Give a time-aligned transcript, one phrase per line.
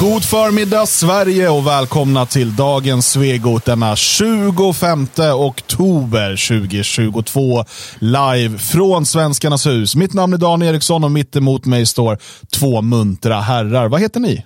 [0.00, 7.64] God förmiddag Sverige och välkomna till dagens Svegot denna 25 oktober 2022.
[7.98, 9.96] Live från Svenskarnas hus.
[9.96, 12.18] Mitt namn är Dan Eriksson och mitt emot mig står
[12.52, 13.88] två muntra herrar.
[13.88, 14.44] Vad heter ni?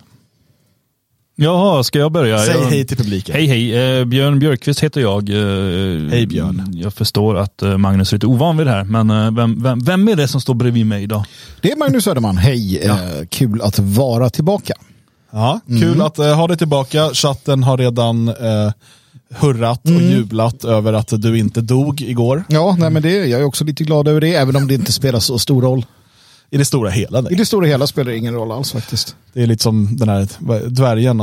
[1.36, 2.38] Jaha, ska jag börja?
[2.38, 2.70] Säg jag...
[2.70, 3.34] hej till publiken.
[3.34, 5.28] Hej hej, eh, Björn Björkqvist heter jag.
[5.28, 6.66] Eh, Hej, Björn.
[6.72, 9.84] Jag förstår att eh, Magnus är lite ovan vid det här, men eh, vem, vem,
[9.84, 11.24] vem är det som står bredvid mig idag?
[11.60, 12.78] Det är Magnus Söderman, hej.
[12.78, 12.96] Eh,
[13.28, 14.74] kul att vara tillbaka.
[15.32, 17.10] Ja, kul att eh, ha dig tillbaka.
[17.14, 18.72] Chatten har redan eh,
[19.34, 22.44] hurrat och jublat över att du inte dog igår.
[22.48, 24.92] Ja, nej, men det, jag är också lite glad över det, även om det inte
[24.92, 25.86] spelar så stor roll.
[26.50, 27.18] I det stora hela.
[27.18, 27.34] I Nej.
[27.36, 29.16] det stora hela spelar det ingen roll alls faktiskt.
[29.32, 30.28] Det är lite som den här
[30.68, 31.20] dvärgen.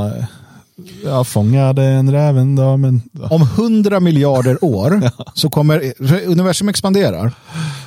[1.03, 3.01] Jag fångade en räv en dag, men...
[3.29, 5.01] Om hundra miljarder år
[5.33, 5.93] så kommer,
[6.25, 7.31] universum expanderar.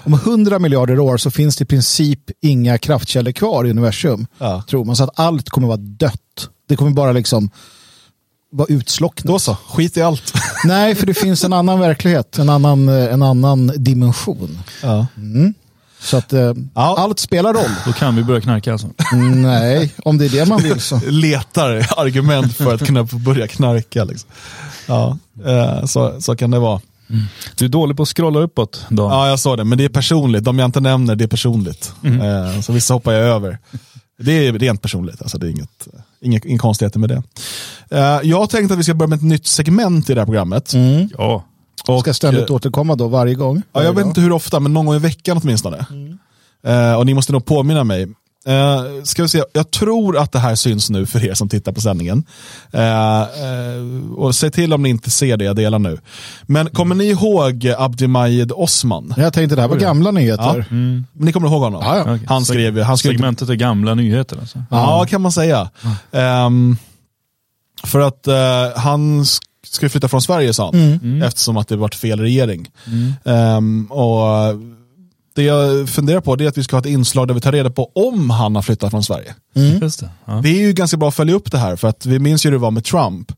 [0.05, 4.27] Om hundra miljarder år så finns det i princip inga kraftkällor kvar i universum.
[4.39, 4.63] Ja.
[4.69, 4.97] Tror man.
[4.97, 6.49] Så att allt kommer vara dött.
[6.69, 7.51] Det kommer bara liksom
[8.53, 9.33] vara utslocknat.
[9.33, 10.33] Då så, skit i allt.
[10.65, 14.59] Nej, för det finns en annan verklighet, en annan, eh, en annan dimension.
[14.83, 15.07] Ja.
[16.03, 16.95] Så att eh, Ja.
[16.99, 17.71] allt spelar roll.
[17.87, 18.89] Då kan vi börja knarka alltså.
[19.35, 21.01] Nej, om det är det man vill så.
[21.07, 24.05] Letar argument för att kunna börja knarka.
[24.05, 24.31] Liksom.
[24.87, 26.81] Ja, eh, så, så kan det vara.
[27.57, 29.11] Du är dålig på att scrolla uppåt, Dan.
[29.11, 30.45] Ja, jag sa det, men det är personligt.
[30.45, 31.93] De jag inte nämner, det är personligt.
[32.05, 33.59] Eh, så vissa hoppar jag över.
[34.19, 35.89] Det är rent personligt, alltså det är inget,
[36.21, 37.23] inget, inga konstigheter med det.
[37.91, 40.27] Eh, jag har tänkt att vi ska börja med ett nytt segment i det här
[40.27, 40.73] programmet.
[41.19, 41.45] Ja.
[41.89, 43.63] Och, Ska ständigt eh, återkomma då varje gång.
[43.73, 45.87] Ja, jag vet inte hur ofta, men någon gång i veckan åtminstone.
[46.67, 48.03] Eh, och ni måste nog påminna mig.
[48.47, 51.73] Eh, ska vi se, jag tror att det här syns nu för er som tittar
[51.73, 52.25] på sändningen.
[52.73, 53.27] Eh, eh,
[54.17, 55.99] och säg till om ni inte ser det jag delar nu.
[56.43, 59.15] Men kommer ni ihåg Abdimajid Osman?
[59.17, 60.65] Jag tänkte det här var gamla nyheter.
[61.13, 61.83] Ni kommer ihåg honom?
[61.85, 62.19] Ja, ja.
[62.27, 64.63] Han skrev ju, han skrev Segmentet är gamla nyheter alltså.
[64.71, 65.71] Ja, kan man säga.
[66.13, 66.77] Ehm,
[67.85, 68.35] för att eh,
[68.77, 72.71] han sk- ska flytta från Sverige sa han, eftersom att det varit fel regering.
[73.25, 74.57] Ehm, och
[75.35, 77.53] det jag funderar på det är att vi ska ha ett inslag där vi tar
[77.53, 79.35] reda på om han har flyttat från Sverige.
[79.83, 80.11] Just det.
[80.25, 80.41] Ja.
[80.43, 82.51] Det är ju ganska bra att följa upp det här, för att vi minns ju
[82.51, 83.33] hur det var med Trump.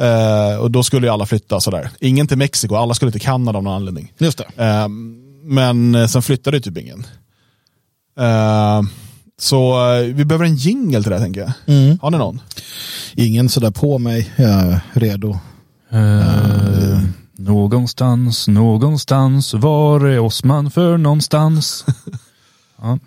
[0.00, 1.90] Eh, och då skulle ju alla flytta sådär.
[2.00, 4.12] Ingen till Mexiko, alla skulle till Kanada av någon anledning.
[4.18, 4.64] Just det.
[4.64, 7.06] Ehm, men sen flyttade ju typ ingen.
[8.20, 8.88] Ehm,
[9.38, 11.52] så eh, vi behöver en jingle till det här, tänker jag.
[12.02, 12.40] Har ni någon?
[13.14, 14.32] Ingen sådär på mig.
[14.36, 15.38] Jag är redo.
[15.90, 17.00] Eh,
[17.38, 21.84] någonstans, någonstans, var är Osman för någonstans?
[22.80, 22.98] ja.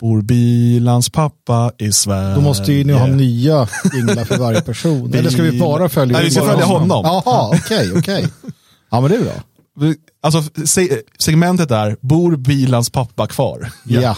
[0.00, 2.34] Bor bilans pappa i Sverige?
[2.34, 5.14] Då måste ju ni ha nya jinglar för varje person.
[5.14, 6.16] Eller ska vi bara följa?
[6.16, 7.00] Nej, vi ska följa honom.
[7.04, 8.28] Jaha, okej, okej.
[8.90, 9.32] Ja, men det är bra.
[10.22, 13.70] Alltså, se, segmentet är, bor bilans pappa kvar?
[13.84, 14.16] Ja,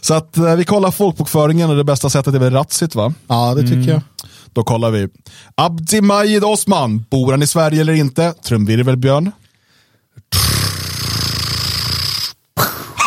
[0.00, 3.14] Så att eh, vi kollar folkbokföringen och det bästa sättet är väl Ratsit va?
[3.28, 4.00] ja det tycker jag.
[4.52, 5.08] Då kollar vi.
[5.54, 8.34] Abdi Majid Osman, bor han i Sverige eller inte?
[8.44, 9.32] Trumvirvel Björn.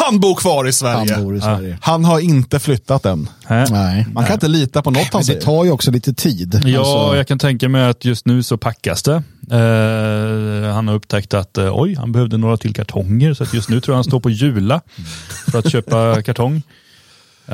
[0.06, 1.14] Han bor kvar i Sverige.
[1.14, 1.78] Han bor i Sverige.
[1.82, 3.30] Han har inte flyttat än.
[3.50, 4.06] Nej.
[4.14, 5.42] Man kan inte lita på något han Men det säger.
[5.42, 6.62] tar ju också lite tid.
[6.66, 9.24] Ja, Alltså, jag kan tänka mig att just nu så packas det.
[9.52, 13.70] Eh, han har upptäckt att eh, oj, han behövde några till kartonger så att just
[13.70, 14.82] nu tror jag han står på Jula
[15.52, 16.56] för att köpa kartong.
[17.48, 17.54] Eh,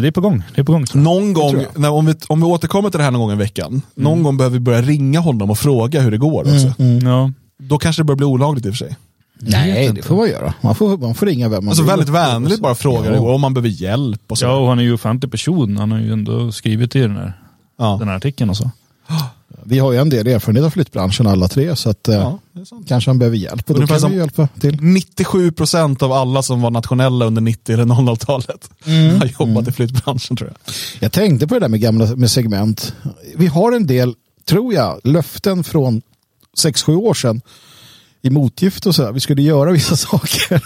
[0.00, 0.42] det är på gång.
[0.54, 0.84] Det är på gång.
[0.94, 3.82] Någon gång, när, om, vi, om vi återkommer till det här någon gång i veckan,
[3.94, 6.82] någon gång behöver vi börja ringa honom och fråga hur det går också.
[7.02, 7.32] Ja.
[7.62, 8.96] Då kanske det börjar bli olagligt i och för sig.
[9.40, 10.54] Nej, det får man göra.
[10.60, 11.90] Man får, man får ringa vem man Alltså vill.
[11.90, 14.44] väldigt vänligt bara fråga hur det går, om man behöver hjälp och så.
[14.44, 15.76] ja, och han är ju offentlig person.
[15.76, 17.32] Han har ju ändå skrivit i den här,
[17.78, 17.96] Ja.
[17.98, 18.70] den här artikeln och så.
[19.64, 22.38] Vi har ju en del erfarenhet av flyttbranschen alla tre, så att, eh, Ja,
[22.88, 23.70] kanske han behöver hjälp.
[23.70, 24.78] Och då kan som- vi hjälpa till.
[24.80, 29.18] 97% av alla som var nationella under 90 eller 00-talet Mm.
[29.20, 30.74] har jobbat i flyttbranschen tror jag.
[31.00, 32.94] Jag tänkte på det där med gamla med segment.
[33.36, 34.14] Vi har en del,
[34.48, 36.02] tror jag, löften från
[36.58, 37.40] 6-7 år sedan
[38.22, 39.04] i motgift och så.
[39.04, 39.12] här.
[39.12, 40.62] Vi skulle göra vissa saker.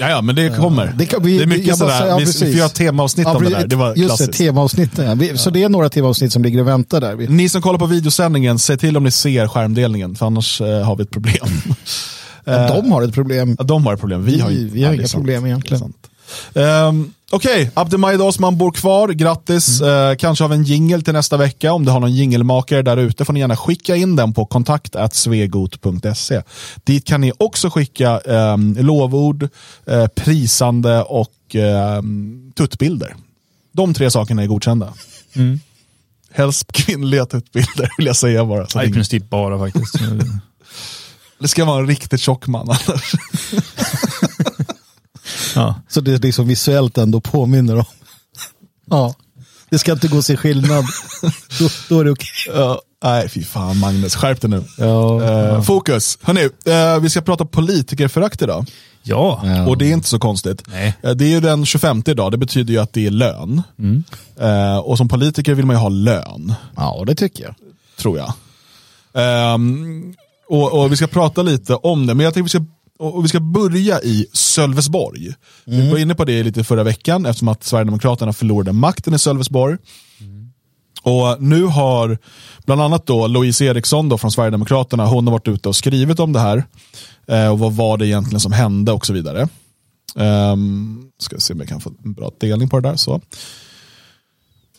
[0.00, 0.94] Ja, ja men det kommer.
[0.98, 3.44] Det, kan, vi, det är mycket jag sådär, ja, vi, får göra temaavsnitt Ja, om
[3.44, 3.66] det där.
[3.66, 4.32] Det var Just klassiskt.
[4.32, 4.98] det, temaavsnitt.
[4.98, 5.36] Ja.
[5.36, 7.16] Så det är några temaavsnitt som ligger och väntar där.
[7.16, 10.96] Ni som kollar på videosändningen, säg till om ni ser skärmdelningen, för annars eh, har
[10.96, 11.48] vi ett problem.
[12.44, 13.56] ja, de har ett problem.
[13.60, 15.92] De har ett problem, vi, har, vi har inga problem egentligen.
[16.52, 16.94] Det
[17.30, 19.08] Okej, Abdelmajid Osman bor kvar.
[19.08, 19.80] Grattis.
[19.80, 20.10] Mm.
[20.10, 21.72] Eh, kanske har vi en jingle till nästa vecka.
[21.72, 26.42] Om du har någon jingelmakare där ute får ni gärna skicka in den på kontakt.svegot.se.
[26.84, 29.48] Dit kan ni också skicka ehm, lovord,
[29.86, 33.16] eh, prisande och ehm, tuttbilder.
[33.72, 34.94] De tre sakerna är godkända.
[35.34, 35.60] Mm.
[36.30, 38.66] Helst kvinnliga tuttbilder vill jag säga bara.
[38.66, 39.94] Så I princip bara faktiskt.
[41.38, 43.14] det ska vara en riktigt tjock man annars.
[45.58, 45.74] ja.
[45.88, 47.84] Så det är liksom visuellt ändå påminner om.
[48.90, 49.14] Ja.
[49.70, 50.84] Det ska inte gå sig skillnad.
[51.58, 52.28] då, då är det okej.
[52.54, 54.64] Ja, nej, fy fan Magnus, skärp dig nu.
[54.78, 56.18] Ja, Eh, Fokus.
[56.22, 58.66] Hörni, eh, vi ska prata politikerförakt idag.
[59.02, 59.40] Ja.
[59.44, 59.66] Ja.
[59.66, 60.62] Och det är inte så konstigt.
[60.66, 60.94] Nej.
[61.02, 63.62] Eh, det är ju den 25 idag, det betyder ju att det är lön.
[64.40, 67.54] Eh, och som politiker vill man ju ha lön, ja, det tycker jag.
[67.98, 68.32] tror jag.
[69.14, 70.14] Ehm,
[70.48, 73.28] och, och vi ska prata lite om det, men jag tänkte vi ska, och vi
[73.28, 75.34] ska börja i Sölvesborg.
[75.64, 79.76] Vi var inne på det lite förra veckan eftersom att Sverigedemokraterna förlorade makten i Sölvesborg.
[81.02, 82.18] Och nu har
[82.66, 86.32] bland annat då Louise Eriksson då från Sverigedemokraterna, hon har varit ute och skrivit om
[86.32, 86.64] det här.
[87.26, 89.48] Eh, och vad var det egentligen som hände och så vidare.
[90.14, 92.96] Um, ska se om jag kan få en bra delning på det där.
[92.96, 93.20] Så.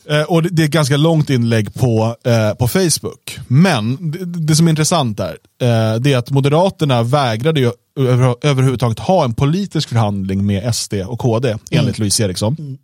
[0.10, 3.40] Eh, och det, det är ett ganska långt inlägg på, eh, på Facebook.
[3.48, 8.36] Men det, det som är intressant där, eh, det är att Moderaterna vägrade ju över,
[8.42, 12.78] överhuvudtaget ha en politisk förhandling med SD och KD, enligt Louise Eriksson.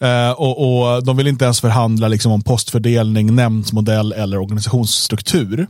[0.00, 5.66] Eh, och, och De vill inte ens förhandla liksom, om postfördelning, nämndsmodell eller organisationsstruktur.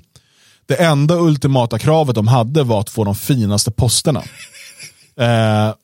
[0.66, 4.22] Det enda ultimata kravet de hade var att få de finaste posterna.
[5.18, 5.74] Eh,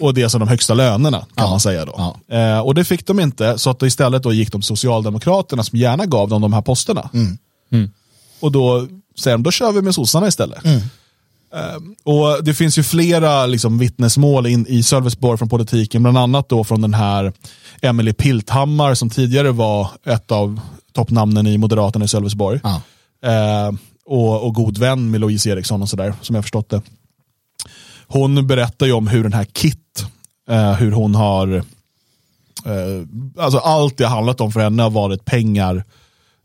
[0.00, 1.84] och det som de högsta lönerna kan Ja, man säga.
[1.84, 1.94] då.
[2.28, 2.36] ja.
[2.36, 6.06] Eh, och det fick de inte, så att istället då gick de Socialdemokraterna som gärna
[6.06, 7.10] gav dem de här posterna.
[7.12, 7.90] Mm.
[8.40, 8.86] Och då
[9.18, 10.64] säger de, då kör vi med sossarna istället.
[10.64, 16.48] Eh, och Det finns ju flera liksom, vittnesmål in, i Sölvesborg från politiken, bland annat
[16.48, 17.32] då från den här
[17.82, 20.60] Emily Pilthammar som tidigare var ett av
[20.92, 22.60] toppnamnen i Moderaterna i Sölvesborg.
[22.62, 22.80] Ja.
[23.30, 23.72] Eh,
[24.06, 26.82] och, och god vän med Louise Eriksson och sådär, som jag förstått det.
[28.08, 30.06] Hon berättar ju om hur den här Kit,
[30.50, 31.62] eh, hur hon har, eh,
[33.38, 35.84] alltså allt det har handlat om för henne har varit pengar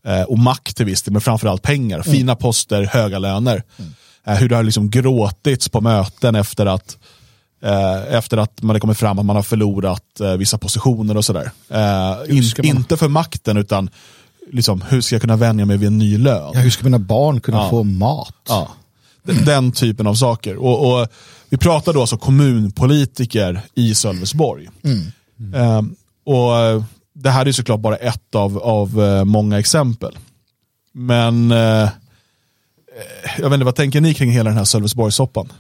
[0.06, 2.02] eh, och makt till viss del, men framförallt pengar.
[2.02, 3.64] Fina poster, höga löner.
[4.28, 6.98] Eh, hur det har liksom gråtits på möten efter att
[7.64, 11.26] eh, efter att man har kommit fram att man har förlorat eh, vissa positioner och
[11.26, 11.52] sådär.
[12.30, 13.90] In, Inte för makten utan
[14.52, 16.52] liksom, hur ska jag kunna vänja mig vid en ny lön?
[16.54, 17.70] Ja, hur ska mina barn kunna Ja.
[17.70, 18.36] få mat?
[18.48, 18.68] Ja.
[19.24, 20.56] Den, den typen av saker.
[20.58, 21.08] Och, och
[21.54, 24.70] Vi pratar då alltså kommunpolitiker i Sölvesborg.
[25.56, 25.96] Ehm,
[26.26, 26.84] och eh,
[27.14, 30.18] Det här är såklart bara ett av, av eh, många exempel.
[30.94, 31.90] Men eh,
[33.38, 35.54] jag vet inte, vad tänker ni kring hela den här Sölvesborgssoppan?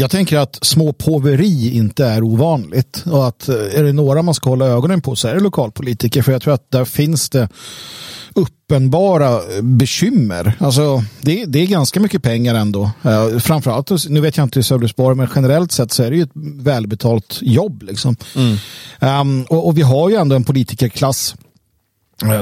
[0.00, 4.50] Jag tänker att småpåveri inte är ovanligt och att eh, är det några man ska
[4.50, 7.48] hålla ögonen på så är det lokalpolitiker för jag tror att där finns det
[8.34, 10.52] uppenbara eh, bekymmer.
[10.58, 12.90] Alltså, det, det är ganska mycket pengar ändå.
[13.06, 16.22] Uh, framförallt, nu vet jag inte i Sölvesborg, men generellt sett så är det ju
[16.22, 17.82] ett välbetalt jobb.
[17.82, 18.16] Liksom.
[19.00, 21.47] Ehm, och, och vi har ju ändå en politikerklass eh,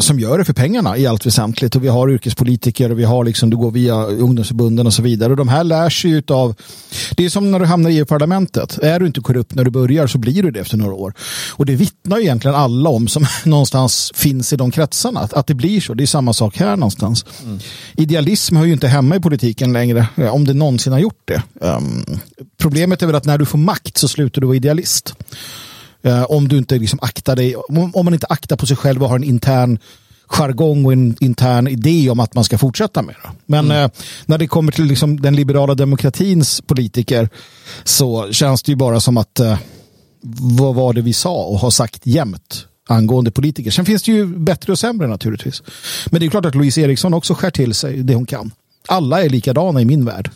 [0.01, 1.77] som gör det för pengarna i allt väsentligt.
[1.77, 5.31] Och vi har yrkespolitiker och vi har liksom, du går via ungdomsförbunden och så vidare.
[5.31, 6.55] Och de här lär sig ju av,
[7.17, 8.79] det är som när du hamnar i EU-parlamentet.
[8.79, 11.15] Är du inte korrupt när du börjar så blir du det efter några år.
[11.51, 15.21] Och det vittnar ju egentligen alla om som någonstans finns i de kretsarna.
[15.21, 15.95] Att, att det blir så.
[15.95, 17.25] Det är samma sak här någonstans.
[17.97, 21.43] Idealism hör ju inte hemma i politiken längre, eh, om det någonsin har gjort det.
[21.61, 22.05] Ehm,
[22.59, 25.15] problemet är väl att när du får makt så slutar du vara idealist.
[26.07, 29.03] Eh, om du inte liksom aktar dig, om, om man inte aktar på sig själv
[29.03, 29.79] och har en intern
[30.27, 33.31] jargong och en intern idé om att man ska fortsätta med det.
[33.47, 33.91] Men eh,
[34.27, 37.29] när det kommer till liksom den liberala demokratins politiker
[37.85, 39.59] så känns det ju bara som att eh,
[40.41, 43.71] vad var det vi sa och har sagt jämt angående politiker.
[43.71, 45.63] Sen finns det ju bättre och sämre naturligtvis.
[46.11, 48.51] Men det är klart att Louise Eriksson också skär till sig det hon kan.
[48.89, 50.31] Alla är likadana i min värld.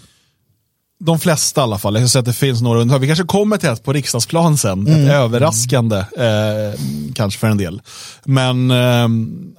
[1.02, 2.00] De flesta i alla fall.
[2.00, 3.00] Jag säga att det finns några undantag.
[3.00, 4.86] Vi kanske kommer till ett på riksdagsplan sen.
[4.86, 6.80] Ett överraskande eh,
[7.14, 7.82] kanske för en del.
[8.24, 9.08] Men eh,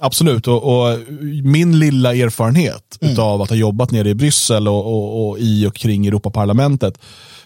[0.00, 0.98] absolut, och, och
[1.44, 5.74] min lilla erfarenhet av att ha jobbat nere i Bryssel och, och, och i och
[5.74, 6.98] kring Europaparlamentet.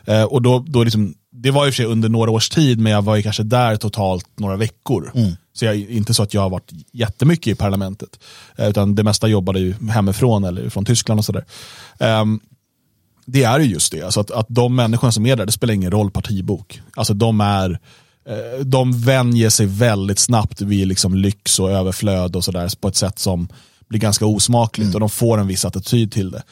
[0.05, 2.81] Eh, och då, då liksom, det var i och för sig under några års tid,
[2.81, 5.13] men jag var ju kanske där totalt några veckor.
[5.55, 8.09] Så jag, inte så att jag har varit jättemycket i parlamentet.
[8.57, 11.45] Eh, utan det mesta jobbade ju hemifrån eller från Tyskland och sådär.
[11.99, 12.41] Ehm,
[13.27, 14.03] det är ju just det.
[14.03, 16.81] Alltså att, att de människorna som är där, det spelar ingen roll partibok.
[16.95, 17.79] Alltså de är
[18.29, 22.97] eh, de vänjer sig väldigt snabbt vid liksom lyx och överflöd och sådär på ett
[22.97, 23.49] sätt som
[23.89, 26.43] blir ganska osmakligt och de får en viss attityd till det.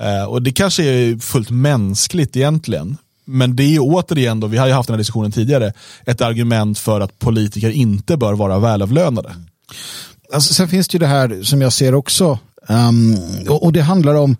[0.00, 2.96] Eh, och det kanske är fullt mänskligt egentligen.
[3.24, 5.72] Men det är återigen, då, vi har ju haft den här diskussionen tidigare,
[6.06, 9.34] ett argument för att politiker inte bör vara välavlönade.
[10.32, 12.38] Alltså, sen finns det ju det här som jag ser också.
[12.68, 13.16] ehm,
[13.48, 14.36] och, och det handlar om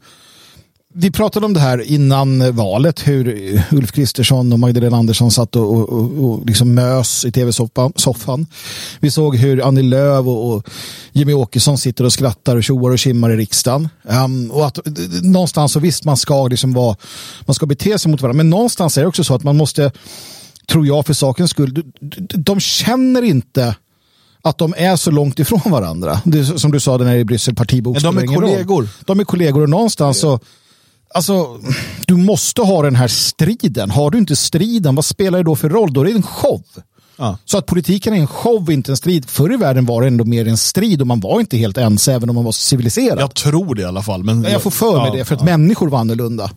[0.96, 3.28] vi pratade om det här innan valet, hur
[3.72, 8.46] Ulf Kristersson och Magdalena Andersson satt och, och, och, och liksom mös i tv-soffan.
[9.00, 10.68] Vi såg hur Annie Lööf och, och
[11.12, 13.88] Jimmy Åkesson sitter och skrattar och tjoar och kimmar i riksdagen.
[14.02, 14.78] Um, och att,
[15.22, 16.96] någonstans så visst, man ska, liksom vara,
[17.40, 19.92] man ska bete sig mot varandra, men någonstans är det också så att man måste,
[20.68, 21.84] tror jag för sakens skull,
[22.34, 23.76] de, känner inte
[24.42, 26.20] att de är så långt ifrån varandra.
[26.24, 28.34] Det som du sa det när i Bryssel partibok Men de är roll.
[28.34, 28.88] kollegor.
[29.06, 30.40] De är kollegor och någonstans så
[31.14, 31.60] Alltså,
[32.06, 33.90] du måste ha den här striden.
[33.90, 35.92] Har du inte striden, vad spelar det då för roll?
[35.92, 36.62] Då är det en show.
[37.16, 37.38] Ja.
[37.44, 39.30] Så att politiken är en show, inte en strid.
[39.30, 42.08] Förr i världen var det ändå mer en strid och man var inte helt ens
[42.08, 43.20] även om man var civiliserad.
[43.20, 44.24] Jag tror det i alla fall.
[44.24, 45.44] Men jag får för mig ja, det, för att ja.
[45.44, 46.50] människor var annorlunda.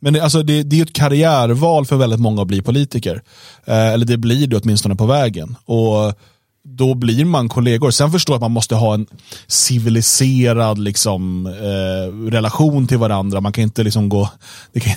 [0.00, 3.22] Men det, alltså det, det är ett karriärval för väldigt många att bli politiker.
[3.64, 5.56] Eh, eller det blir det åtminstone på vägen.
[5.64, 6.14] Och
[6.68, 7.90] då blir man kollegor.
[7.90, 9.06] Sen förstår jag att man måste ha en
[9.46, 13.40] civiliserad liksom, eh, relation till varandra.
[13.40, 14.30] Man kan inte liksom gå,
[14.72, 14.94] det kan,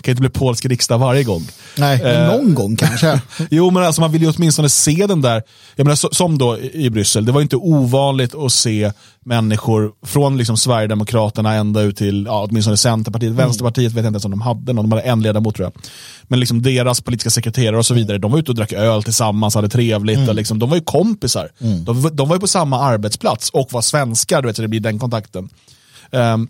[0.00, 1.42] kan inte bli polsk riksdag varje gång.
[1.78, 2.26] Nej, Eh.
[2.26, 3.20] någon gång kanske.
[3.50, 5.42] Jo, men alltså man vill ju åtminstone se den där,
[5.76, 8.92] jag menar, så, som då i Bryssel, det var inte ovanligt att se
[9.24, 14.24] människor från liksom Sverigedemokraterna ända ut till ja, åtminstone Centerpartiet, Vänsterpartiet vet jag inte ens
[14.24, 15.72] om de hade någon, de hade en ledamot tror jag.
[16.22, 19.54] Men liksom deras politiska sekreterare och så vidare, de var ute och drack öl tillsammans,
[19.54, 21.48] hade trevligt, och liksom, de var ju kompisar.
[21.84, 24.68] De, var- de var ju på samma arbetsplats och var svenskar, du vet, så det
[24.68, 25.48] blir den kontakten.
[26.12, 26.48] Ehm,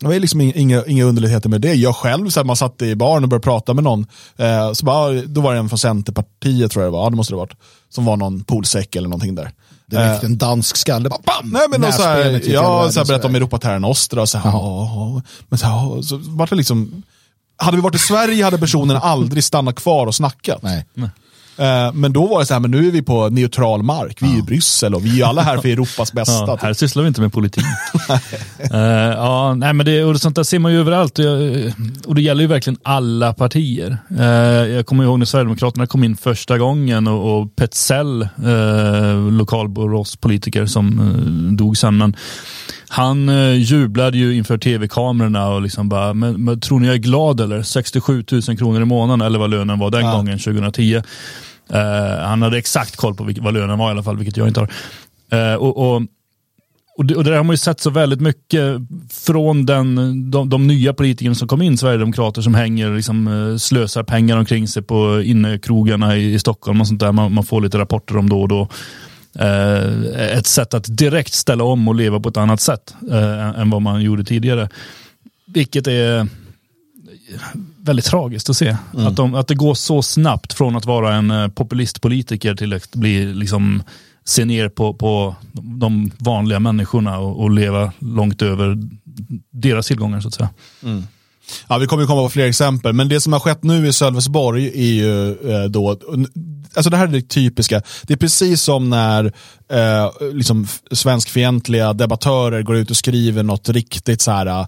[0.00, 1.74] det var liksom inga, inga, underligheter med det.
[1.74, 4.06] Jag själv, så här, man satt i baren och började prata med någon.
[4.36, 7.16] Eh, så bara, då var det en från Centerpartiet tror jag det var, ja, det
[7.16, 7.52] måste det varit.
[7.88, 9.50] Som var någon polsäck eller någonting där.
[9.86, 11.08] Direkt en dansk skalle.
[11.08, 11.50] Bara, bam!
[11.50, 13.34] Nej men så här, jag så här, berättade om.
[13.34, 17.02] Europa Terra Nostra och så här, ja, men så, här, så var det liksom,
[17.60, 20.62] hade vi varit i Sverige hade personen aldrig stannat kvar och snackat.
[20.62, 20.84] Nej.
[21.60, 24.34] Eh, men då var det så här, men nu är vi på neutral mark, vi
[24.34, 26.44] är i Bryssel och vi är ju alla här för Europas bästa.
[26.46, 27.64] Ja, här sysslar vi inte med politik.
[28.72, 28.78] Eh,
[29.16, 31.18] ja, nej, men det, och sånt där ser man ju överallt.
[31.18, 31.72] Och, jag,
[32.06, 33.98] och det gäller ju verkligen alla partier.
[34.18, 34.26] Eh,
[34.74, 40.98] jag kommer ihåg när Sverigedemokraterna kom in första gången och, och Petzell, uh, lokalboråspolitiker som
[40.98, 42.16] eh, dog sen, men
[42.92, 46.98] han uh, jublade ju inför tv-kamerorna och liksom bara, men, men tror ni jag är
[46.98, 47.62] glad eller?
[47.62, 50.12] 67 000 kronor i månaden eller vad lönen var den Ja.
[50.16, 50.94] gången 2010.
[51.72, 54.48] Eh, han hade exakt koll på vilk, vad lönen var i alla fall, vilket jag
[54.48, 54.70] inte har.
[55.32, 56.02] Eh, och, och
[56.96, 58.76] och det, och det där har man ju sett så väldigt mycket
[59.10, 59.96] från den,
[60.30, 64.68] de, de nya politikerna som kom in, Sverigedemokrater som hänger liksom eh, slösar pengar omkring
[64.68, 67.12] sig på innekrogarna i, i Stockholm och sånt där.
[67.12, 68.68] Man, man får lite rapporter om då och då.
[69.34, 73.70] Eh, ett sätt att direkt ställa om och leva på ett annat sätt eh, än
[73.70, 74.68] vad man gjorde tidigare.
[75.46, 76.28] Vilket är
[77.76, 78.76] väldigt tragiskt att se.
[78.92, 82.96] Att, de, att det går så snabbt från att vara en eh, populistpolitiker till att
[82.96, 83.82] bli liksom
[84.24, 88.78] se ner på, på de vanliga människorna och, och leva långt över
[89.50, 90.48] deras tillgångar så att säga.
[91.68, 93.92] Ja, vi kommer ju komma på fler exempel, men det som har skett nu i
[93.92, 95.98] Sölvesborg är ju eh, då,
[96.74, 99.32] alltså det här är det typiska, det är precis som när
[99.72, 104.66] eh, liksom svenskfientliga debattörer går ut och skriver något riktigt så här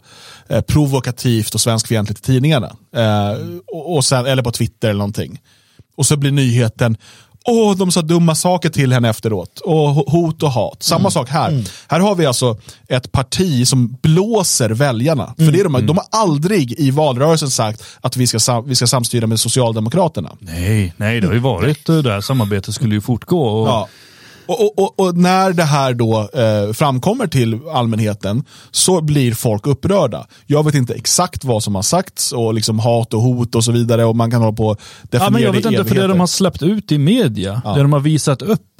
[0.49, 2.77] eh, provokativt och svenskfientligt i tidningarna.
[2.97, 3.39] Eh,
[3.73, 5.41] och, och sen, eller på Twitter eller någonting.
[5.97, 6.97] Och så blir nyheten,
[7.45, 9.61] Åh, de sa dumma saker till henne efteråt.
[9.65, 10.83] Och ho- hot och hat.
[10.83, 11.65] Samma sak här.
[11.89, 12.57] Här har vi alltså
[12.89, 15.35] ett parti som blåser väljarna.
[15.37, 18.87] För det är de, de har aldrig i valrörelsen sagt att vi ska, vi ska
[18.87, 20.31] samstyra med Socialdemokraterna.
[20.39, 23.43] Nej, nej, det har ju varit eh, det här samarbetet skulle ju fortgå.
[23.43, 23.89] Och, Ja.
[24.47, 30.27] Och, och, och, när det här då eh, framkommer till allmänheten så blir folk upprörda.
[30.47, 33.73] Jag vet inte exakt vad som har sagts och liksom hat och hot och så
[33.73, 36.07] vidare och man kan hålla på och definiera Ja, men jag vet inte, för det
[36.07, 37.75] de har släppt ut i media, Ja.
[37.75, 38.72] det de har visat upp,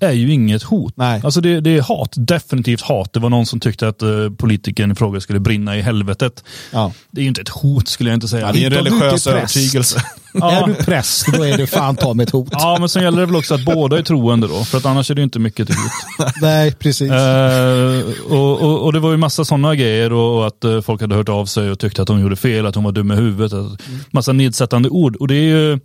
[0.00, 0.92] är ju inget hot.
[0.96, 1.20] Nej.
[1.24, 3.12] Alltså det, det är hat, definitivt hat.
[3.12, 6.44] Det var någon som tyckte att uh, politikern i fråga skulle brinna i helvetet.
[6.72, 6.92] Ja.
[7.10, 8.46] Det är ju inte ett hot skulle jag inte säga.
[8.46, 10.02] Ja, det är en du religiös övertygelse.
[10.34, 10.50] Ja.
[10.50, 12.48] Är du präst, då är det fan ta med ett hot.
[12.52, 15.10] Ja, men sen gäller det väl också att båda är troende då, för att annars
[15.10, 16.32] är det inte mycket till hot.
[16.40, 17.10] Nej, precis.
[17.10, 21.14] Eh, och, och, och det var ju massa sådana grejer och, att eh, folk hade
[21.14, 23.52] hört av sig och tyckte att hon gjorde fel, att hon var dum i huvudet.
[23.52, 23.80] Att,
[24.10, 25.78] Massa nedsättande ord och det är ju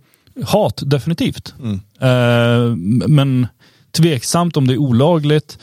[0.44, 1.54] hat definitivt.
[2.00, 2.76] Eh,
[3.08, 3.46] men
[3.96, 5.58] tveksamt om det är olagligt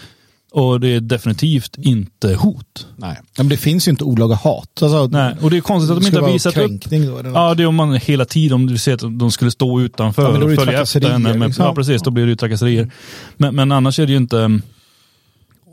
[0.51, 2.87] och det är definitivt inte hot.
[2.97, 3.17] Nej.
[3.37, 4.81] Men det finns ju inte olaga hat.
[4.81, 7.31] Alltså, Nej, och det är konstigt att de inte har visat upp då.
[7.33, 10.21] Ja, det är om man hela tiden, om du ser att de skulle stå utanför
[10.21, 11.45] Ja, och följa efter henne.
[11.45, 11.65] Liksom.
[11.65, 12.01] Ja, precis.
[12.01, 12.91] Då blir det ju trakasserier.
[13.37, 14.59] Men, men annars är det ju inte...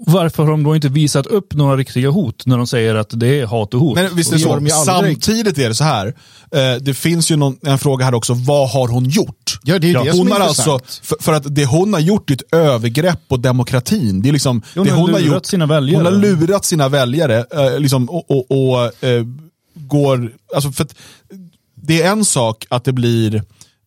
[0.06, 3.40] Varför har de då inte visat upp några riktiga hot när de säger att det
[3.40, 3.94] är hat och hot?
[3.94, 6.06] Men visst är det så, de samtidigt är det så här,
[6.50, 9.58] eh, det finns ju någon, en fråga här också, vad har hon gjort?
[9.62, 10.68] Ja, det är ju det som hon är har intressant.
[10.68, 14.22] alltså, för, för att det hon har gjort är ett övergrepp på demokratin.
[14.22, 15.96] Det är liksom, Hon det hon har lurat gjort, sina väljare.
[15.96, 19.24] Hon har lurat sina väljare eh, liksom, och, och, och eh,
[19.74, 20.94] går, alltså för att,
[21.74, 23.42] det är en sak att det blir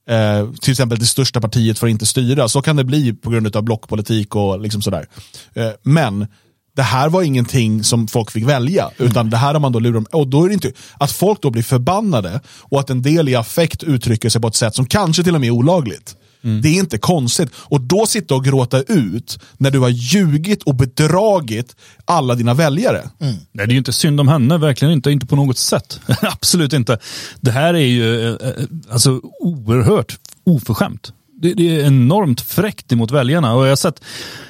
[0.09, 2.47] eh, till exempel det största partiet får inte styra.
[2.47, 5.07] Så kan det bli på grund av blockpolitik och liksom sådär.
[5.53, 6.27] Eh, men
[6.75, 10.07] det här var ingenting som folk fick välja, utan det här har man då lurat
[10.11, 13.35] Och då är det inte, att folk då blir förbannade och att en del i
[13.35, 16.15] affekt uttrycker sig på ett sätt som kanske till och med är olagligt.
[16.43, 17.49] Det är inte konstigt.
[17.55, 23.09] Och då sitta och gråta ut när du har ljugit och bedragit alla dina väljare.
[23.17, 25.99] Nej, det är ju inte synd om henne, verkligen inte, inte på något sätt.
[26.21, 26.99] Absolut inte.
[27.41, 28.53] Det här är ju eh, eh,
[28.91, 31.13] alltså oerhört oförskämt.
[31.41, 34.01] Det, det är enormt fräckt emot väljarna och jag har sett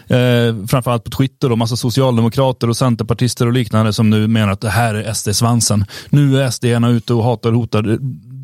[0.08, 4.62] eh, framförallt på Twitter och massa socialdemokrater och centerpartister och liknande som nu menar att
[4.62, 5.86] det här är SD-svansen.
[6.10, 8.00] Nu är SD-arna ute och hatar och hotar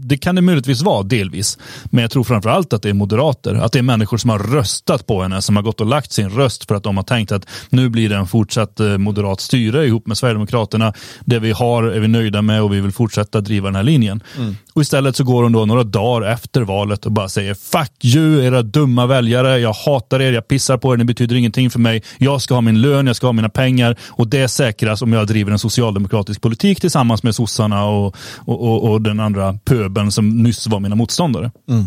[0.10, 1.58] det kan det möjligtvis vara, delvis.
[1.86, 3.56] Men jag tror framförallt att det är moderater.
[3.56, 6.30] Att det är människor som har röstat på henne, som har gått och lagt sin
[6.30, 9.86] röst för att de har tänkt att nu blir det en fortsatt eh, moderat styre
[9.86, 10.94] ihop med Sverigedemokraterna.
[11.26, 14.24] Det vi har är vi nöjda med och vi vill fortsätta driva den här linjen.
[14.38, 14.56] Mm.
[14.80, 18.44] Och istället så går hon då några dagar efter valet och bara säger fuck you
[18.44, 19.60] era dumma väljare.
[19.60, 22.04] Jag hatar er, jag pissar på er, ni betyder ingenting för mig.
[22.18, 25.28] Jag ska ha min lön, jag ska ha mina pengar och det säkras om jag
[25.28, 30.44] driver en socialdemokratisk politik tillsammans med sossarna och, och, och, och den andra pöbeln som
[30.44, 31.52] nyss var mina motståndare.
[31.70, 31.86] Mm.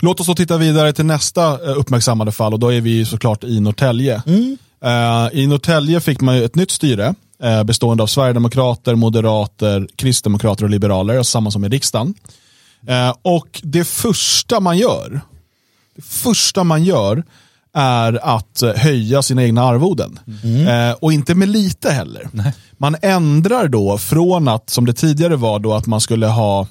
[0.00, 3.44] Låt oss då titta vidare till nästa eh, uppmärksammade fall och då är vi såklart
[3.44, 4.22] i Norrtälje.
[4.26, 4.56] Mm.
[4.84, 7.14] Uh, I Norrtälje fick man ett nytt styre
[7.44, 12.14] uh, bestående av Sverigedemokrater, Moderater, Kristdemokrater och Liberaler, samma som i riksdagen.
[12.88, 15.20] Uh, och det första man gör,
[15.96, 17.24] det första man gör
[17.74, 20.18] är att höja sina egna arvoden.
[20.42, 20.96] Mm.
[21.00, 22.28] och inte med lite heller.
[22.32, 22.54] Nej.
[22.78, 26.66] Man ändrar då från att, som det tidigare var, då att man skulle ha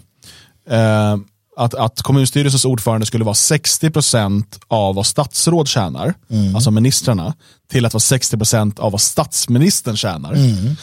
[0.70, 1.18] eh,
[1.60, 6.56] att, att kommunstyrelsens ordförande skulle vara 60% av vad statsråd tjänar, mm.
[6.56, 7.34] alltså ministrarna,
[7.72, 10.34] till att vara 60% av vad statsministern tjänar.
[10.34, 10.76] Mm.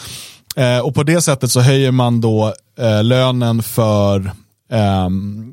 [0.56, 4.32] Eh, och på det sättet så höjer man då eh, lönen för
[4.72, 5.52] ehm,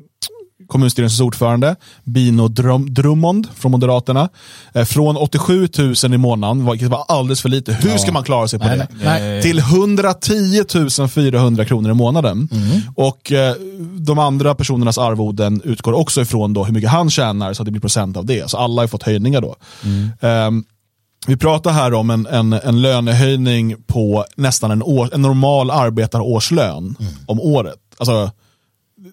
[0.66, 2.48] kommunstyrelsens ordförande, Bino
[2.88, 4.28] Drummond från Moderaterna.
[4.72, 7.72] Eh, från 87 000 i månaden, vilket var alldeles för lite.
[7.72, 8.88] Hur ska man klara sig på nej, det?
[9.04, 9.42] Nej.
[9.42, 10.64] Till 110
[11.08, 12.48] 400 kronor i månaden.
[12.52, 12.80] Mm.
[12.94, 13.54] Och eh,
[13.98, 17.72] de andra personernas arvoden utgår också ifrån då hur mycket han tjänar så att det
[17.72, 18.50] blir procent av det.
[18.50, 19.56] Så alla har fått höjningar då.
[19.84, 20.46] Mm.
[20.46, 20.64] Um,
[21.26, 26.96] vi pratar här om en, en, en lönehöjning på nästan en, år, en normal arbetarårslön
[27.00, 27.12] mm.
[27.26, 27.78] om året.
[27.98, 28.30] Alltså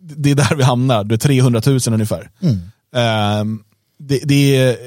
[0.02, 2.30] det är där vi hamnar, det är 300 000 ungefär.
[2.42, 2.56] Mm.
[2.56, 3.62] Uh,
[4.00, 4.78] det, det, är,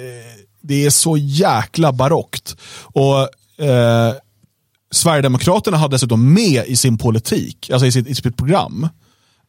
[0.61, 2.57] det är så jäkla barockt.
[2.79, 3.19] Och
[3.63, 4.13] uh,
[4.91, 8.89] Sverigedemokraterna har dessutom med i sin politik, alltså i sitt, i sitt program,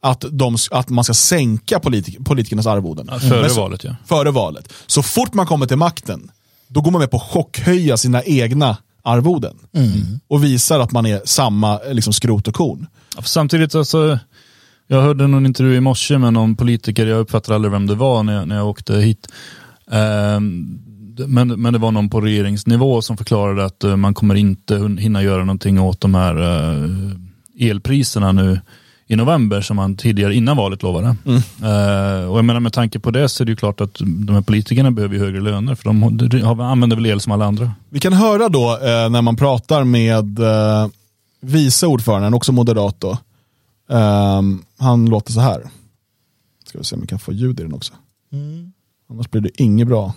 [0.00, 3.08] att, de, att man ska sänka politik, politikernas arvoden.
[3.10, 3.96] Ja, före så, valet ja.
[4.06, 4.72] Före valet.
[4.86, 6.30] Så fort man kommer till makten,
[6.68, 9.56] då går man med på att chockhöja sina egna arvoden.
[9.72, 10.20] Mm.
[10.28, 12.86] Och visar att man är samma liksom, skrot och korn.
[13.16, 14.18] Ja, samtidigt, alltså,
[14.86, 18.22] jag hörde någon intervju i morse med någon politiker, jag uppfattar aldrig vem det var
[18.22, 19.28] när jag, när jag åkte hit.
[19.86, 20.80] Um,
[21.26, 25.22] men, men det var någon på regeringsnivå som förklarade att uh, man kommer inte hinna
[25.22, 27.10] göra någonting åt de här uh,
[27.58, 28.60] elpriserna nu
[29.06, 31.16] i november som man tidigare innan valet lovade.
[31.26, 31.36] Mm.
[31.36, 34.34] Uh, och jag menar med tanke på det så är det ju klart att de
[34.34, 37.72] här politikerna behöver högre löner för de, de använder väl el som alla andra.
[37.88, 38.78] Vi kan höra då
[39.10, 40.38] när man pratar med
[41.40, 43.18] vice ordföranden, också moderat då,
[43.88, 45.70] Um, han låter så här.
[46.64, 47.94] Ska vi se om vi kan få ljud i den också.
[48.32, 48.72] Mm.
[49.08, 50.14] Annars blir det inget bra.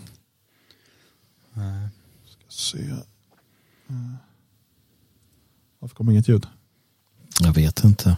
[1.54, 1.88] Nej.
[2.26, 2.78] Ska se.
[2.78, 4.14] Uh.
[5.80, 6.48] Varför kommer inget ljud?
[7.42, 8.18] Jag vet inte.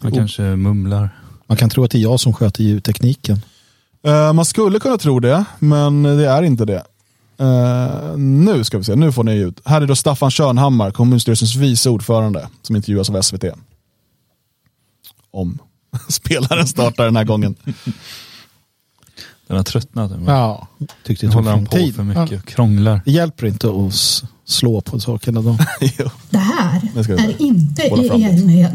[0.00, 0.16] Han oh.
[0.16, 1.10] kanske mumlar.
[1.46, 3.40] Man kan tro att det är jag som sköter ljudtekniken.
[4.06, 6.84] Uh, man skulle kunna tro det, men det är inte det.
[7.40, 9.60] Uh, nu ska vi se, nu får ni ljud.
[9.64, 13.44] Här är då Staffan Körnhammar, kommunstyrelsens vice ordförande, som intervjuas av SVT.
[15.32, 15.58] Om
[16.08, 17.54] spelaren startar den här gången.
[19.46, 20.12] Den har tröttnat.
[20.26, 20.68] Ja,
[21.04, 21.94] tyckte det tog för tid.
[21.94, 22.40] för mycket, ja.
[22.40, 23.00] krånglar.
[23.04, 23.94] Det hjälper inte att
[24.44, 25.58] slå på sakerna då.
[26.30, 28.74] det här är inte i enlighet.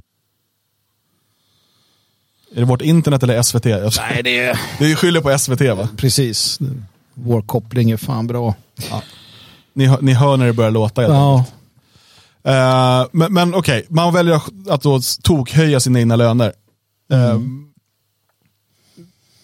[2.55, 3.65] Är det vårt internet eller SVT?
[3.65, 4.59] Nej, det är...
[4.79, 5.89] Det är skyller på SVT va?
[5.97, 6.59] Precis
[7.23, 8.55] vår koppling är fan bra.
[8.89, 9.01] Ja.
[9.73, 11.45] Ni, ni hör när det börjar låta ja.
[12.47, 13.83] Uh, men men okej, okay.
[13.89, 16.53] man väljer att då tokhöja sina egna löner.
[17.11, 17.31] Mm.
[17.31, 17.41] Uh,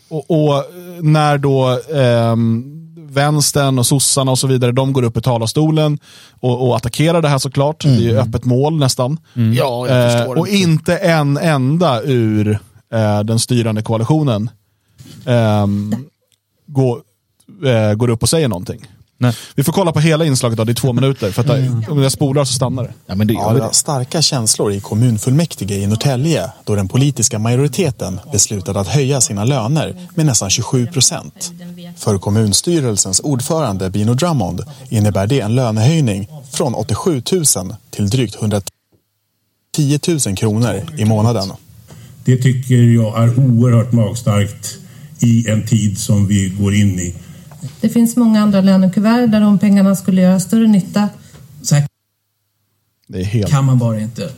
[0.10, 0.66] och, och,
[1.02, 2.36] när då uh,
[2.96, 6.00] vänstern och sossarna och så vidare, de går upp i talarstolen
[6.40, 7.86] och, och attackerar det här såklart.
[7.86, 7.98] Mm.
[7.98, 9.20] Det är ju öppet mål nästan.
[9.36, 9.54] Mm.
[9.54, 12.60] Ja, jag förstår och inte en enda ur
[13.24, 14.50] den styrande koalitionen
[15.26, 15.96] um,
[16.66, 17.02] går,
[17.66, 18.88] eh, går upp och säger någonting.
[19.24, 19.36] Nej.
[19.56, 21.32] Vi får kolla på hela inslaget då, det är två minuter.
[21.32, 21.84] För att mm.
[21.90, 22.94] om jag spolar så stannar det.
[23.06, 23.70] Ja, men det gör det.
[23.72, 30.08] Starka känslor i kommunfullmäktige i Norrtälje då den politiska majoriteten beslutade att höja sina löner
[30.16, 31.52] med nästan 27 procent.
[31.98, 37.46] För kommunstyrelsens ordförande Bino Drummond innebär det en lönehöjning från 87 000
[37.90, 38.64] till drygt 110
[40.28, 41.52] 000 kronor i månaden.
[42.26, 44.78] Det tycker jag är oerhört magstarkt
[45.20, 47.14] i en tid som vi går in i.
[47.84, 51.10] Det finns många andra lönekuvert där de pengarna skulle göra större nytta.
[51.62, 51.88] Så här
[53.08, 53.52] Det är helt...
[53.52, 54.32] kan man bara inte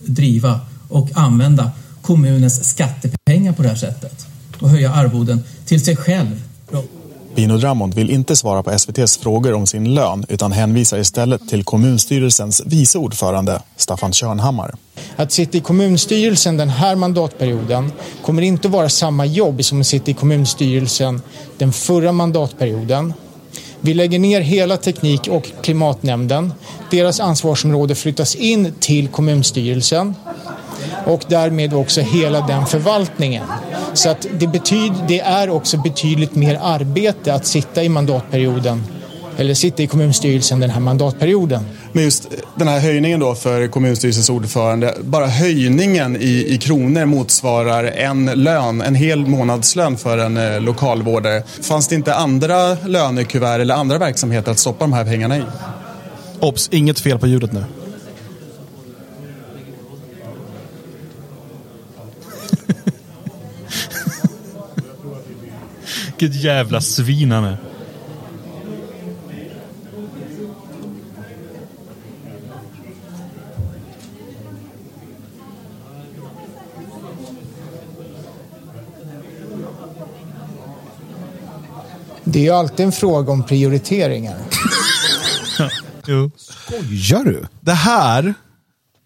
[0.00, 1.70] driva och använda
[2.02, 4.26] kommunens skattepengar på det här sättet
[4.60, 6.42] och höja arvoden till sig själv.
[7.34, 11.64] Bino Drummond vill inte svara på SVTs frågor om sin lön utan hänvisar istället till
[11.64, 14.74] kommunstyrelsens vice ordförande Staffan Körnhammar.
[15.16, 19.86] Att sitta i kommunstyrelsen den här mandatperioden kommer inte att vara samma jobb som att
[19.86, 21.22] sitta i kommunstyrelsen
[21.58, 23.14] den förra mandatperioden.
[23.80, 26.52] Vi lägger ner hela teknik och klimatnämnden.
[26.90, 30.14] Deras ansvarsområde flyttas in till kommunstyrelsen
[31.06, 33.44] och därmed också hela den förvaltningen.
[33.94, 38.84] Så att det, betyd, det är också betydligt mer arbete att sitta i mandatperioden
[39.36, 41.64] eller sitta i kommunstyrelsen den här mandatperioden.
[41.96, 47.84] Men just den här höjningen då för kommunstyrelsens ordförande, bara höjningen i, i kronor motsvarar
[47.84, 51.42] en lön, en hel månadslön för en eh, lokalvårdare.
[51.62, 55.42] Fanns det inte andra lönekuvert eller andra verksamheter att stoppa de här pengarna i?
[56.40, 57.64] Obs, inget fel på ljudet nu.
[66.18, 67.65] Vilket jävla svin han är.
[82.36, 84.36] Det är ju alltid en fråga om prioriteringar.
[86.06, 86.30] Jo.
[86.36, 87.46] Skojar du?
[87.60, 88.34] Det här,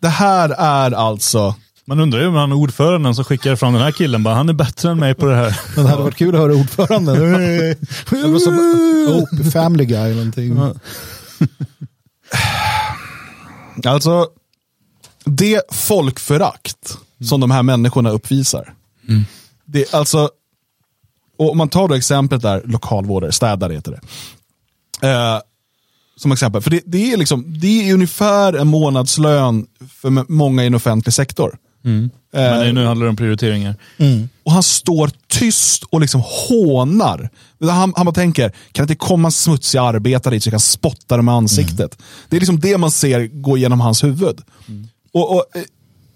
[0.02, 1.54] det här är alltså...
[1.84, 4.22] Man undrar ju om han är ordföranden som skickar fram den här killen.
[4.22, 5.60] Bara, han är bättre än mig på det här.
[5.74, 7.16] Men det hade varit kul att höra ordföranden.
[8.10, 10.58] Det var som oh, Family Guy eller någonting.
[13.86, 14.26] Alltså,
[15.24, 18.74] det folkförakt som de här människorna uppvisar.
[19.64, 20.30] Det, alltså,
[21.40, 24.00] och om man tar då exemplet där, lokalvårdare, städare heter
[25.00, 25.08] det.
[25.08, 25.40] Eh,
[26.16, 29.66] som exempel, för det, det, är liksom, det är ungefär en månadslön
[30.00, 31.58] för många i en offentlig sektor.
[32.32, 33.74] Men det, nu handlar det om prioriteringar.
[34.44, 37.30] Och han står tyst och liksom hånar.
[37.60, 40.60] Han, han bara tänker, kan det inte komma en smutsig arbetare dit så jag kan
[40.60, 41.98] spotta dem i ansiktet?
[42.28, 44.40] Det är liksom det man ser gå igenom hans huvud.
[45.12, 45.62] Och, och, eh,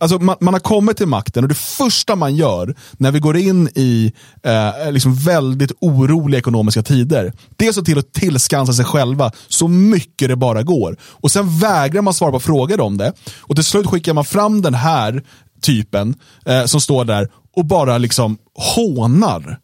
[0.04, 3.36] alltså man, man har kommit till makten och det första man gör när vi går
[3.36, 4.12] in i
[4.42, 9.68] eh, liksom väldigt oroliga ekonomiska tider, det är så till att tillskansa sig själva så
[9.68, 10.96] mycket det bara går.
[11.02, 13.12] Och sen vägrar man svara på frågor om det.
[13.40, 15.22] Och till slut skickar man fram den här
[15.62, 16.14] typen
[16.46, 19.58] eh, som står där och bara liksom hånar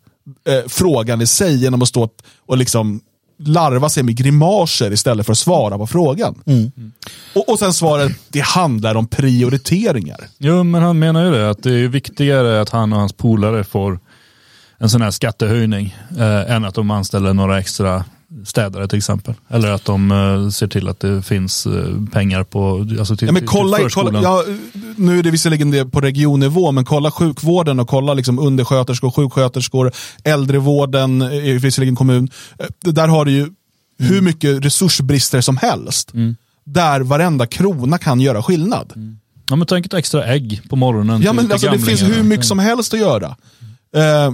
[0.48, 2.08] eh, frågan i sig genom att stå
[2.46, 3.00] och liksom
[3.44, 6.42] larva sig med grimaser istället för att svara på frågan.
[7.34, 10.20] Och, och sen svaret, det handlar om prioriteringar.
[10.38, 11.50] Jo, men han menar ju det.
[11.50, 13.98] Att det är viktigare att han och hans polare får
[14.78, 18.04] en sån här skattehöjning eh, än att de anställer några extra
[18.44, 19.34] städare till exempel.
[19.48, 21.72] Eller att de eh, ser till att det finns eh,
[22.12, 24.22] pengar på alltså till, Ja, men kolla, till kolla, förskolan.
[24.22, 24.44] ja,
[24.96, 29.92] nu är det visserligen det på regionnivå, men kolla sjukvården och kolla liksom undersköterskor, sjuksköterskor,
[30.24, 32.28] äldrevården i visserligen kommun.
[32.58, 33.48] Eh, Där har du ju
[33.98, 36.12] hur mycket resursbrister som helst.
[36.64, 38.92] Där varenda krona kan göra skillnad.
[39.50, 41.22] Ja, men tänk ett extra ägg på morgonen.
[41.22, 43.36] Ja, men alltså, det finns hur mycket som helst att göra.
[43.96, 44.32] Eh,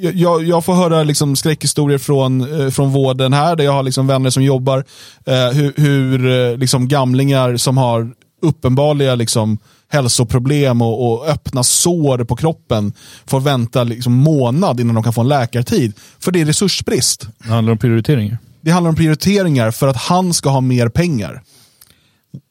[0.00, 4.06] jag, jag får höra liksom skräckhistorier från, eh, från vården här, där jag har liksom
[4.06, 4.84] vänner som jobbar.
[5.26, 12.24] Eh, hur hur eh, liksom gamlingar som har uppenbarliga liksom, hälsoproblem och, och öppna sår
[12.24, 12.92] på kroppen
[13.26, 15.92] får vänta liksom, månad innan de kan få en läkartid.
[16.18, 17.28] För det är resursbrist.
[17.38, 18.38] Det handlar om prioriteringar.
[18.60, 21.42] Det handlar om prioriteringar för att han ska ha mer pengar.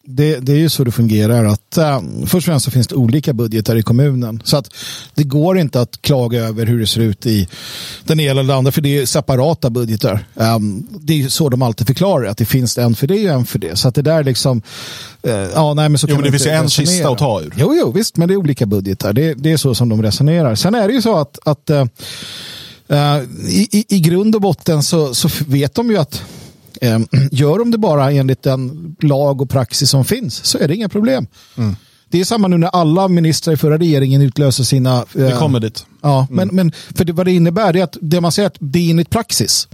[0.07, 2.95] Det, det är ju så det fungerar att äh, först och främst så finns det
[2.95, 4.41] olika budgetar i kommunen.
[4.45, 4.73] Så att
[5.15, 7.47] det går inte att klaga över hur det ser ut i
[8.05, 10.25] den ena eller den andra för det är separata budgetar.
[10.35, 13.45] Ähm, det är så de alltid förklarar att det finns en för det och en
[13.45, 13.75] för det.
[13.75, 14.61] Så att det där liksom,
[15.21, 16.91] äh, ja nej men så Jo, men det finns ju en resonera.
[16.91, 17.53] kista att ta ur.
[17.57, 19.13] Jo, jo, visst, men det är olika budgetar.
[19.13, 20.55] Det, det är så som de resonerar.
[20.55, 21.85] Sen är det ju så att, att äh,
[23.47, 26.21] i, i, i grund och botten så, så vet de ju att
[27.31, 30.89] Gör de det bara enligt den lag och praxis som finns så är det inga
[30.89, 31.27] problem.
[32.09, 34.97] Det är samma nu när alla ministrar i förra regeringen utlöser sina...
[34.97, 35.85] eh, Vi kommer dit.
[36.01, 38.57] Ja, men, men för det, vad det innebär det är att det man säger att
[38.59, 39.67] det är enligt praxis.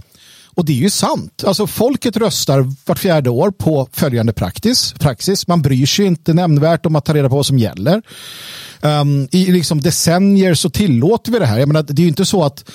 [0.54, 1.44] Och det är ju sant.
[1.46, 4.94] Alltså folket röstar vart fjärde år på följande praxis.
[4.98, 5.46] praxis.
[5.46, 8.02] Man bryr sig inte nämnvärt om att ta reda på vad som gäller.
[8.80, 11.58] Um, I liksom decennier så tillåter vi det här.
[11.58, 12.70] Jag menar, det är ju inte så att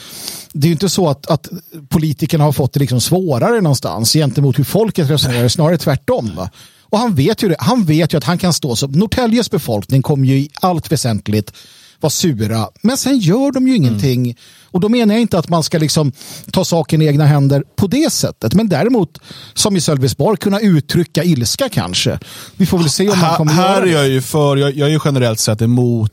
[0.54, 1.50] det är inte så att, att
[1.90, 6.32] politikerna har fått det liksom svårare någonstans gentemot hur folket resonerar, snarare tvärtom.
[6.36, 6.50] Va?
[6.82, 7.56] Och han vet ju det.
[7.60, 8.88] Han vet ju att han kan stå så.
[8.88, 11.54] Norrtäljes befolkning kommer ju i allt väsentligt
[12.00, 12.68] vara sura.
[12.82, 14.24] Men sen gör de ju ingenting.
[14.26, 14.36] Mm.
[14.72, 16.12] Och då menar jag inte att man ska liksom
[16.52, 18.54] ta saken i egna händer på det sättet.
[18.54, 19.18] Men däremot,
[19.54, 22.20] som i Sölvesborg, kunna uttrycka ilska kanske.
[22.56, 24.76] Vi får väl se om man kommer här, göra Här är jag ju för, jag,
[24.76, 26.12] jag är ju generellt sett emot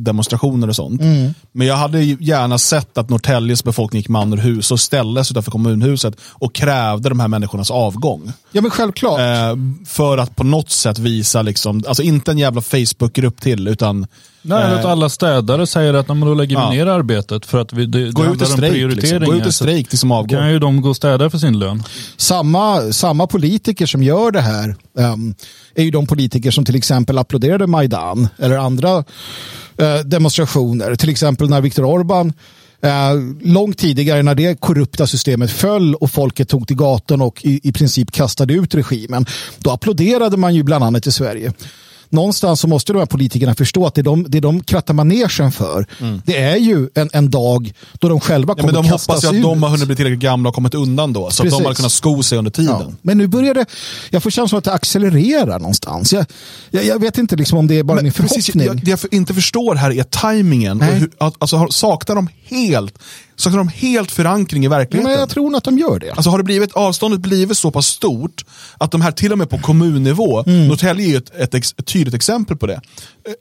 [0.00, 1.00] demonstrationer och sånt.
[1.00, 1.34] Mm.
[1.52, 5.50] Men jag hade gärna sett att Norrtäljes befolkning gick man ur hus och ställdes utanför
[5.50, 8.32] kommunhuset och krävde de här människornas avgång.
[8.52, 9.20] Ja men självklart.
[9.20, 9.56] Eh,
[9.86, 14.06] för att på något sätt visa, liksom, alltså inte en jävla Facebook-grupp till, utan
[14.46, 16.70] Nej, eh, att alla städare säger att då lägger vi ja.
[16.70, 19.24] ner arbetet för att vi, det, gå, ut i strejk, liksom.
[19.24, 20.36] gå ut i strejk till som avgår.
[20.36, 21.82] kan ju de gå och städa för sin lön.
[22.16, 25.34] Samma, samma politiker som gör det här um,
[25.74, 29.04] är ju de politiker som till exempel applåderade Majdan eller andra
[29.78, 30.94] eh, demonstrationer.
[30.94, 32.32] Till exempel när Viktor Orban
[32.82, 37.60] eh, långt tidigare när det korrupta systemet föll och folket tog till gatan och i,
[37.62, 39.26] i princip kastade ut regimen.
[39.58, 41.52] Då applåderade man ju bland annat i Sverige
[42.14, 45.86] någonstans så måste de här politikerna förstå att det de, det de krattar manegen för,
[46.00, 46.22] mm.
[46.24, 49.28] det är ju en, en dag då de själva kommer ja, men de hoppas ju
[49.28, 49.42] att ut.
[49.42, 51.58] de har hunnit bli tillräckligt gamla och kommit undan då, så Precis.
[51.58, 52.76] att de har kunnat sko sig under tiden.
[52.80, 52.92] Ja.
[53.02, 53.66] Men nu börjar det,
[54.10, 56.12] jag får känslan att det accelererar någonstans.
[56.12, 56.26] Jag,
[56.70, 58.42] jag, jag vet inte liksom om det är bara men, min förhoppning.
[58.42, 61.08] Precis, jag, det jag inte förstår här är tajmingen.
[61.38, 62.98] alltså, saknar de helt
[63.36, 65.10] saknar de helt förankring i verkligheten.
[65.10, 66.10] Men jag tror att de gör det.
[66.10, 68.44] Alltså har det blivit, avståndet blivit så pass stort
[68.78, 70.68] att de här till och med på kommunnivå, mm.
[70.68, 72.80] Norrtälje är ju ett, ett, ett, tydligt exempel på det.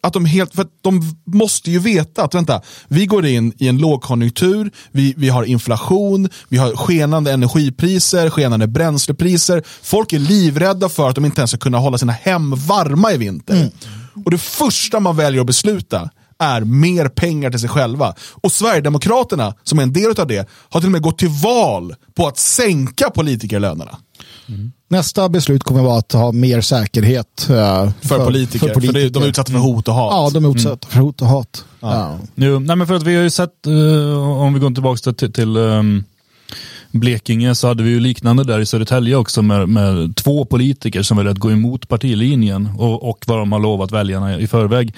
[0.04, 3.78] Att de helt, för de måste ju veta att vänta, vi går in i en
[3.78, 9.63] lågkonjunktur, vi, vi har inflation, vi har skenande energipriser, skenande bränslepriser.
[9.82, 13.17] Folk är livrädda för att de inte ens ska kunna hålla sina hem varma i
[13.17, 13.56] vinter.
[13.56, 13.71] Mm.
[14.26, 18.13] Och det första man väljer att besluta är mer pengar till sig själva.
[18.32, 21.96] Och Sverigedemokraterna, som är en del av det, har till och med gått till val
[22.15, 23.98] på att sänka politikerlönerna.
[24.48, 24.72] Mm.
[24.88, 28.67] Nästa beslut kommer att vara att ha mer säkerhet uh, för, för, politiker.
[28.67, 29.02] För, politiker.
[29.02, 30.12] För de är utsatta för hot och hat.
[30.12, 30.91] Ja, de är utsatta mm.
[30.91, 31.65] för hot och hat.
[31.80, 31.93] Ja.
[31.93, 32.19] Ja.
[32.36, 35.34] Jo, nej, men för att vi har ju sett, uh, om vi går tillbaka till,
[35.34, 36.04] till um,
[36.91, 41.17] Blekinge så hade vi ju liknande där i Södertälje också med, med två politiker som
[41.17, 44.93] väljer att gå emot partilinjen och, och vad de har lovat väljarna i förväg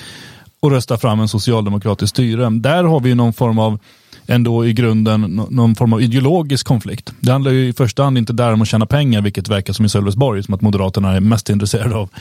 [0.65, 2.49] och rösta fram en socialdemokratisk styre.
[2.49, 3.79] Där har vi någon form av
[4.27, 7.13] ändå i grunden någon form av ideologisk konflikt.
[7.19, 9.85] Det handlar ju i första hand inte där om att tjäna pengar, vilket verkar som
[9.85, 12.09] i Sölvesborg, som att Moderaterna är mest intresserade av.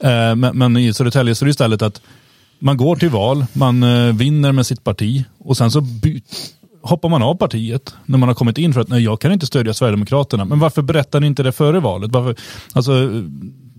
[0.00, 2.00] Eh, men, i Södertälje så är det istället att
[2.58, 5.86] man går till val, man eh, vinner med sitt parti och sen så
[6.82, 9.46] hoppar man av partiet när man har kommit in för att nej, jag kan inte
[9.46, 10.44] stödja Sverigedemokraterna.
[10.44, 12.12] Men varför berättar ni inte det före valet?
[12.12, 12.36] Varför,
[12.72, 12.92] alltså,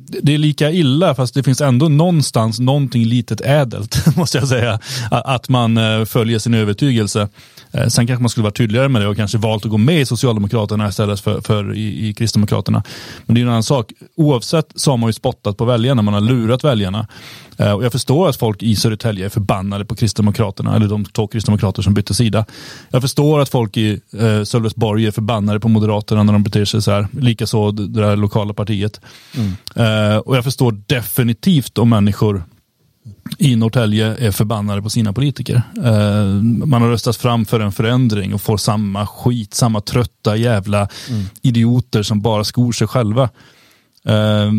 [0.08, 4.80] det är lika illa fast det finns ändå någonstans någonting litet ädelt måste jag säga.
[5.12, 7.30] Att man eh, följer sin övertygelse.
[7.72, 10.02] Eh, sen kanske man skulle vara tydligare med det och kanske valt att gå med
[10.02, 12.84] i Socialdemokraterna istället för, för i, i Kristdemokraterna.
[13.26, 13.92] Men det är en annan sak.
[14.16, 17.08] Oavsett så har man ju spottat på väljarna, man har lurat väljarna.
[17.58, 21.28] Eh, och jag förstår att folk i Södertälje är förbannade på Kristdemokraterna, eller de två
[21.28, 22.46] kristdemokrater som bytte sida.
[22.90, 26.82] Jag förstår att folk i eh, Sölvesborg är förbannade på Moderaterna när de beter sig
[26.82, 27.08] så här.
[27.12, 29.02] Likaså det där lokala partiet.
[29.36, 29.52] Mm.
[29.76, 32.44] Eh, och jag förstår definitivt om människor
[33.38, 35.62] i Norrtälje är förbannade på sina politiker.
[35.78, 36.26] Eh,
[36.66, 41.26] man har röstat fram för en förändring och får samma skit, samma trötta jävla mm.
[41.42, 43.30] idioter som bara skor sig själva.
[44.06, 44.52] Eh,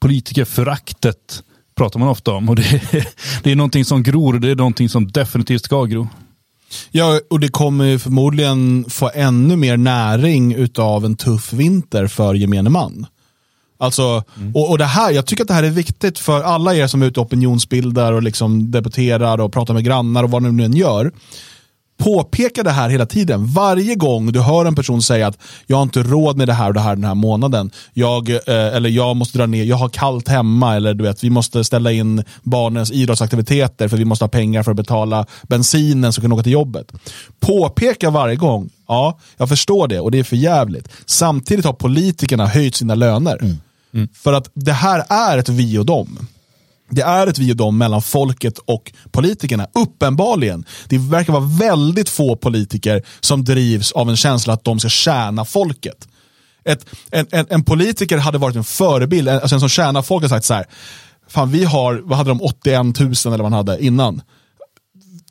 [0.00, 1.42] politikerföraktet
[1.80, 3.06] pratar man ofta om och det är,
[3.42, 6.08] det är någonting som gror och det är någonting som definitivt ska gro.
[6.90, 12.70] Ja, och det kommer förmodligen få ännu mer näring utav en tuff vinter för gemene
[12.70, 13.06] man.
[13.78, 14.56] Alltså, mm.
[14.56, 17.02] och, och det här, jag tycker att det här är viktigt för alla er som
[17.02, 20.64] är ute och opinionsbildar och liksom debatterar och pratar med grannar och vad ni nu
[20.64, 21.12] än gör.
[22.00, 23.46] Påpeka det här hela tiden.
[23.46, 26.68] Varje gång du hör en person säga att jag har inte råd med det här
[26.68, 27.70] och det här den här månaden.
[27.92, 31.30] Jag, eh, eller jag måste dra ner, jag har kallt hemma eller du vet, vi
[31.30, 36.20] måste ställa in barnens idrottsaktiviteter för vi måste ha pengar för att betala bensinen så
[36.20, 36.92] vi kan åka till jobbet.
[37.40, 40.88] Påpeka varje gång, ja, jag förstår det och det är för jävligt.
[41.06, 43.38] Samtidigt har politikerna höjt sina löner.
[43.42, 43.56] Mm.
[43.94, 44.08] Mm.
[44.14, 46.18] För att det här är ett vi och dem.
[46.90, 49.66] Det är ett vi och dem mellan folket och politikerna.
[49.74, 50.64] Uppenbarligen.
[50.88, 55.44] Det verkar vara väldigt få politiker som drivs av en känsla att de ska tjäna
[55.44, 56.08] folket.
[56.64, 60.44] Ett, en, en, en, politiker hade varit en förebild, alltså en som tjänar folket sagt
[60.44, 60.66] så här,
[61.28, 64.22] fan vi har, vad hade de, 81 000 eller vad man hade innan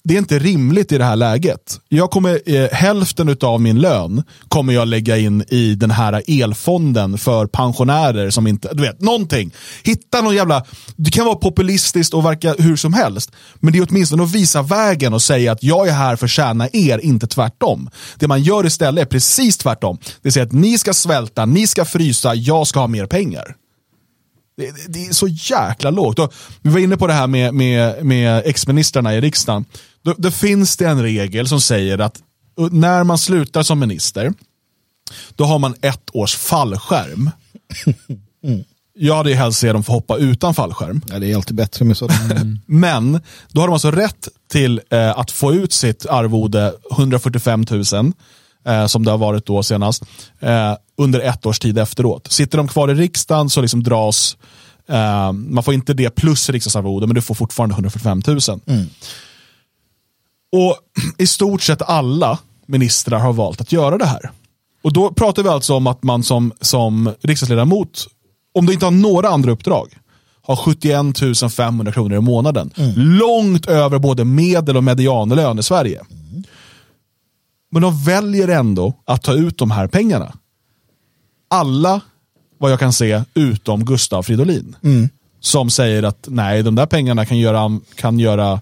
[0.04, 1.80] det är inte rimligt i det här läget.
[1.90, 7.18] Jag kommer, eh, hälften av min lön kommer jag lägga in i den här elfonden
[7.18, 9.54] för pensionärer som inte, du vet, någonting.
[9.84, 13.88] Hitta någon jävla, det kan vara populistiskt och verka hur som helst, men det är
[13.90, 17.28] åtminstone att visa vägen och säga att jag är här för att tjäna er, inte
[17.28, 17.90] tvärtom.
[18.18, 19.98] Det man gör istället är precis tvärtom.
[20.02, 23.56] Det vill säga att ni ska svälta, ni ska frysa, jag ska ha mer pengar.
[24.60, 26.20] Det, det, är så jäkla lågt.
[26.20, 29.66] Och vi var inne på det här med, med, med ex-ministrarna i riksdagen.
[30.10, 32.22] Då, då finns det en regel som säger att
[32.72, 34.34] när man slutar som minister,
[35.36, 37.32] då har man ett års fallskärm.
[38.44, 38.64] Mm.
[39.02, 41.02] Jag hade ju helst se dem få hoppa utan fallskärm.
[41.10, 42.32] Ja, det är alltid bättre med sådant.
[42.32, 42.60] Mm.
[42.66, 48.14] Men då har de alltså rätt till eh, att få ut sitt arvode 145 000
[48.68, 50.04] eh, som det har varit då senast
[50.40, 52.32] eh, under ett års tid efteråt.
[52.32, 54.38] Sitter de kvar i riksdagen så liksom dras
[54.90, 58.40] eh, man får inte det plus riksdagsarvode men du får fortfarande 145 000.
[58.66, 58.88] Mm.
[60.52, 60.78] Och
[61.18, 64.32] i stort sett alla ministrar har valt att göra det här.
[64.82, 68.08] Och då pratar vi alltså om att man som, som riksdagsledamot,
[68.54, 69.98] om du inte har några andra uppdrag,
[70.42, 72.72] har 71 500 kronor i månaden.
[72.76, 72.94] Mm.
[72.96, 76.02] Långt över både medel och medianlön i Sverige.
[76.12, 76.44] Mm.
[77.72, 80.34] Men de väljer ändå att ta ut de här pengarna.
[81.48, 82.02] Alla,
[82.58, 84.76] vad jag kan se, utom Gustav Fridolin.
[84.84, 85.10] Mm.
[85.40, 88.62] Som säger att nej, de där pengarna kan göra, kan göra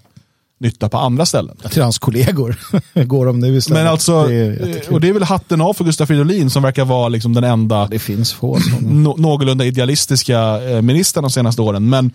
[0.58, 1.56] nytta på andra ställen.
[1.70, 2.56] Till hans kollegor
[3.04, 3.82] går de nu istället.
[3.82, 7.08] Men alltså, det och det är väl hatten av för Gustaf Fridolin som verkar vara
[7.08, 11.88] liksom den enda det finns få no, någorlunda idealistiska eh, ministern de senaste åren.
[11.88, 12.10] Men,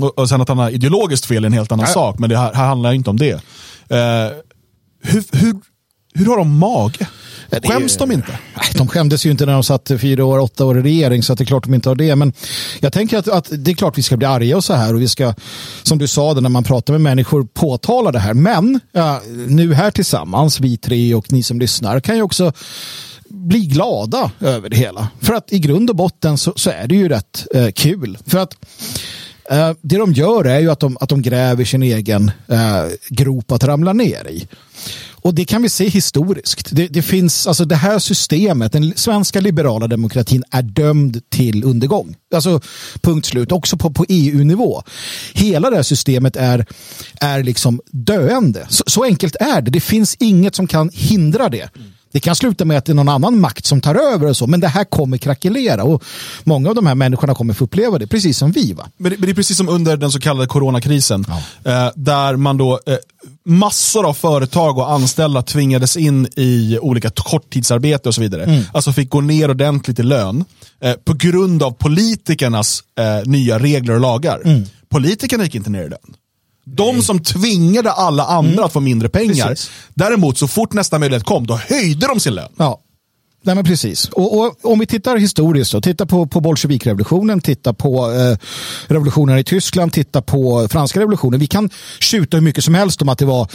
[0.00, 1.92] och, och sen att han har ideologiskt fel är en helt annan ja.
[1.92, 3.34] sak, men det här, här handlar inte om det.
[3.34, 3.40] Uh,
[5.02, 5.54] hur, hur,
[6.16, 7.06] hur har de mage?
[7.64, 8.38] Skäms de inte?
[8.74, 11.38] De skämdes ju inte när de satt fyra år, åtta år i regering så att
[11.38, 12.16] det är klart de inte har det.
[12.16, 12.32] Men
[12.80, 15.00] jag tänker att, att det är klart vi ska bli arga och så här och
[15.00, 15.34] vi ska,
[15.82, 18.34] som du sa när man pratar med människor, påtala det här.
[18.34, 22.52] Men ja, nu här tillsammans, vi tre och ni som lyssnar, kan ju också
[23.28, 25.08] bli glada över det hela.
[25.20, 28.18] För att i grund och botten så, så är det ju rätt eh, kul.
[28.26, 28.54] För att
[29.50, 33.52] eh, det de gör är ju att de, att de gräver sin egen eh, grop
[33.52, 34.48] att ramla ner i.
[35.26, 36.68] Och det kan vi se historiskt.
[36.72, 42.16] Det, det, finns, alltså det här systemet, den svenska liberala demokratin är dömd till undergång.
[42.34, 42.60] Alltså
[43.00, 44.82] punkt slut, också på, på EU-nivå.
[45.34, 46.66] Hela det här systemet är,
[47.20, 48.66] är liksom döende.
[48.68, 49.70] Så, så, enkelt är det.
[49.70, 51.68] Det finns inget som kan hindra det.
[52.12, 54.46] Det kan sluta med att det är någon annan makt som tar över och så,
[54.46, 56.04] men det här kommer krackelera och
[56.44, 58.72] många av de här människorna kommer få uppleva det, precis som vi.
[58.72, 58.86] Va?
[58.96, 61.86] Men, det, men det är precis som under den så kallade coronakrisen, ja.
[61.86, 62.96] eh, där man då eh,
[63.46, 68.44] massor av företag och anställda tvingades in i olika korttidsarbete och så vidare.
[68.44, 68.64] Mm.
[68.72, 70.44] Alltså fick gå ner ordentligt i lön
[70.80, 74.40] eh, på grund av politikernas eh, nya regler och lagar.
[74.44, 74.64] Mm.
[74.88, 76.16] Politikerna gick inte ner i lön.
[76.64, 78.64] De som tvingade alla andra mm.
[78.64, 79.48] att få mindre pengar.
[79.48, 79.70] Precis.
[79.94, 82.52] Däremot, så fort nästa möjlighet kom, då höjde de sin lön.
[82.56, 82.80] Ja.
[83.42, 84.08] Nej, men precis.
[84.08, 88.38] Och, och, om vi tittar historiskt, då, titta på, på bolsjevikrevolutionen, titta på eh,
[88.86, 91.40] revolutionen i Tyskland, titta på franska revolutionen.
[91.40, 91.70] Vi kan
[92.00, 93.48] tjuta hur mycket som helst om att det var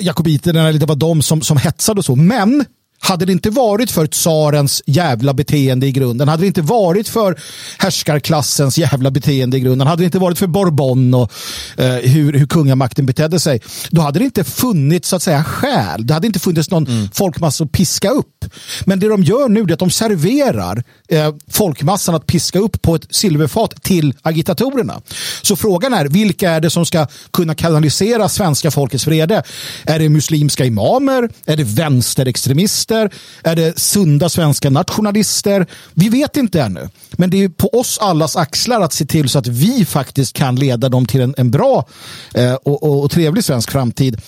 [0.00, 2.16] jakobiterna eller det var de som, som hetsade och så.
[2.16, 2.64] Men
[3.02, 7.40] hade det inte varit för tsarens jävla beteende i grunden, hade det inte varit för
[7.78, 11.32] härskarklassens jävla beteende i grunden, hade det inte varit för Bourbon och
[11.76, 13.60] eh, hur, hur kungamakten betedde sig,
[13.90, 16.06] då hade det inte funnits så att säga skäl.
[16.06, 17.08] Det hade inte funnits någon mm.
[17.14, 18.44] folkmassa att piska upp.
[18.84, 22.94] Men det de gör nu är att de serverar eh, folkmassan att piska upp på
[22.94, 25.00] ett silverfat till agitatorerna.
[25.42, 29.42] Så frågan är, vilka är det som ska kunna kanalisera svenska folkets vrede?
[29.84, 31.28] Är det muslimska imamer?
[31.44, 32.91] Är det vänsterextremister?
[32.92, 33.10] Nationalister?
[33.42, 35.66] Är det sunda svenska nationalister?
[35.94, 36.88] Vi vet inte ännu.
[37.12, 40.56] Men det är på oss allas axlar att se till så att vi faktiskt kan
[40.56, 41.86] leda dem till en, en bra
[42.34, 44.20] eh, och, och, och trevlig svensk framtid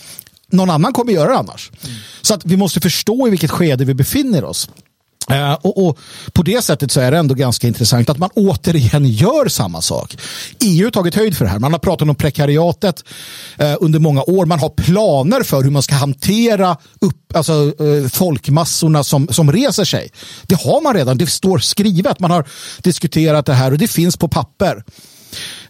[0.51, 1.71] någon annan kommer göra det annars.
[1.85, 1.97] Mm.
[2.23, 4.71] Så att vi måste förstå i vilket skede vi befinner oss.
[5.31, 5.99] Eh, och, och,
[6.33, 10.17] På det sättet så är det ändå ganska intressant att man återigen gör samma sak.
[10.61, 11.59] EU har tagit höjd för det här.
[11.59, 13.05] Man har pratat om prekariatet
[13.59, 14.47] eh, under många år.
[14.47, 19.85] Man har planer för hur man ska hantera upp, alltså, eh, folkmassorna som, som reser
[19.85, 20.11] sig.
[20.43, 21.19] Det har man redan.
[21.19, 22.21] Det står skrivet.
[22.21, 22.45] Man har
[22.83, 24.85] diskuterat det här och det finns på papper.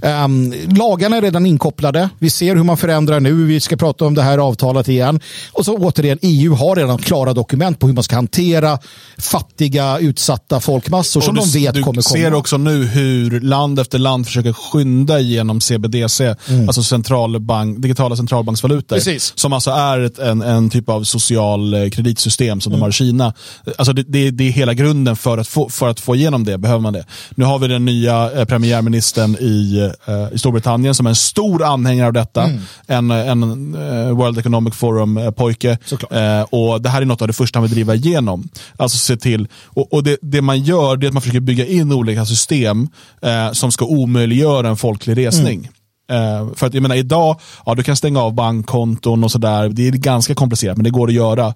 [0.02, 2.08] Um, lagarna är redan inkopplade.
[2.18, 3.44] Vi ser hur man förändrar nu.
[3.44, 5.20] Vi ska prata om det här avtalet igen.
[5.52, 8.78] Och så återigen, EU har redan klara dokument på hur man ska hantera
[9.18, 11.92] fattiga, utsatta folkmassor som du, de vet kommer komma.
[11.92, 16.68] Du ser också nu hur land efter land försöker skynda igenom CBDC, mm.
[16.68, 18.96] alltså centralbank, digitala centralbanksvalutor.
[18.96, 19.32] Precis.
[19.36, 22.80] Som alltså är ett, en, en typ av social eh, kreditsystem som mm.
[22.80, 23.32] de har i Kina.
[23.78, 26.58] Alltså det, det, det, är hela grunden för att, få, för att få igenom det,
[26.58, 27.04] behöver man det.
[27.30, 31.64] Nu har vi den nya eh, premiärministern i Eh, i Storbritannien som är en stor
[31.64, 32.44] anhängare av detta.
[32.44, 32.60] Mm.
[32.86, 35.78] En, en uh, World Economic Forum-pojke.
[35.92, 38.48] Uh, och Det här är något av det första han vill driva igenom.
[38.76, 41.66] Alltså se till, och, och det, det, man gör det är att man försöker bygga
[41.66, 42.88] in olika system
[43.26, 45.58] uh, som ska omöjliggöra en folklig resning.
[45.58, 46.54] Mm.
[46.54, 49.68] för att jag menar idag, ja du kan stänga av bankkonton och sådär.
[49.68, 51.54] Det är ganska komplicerat men det går att göra.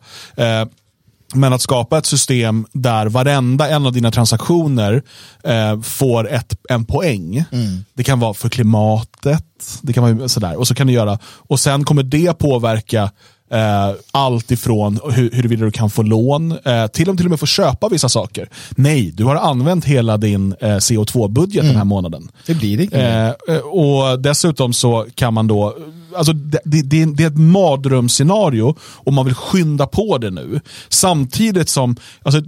[1.35, 5.03] Men att skapa ett system där varenda en av dina transaktioner
[5.45, 7.45] eh, får ett, en poäng.
[7.53, 7.85] Mm.
[7.95, 9.45] Det kan vara för klimatet,
[9.83, 10.57] det kan vara sådär.
[10.57, 13.11] Och så kan du göra, och sen kommer det påverka
[13.51, 17.41] Eh, allt ifrån hur, huruvida du kan få lån eh, till om till och med
[17.41, 18.49] få köpa vissa saker.
[18.71, 21.67] Nej, du har använt hela din eh, CO2-budget mm.
[21.67, 21.89] den här mm.
[21.89, 22.31] månaden.
[22.47, 22.97] Det blir det.
[22.97, 25.77] Eh, eh, och dessutom så kan man då
[26.17, 30.61] Alltså det, det, det, är ett mardrömsscenario och man vill skynda på det nu.
[30.89, 32.41] Samtidigt som, alltså,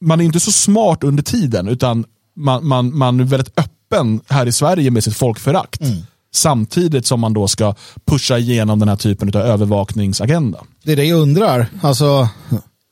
[0.00, 2.04] man är inte så smart under tiden utan
[2.36, 5.80] man, man, man är väldigt öppen här i Sverige med sitt folkförakt.
[5.80, 5.96] Mm
[6.36, 7.74] samtidigt som man då ska
[8.04, 10.58] pusha igenom den här typen av övervakningsagenda.
[10.84, 11.66] Det är det jag undrar.
[11.82, 12.28] Alltså,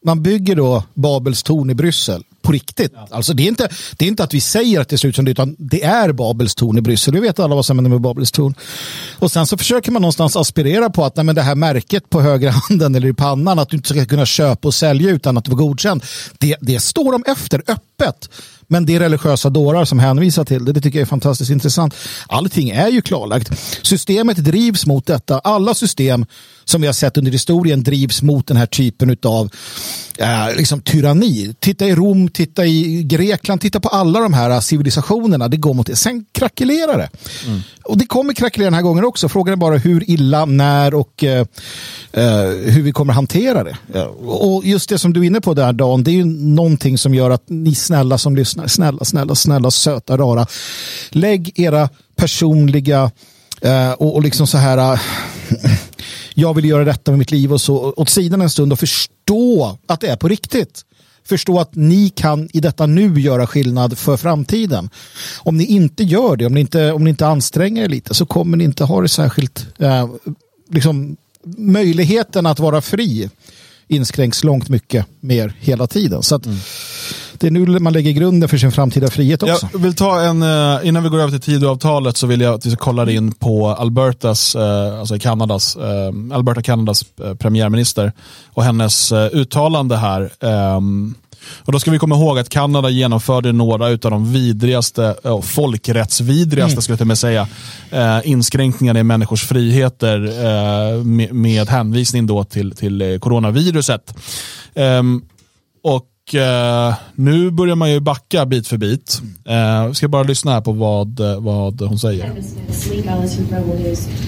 [0.04, 2.92] man bygger då Babels torn i Bryssel på riktigt.
[2.94, 3.08] Ja.
[3.10, 5.24] Alltså det, är inte, det är inte att vi säger att det ser ut som
[5.24, 7.14] det, utan det är Babels torn i Bryssel.
[7.14, 8.54] Vi vet alla vad som händer med Babels torn.
[9.18, 12.20] Och sen så försöker man någonstans aspirera på att nej, men det här märket på
[12.20, 15.44] högra handen eller i pannan, att du inte ska kunna köpa och sälja utan att
[15.44, 16.04] du var godkänd.
[16.38, 18.28] Det, det står de efter öppet.
[18.68, 20.72] Men det är religiösa dårar som hänvisar till det.
[20.72, 21.94] Det tycker jag är fantastiskt intressant.
[22.26, 23.50] Allting är ju klarlagt.
[23.82, 25.38] Systemet drivs mot detta.
[25.38, 26.26] Alla system
[26.64, 29.50] som vi har sett under historien drivs mot den här typen av
[30.18, 31.54] eh, liksom tyranni.
[31.60, 35.48] Titta i Rom, titta i Grekland, titta på alla de här civilisationerna.
[35.48, 35.96] Det går mot det.
[35.96, 37.08] Sen krackelerar det.
[37.46, 37.60] Mm.
[37.84, 39.28] Och det kommer krackelera den här gången också.
[39.28, 41.46] Frågan är bara hur illa, när och eh,
[42.12, 43.76] eh, hur vi kommer hantera det.
[44.26, 47.14] Och just det som du är inne på där Dan, det är ju någonting som
[47.14, 50.46] gör att ni snälla som lyssnar, snälla, snälla, snälla, söta, rara,
[51.10, 53.10] lägg era personliga
[53.60, 55.00] eh, och, och liksom så här eh,
[56.34, 59.78] jag vill göra detta med mitt liv och så åt sidan en stund och förstå
[59.86, 60.84] att det är på riktigt.
[61.26, 64.90] Förstå att ni kan i detta nu göra skillnad för framtiden.
[65.38, 68.26] Om ni inte gör det, om ni inte, om ni inte anstränger er lite så
[68.26, 70.08] kommer ni inte ha det särskilt, eh,
[70.70, 71.16] liksom
[71.56, 73.30] möjligheten att vara fri
[73.88, 76.22] inskränks långt mycket mer hela tiden.
[76.22, 76.58] Så att, mm
[77.44, 79.68] det är nu man lägger grunden för sin framtida frihet också.
[79.72, 82.66] Jag vill ta en, eh, innan vi går över till Tidöavtalet så vill jag att
[82.66, 87.04] vi ska kolla in på Albertas, eh, alltså Kanadas, eh, Alberta Kanadas
[87.38, 88.12] premiärminister
[88.52, 90.30] och hennes uttalande här.
[90.40, 91.14] Ehm,
[91.64, 96.82] och då ska vi komma ihåg att Kanada genomförde några av de vidrigaste, folkrättsvidrigaste mm.
[96.82, 97.48] skulle jag med säga,
[98.24, 100.18] inskränkningar i människors friheter
[101.32, 104.14] med, hänvisning då till, till coronaviruset.
[104.74, 105.22] Ehm,
[105.82, 109.22] och och eh, nu börjar man ju backa bit för bit.
[109.44, 112.32] Eh, ska bara lyssna här på vad, vad hon säger.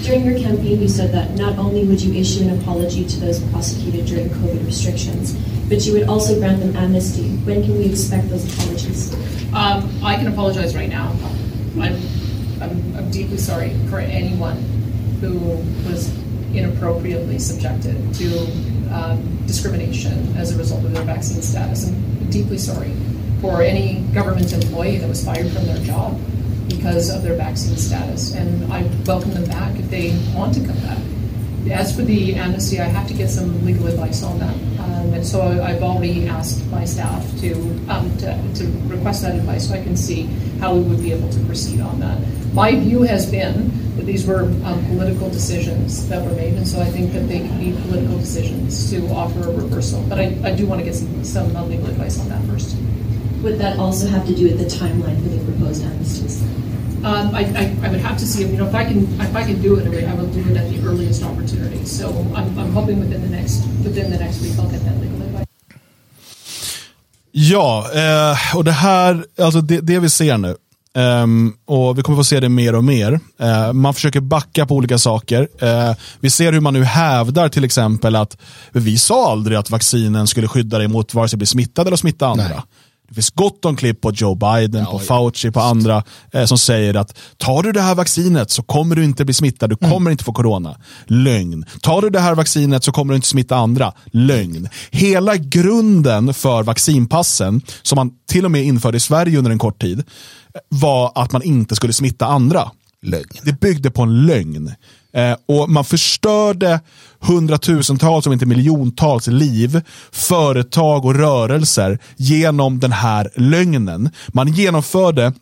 [0.05, 3.41] During your campaign you said that not only would you issue an apology to those
[3.51, 5.35] prosecuted during COVID restrictions,
[5.69, 7.23] but you would also grant them amnesty.
[7.45, 9.13] When can we expect those apologies?
[9.53, 11.11] Um, I can apologize right now.
[11.81, 11.95] I'm,
[12.61, 14.57] I'm, I'm deeply sorry for anyone
[15.21, 15.39] who
[15.89, 16.11] was
[16.53, 18.45] inappropriately subjected to
[18.91, 21.87] um, discrimination as a result of their vaccine status.
[21.87, 22.93] I'm deeply sorry
[23.41, 26.19] for any government employee that was fired from their job
[26.67, 30.77] because of their vaccine status, and I welcome them back if they want to come
[30.79, 30.97] back.
[31.71, 34.55] As for the amnesty, I have to get some legal advice on that.
[34.79, 37.53] Um, and so I've already asked my staff to,
[37.89, 40.23] um, to, to request that advice so I can see
[40.59, 42.19] how we would be able to proceed on that.
[42.53, 46.79] My view has been that these were um, political decisions that were made, and so
[46.81, 50.03] I think that they could be political decisions to offer a reversal.
[50.07, 52.75] But I, I do want to get some, some legal advice on that first.
[53.43, 56.41] Would that also have to do with the timeline for the proposed amnesties?
[57.03, 59.43] Um, I, I, I, would have to see, you know, if I can, if I
[59.43, 61.85] can do it, I will do it at the earliest opportunity.
[61.85, 65.21] So I'm, I'm hoping within the next, within the next week, I'll get that legal
[65.21, 65.45] advice.
[67.31, 70.55] Ja, eh, och det här, alltså det, det vi ser nu,
[70.97, 73.19] Um, och Vi kommer få se det mer och mer.
[73.41, 75.41] Uh, man försöker backa på olika saker.
[75.41, 78.37] Uh, vi ser hur man nu hävdar till exempel att
[78.71, 82.27] vi sa aldrig att vaccinen skulle skydda dig mot vare sig bli smittad eller smitta
[82.27, 82.63] andra.
[83.07, 86.03] Det finns gott om klipp på Joe Biden, ja, på Fauci, på andra
[86.33, 89.69] eh, som säger att tar du det här vaccinet så kommer du inte bli smittad,
[89.69, 89.93] du mm.
[89.93, 90.77] kommer inte få corona.
[91.05, 91.65] Lögn.
[91.81, 93.93] Tar du det här vaccinet så kommer du inte smitta andra.
[94.05, 94.69] Lögn.
[94.91, 99.81] Hela grunden för vaccinpassen, som man till och med införde i Sverige under en kort
[99.81, 100.03] tid,
[100.69, 102.71] var att man inte skulle smitta andra.
[103.05, 103.39] Lögn.
[103.43, 104.71] Det byggde på en lögn.
[105.13, 106.79] Eh, och Man förstörde
[107.19, 109.81] hundratusentals, om inte miljontals liv,
[110.11, 114.09] företag och rörelser genom den här lögnen.
[114.27, 115.33] Man genomförde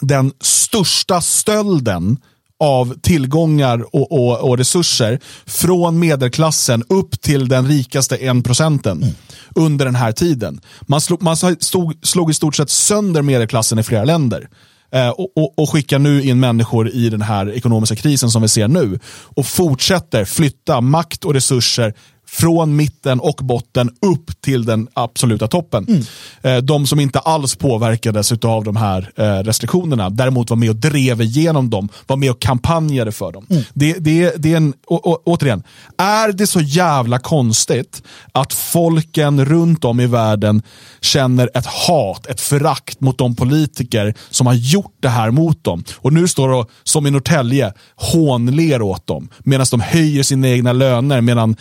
[0.00, 2.18] den största stölden
[2.60, 9.14] av tillgångar och, och, och, resurser från medelklassen upp till den rikaste en procenten mm.
[9.54, 10.60] under den här tiden.
[10.80, 14.48] Man, slog, man stod, slog i stort sett sönder medelklassen i flera länder.
[14.92, 18.48] Eh, och, och, och, skickar nu in människor i den här ekonomiska krisen som vi
[18.48, 18.98] ser nu
[19.36, 21.94] och fortsätter flytta makt och resurser
[22.28, 25.86] från mitten och botten upp till den absoluta toppen.
[25.88, 26.02] Mm.
[26.42, 30.76] Eh, de som inte alls påverkades av de här eh, restriktionerna, däremot var med och
[30.76, 33.46] drev igenom dem, var med och kampanjade för dem.
[33.50, 33.62] Mm.
[33.74, 35.62] Det, det, det är en, å, å, återigen,
[35.98, 38.02] är det så jävla konstigt
[38.32, 40.62] att folken runt om i världen
[41.00, 45.84] känner ett hat, ett förakt mot de politiker som har gjort det här mot dem.
[45.96, 50.72] Och nu står de, som i Norrtälje, hånler åt dem medan de höjer sina egna
[50.72, 51.56] löner medan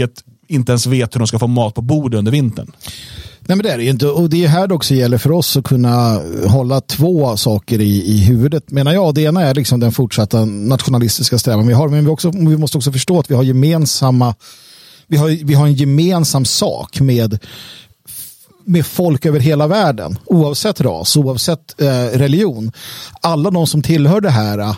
[0.00, 2.72] folket inte ens vet hur de ska få mat på bordet under vintern.
[3.40, 5.56] Nej men det är det inte och det är här det också gäller för oss
[5.56, 9.14] att kunna hålla två saker i, i huvudet menar jag.
[9.14, 12.78] Det ena är liksom den fortsatta nationalistiska strävan vi har men vi, också, vi måste
[12.78, 14.34] också förstå att vi har gemensamma
[15.06, 17.38] vi har, vi har en gemensam sak med
[18.64, 22.72] med folk över hela världen, oavsett ras, oavsett eh, religion.
[23.20, 24.74] Alla de som tillhör det här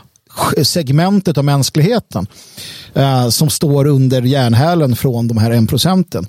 [0.62, 2.26] segmentet av mänskligheten
[2.94, 6.26] eh, som står under järnhälen från de här en procenten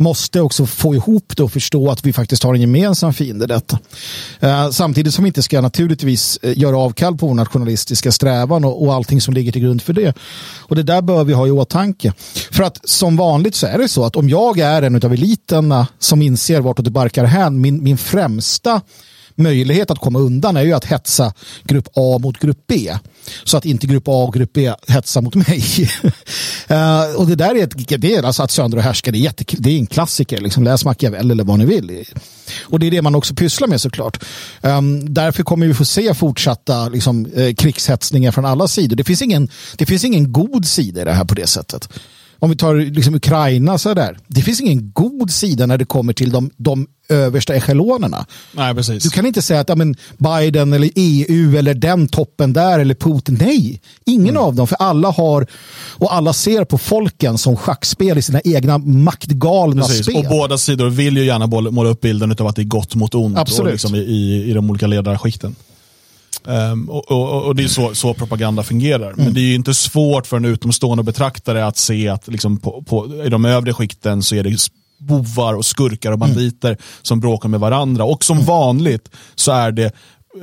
[0.00, 3.48] måste också få ihop det och förstå att vi faktiskt har en gemensam fiende i
[3.48, 3.78] detta.
[4.40, 8.84] Eh, samtidigt som vi inte ska naturligtvis eh, göra avkall på vår nationalistiska strävan och,
[8.84, 10.14] och allting som ligger till grund för det.
[10.58, 12.12] Och det där bör vi ha i åtanke.
[12.50, 15.86] För att som vanligt så är det så att om jag är en av eliterna
[15.98, 18.80] som inser vartåt det barkar hän, min, min främsta
[19.40, 21.32] möjlighet att komma undan är ju att hetsa
[21.64, 22.96] grupp A mot grupp B.
[23.44, 25.64] Så att inte grupp A och grupp B hetsar mot mig.
[26.70, 29.20] uh, och det där är, ett, det är alltså att söndra och härska, det är,
[29.20, 30.40] jätte, det är en klassiker.
[30.40, 32.04] Liksom, läs Machiavelli eller vad ni vill.
[32.62, 34.24] Och det är det man också pysslar med såklart.
[34.60, 38.96] Um, därför kommer vi få se fortsatta liksom, eh, krigshetsningar från alla sidor.
[38.96, 41.88] Det finns, ingen, det finns ingen god sida i det här på det sättet
[42.40, 44.18] om vi tar liksom Ukraina så där.
[44.26, 48.26] Det finns ingen god sida när det kommer till de, de översta echelonerna.
[48.52, 49.02] Nej, precis.
[49.02, 52.94] Du kan inte säga att ja, men Biden eller EU eller den toppen där eller
[52.94, 53.38] Putin.
[53.40, 54.42] Nej, ingen mm.
[54.42, 54.66] av dem.
[54.66, 55.46] För alla har
[55.98, 60.06] och alla ser på folken som schackspel i sina egna maktgalna precis.
[60.06, 60.16] spel.
[60.16, 63.14] Och båda sidor vill ju gärna måla upp bilden av att det är gott mot
[63.14, 63.66] ont Absolut.
[63.66, 65.56] Och liksom i, i, i de olika ledarskikten.
[66.44, 69.12] Um, och, och, och, det är så, så propaganda fungerar.
[69.12, 69.24] Mm.
[69.24, 73.24] Men det är inte svårt för en utomstående betraktare att se att liksom på, på,
[73.24, 74.56] i de övre skikten så är det
[74.98, 76.28] bovar och skurkar och mm.
[76.28, 76.80] banditer mm.
[77.02, 78.04] som bråkar med varandra.
[78.04, 79.92] Och som vanligt så är det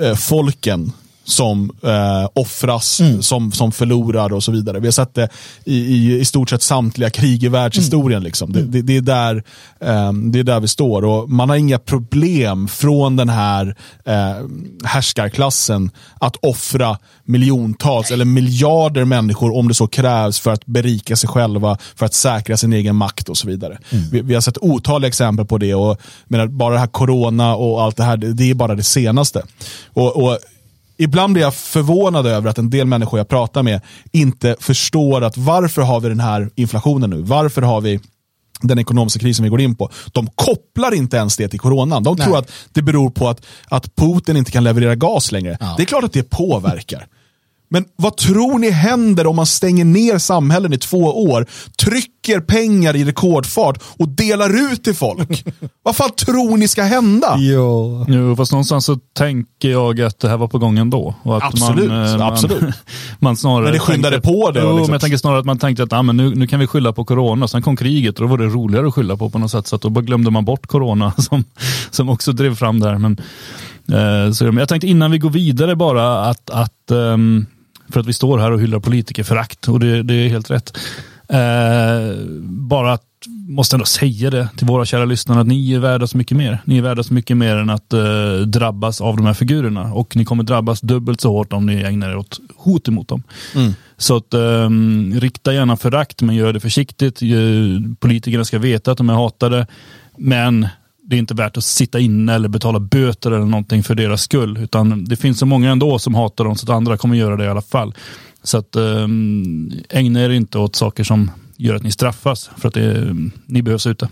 [0.02, 0.91] eh, folken
[1.28, 3.21] som eh, offras, mm.
[3.21, 4.80] som, som förlorar och så vidare.
[4.80, 5.30] Vi har sett det
[5.65, 8.17] i, i, i stort sett samtliga krig i världshistorien.
[8.17, 8.23] Mm.
[8.23, 8.51] Liksom.
[8.51, 9.43] Det, det, det, är där,
[9.80, 13.75] eh, det är där vi står och man har inga problem från den här
[14.05, 14.36] eh,
[14.84, 21.30] härskarklassen att offra miljontals eller miljarder människor om det så krävs för att berika sig
[21.30, 23.78] själva, för att säkra sin egen makt och så vidare.
[23.89, 24.05] Mm.
[24.11, 27.84] Vi, vi, har sett otaliga exempel på det och menar, bara det här corona och
[27.84, 29.43] allt det här, det, det är bara det senaste.
[29.93, 30.38] och, och
[30.98, 33.82] ibland blir jag förvånad över att en del människor jag pratar med
[34.12, 37.22] inte förstår att varför har vi den här inflationen nu?
[37.22, 38.00] Varför har vi
[38.62, 39.89] den ekonomiska krisen vi går in på.
[40.12, 42.04] De kopplar inte ens det till coronan.
[42.04, 42.26] De Nej.
[42.26, 45.58] tror att det beror på att, att Putin inte kan leverera gas längre.
[45.60, 45.74] Ja.
[45.78, 47.08] Det är klart att det påverkar.
[47.70, 51.45] Men vad tror ni händer om man stänger ner samhällen i två år,
[51.84, 55.45] trycker pengar i rekordfart och delar ut till folk?
[55.84, 57.36] vad fan tror ni ska hända?
[57.38, 58.05] Jo.
[58.07, 61.15] jo, fast någonstans så tänker jag att det här var på gång ändå.
[61.24, 62.76] Och att absolut, man, eh, man, absolut.
[63.20, 64.59] man snarare men det skyndade tänkte, på det.
[64.59, 64.82] Jo, liksom.
[64.82, 66.93] men jag tänker snarare att man tänkte att ah, men nu, nu kan vi skylla
[66.93, 67.47] på corona.
[67.47, 69.68] Sen kom kriget och då var det roligare att skylla på på något sätt.
[69.68, 71.43] Så att då bara glömde man bort corona som,
[71.91, 72.97] som också drev fram det här.
[72.97, 73.18] Men,
[73.91, 77.45] eh, så, jag tänkte innan vi går vidare bara att, att um,
[77.90, 80.78] för att vi står här och hyllar politikerförakt och det, det är helt rätt.
[81.30, 83.04] Eh, bara att,
[83.48, 86.62] måste ändå säga det till våra kära lyssnare att ni är värda så mycket mer.
[86.66, 90.16] Ni är värda så mycket mer än att eh, drabbas av de här figurerna och
[90.16, 93.24] ni kommer drabbas dubbelt så hårt om ni ägnar er åt hot emot dem.
[93.56, 93.74] Mm.
[93.98, 94.70] Så att, eh,
[95.20, 97.22] rikta gärna förakt men gör det försiktigt.
[98.00, 99.68] Politikerna ska veta att de är hatade
[100.18, 100.68] men
[101.10, 104.58] det är inte värt att sitta inne eller betala böter eller någonting för deras skull.
[104.58, 107.45] Utan det finns så många ändå som hatar dem så att andra kommer göra det
[107.45, 107.95] i alla fall.
[108.43, 112.74] Så att um, ägna er inte åt saker som gör att ni straffas för att
[112.74, 114.10] det, ni behövs ute.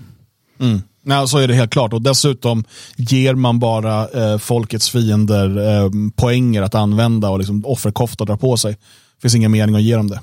[0.60, 0.82] Mm.
[1.04, 1.94] Nej, så är det helt klart.
[1.94, 2.64] Och dessutom
[2.96, 8.58] ger man bara eh, folkets fiender eh, poänger att använda och liksom offerkofta dra på
[8.58, 8.72] sig.
[8.72, 10.22] Det finns ingen mening att ge dem det.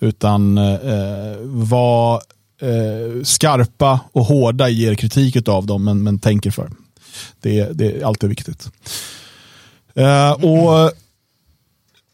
[0.00, 2.20] Utan eh, eh vad
[2.62, 6.70] eh, skarpa och hårda i er kritik av dem, men, men tänker för.
[7.40, 8.70] Det, det är alltid viktigt.
[9.94, 10.92] Eh, och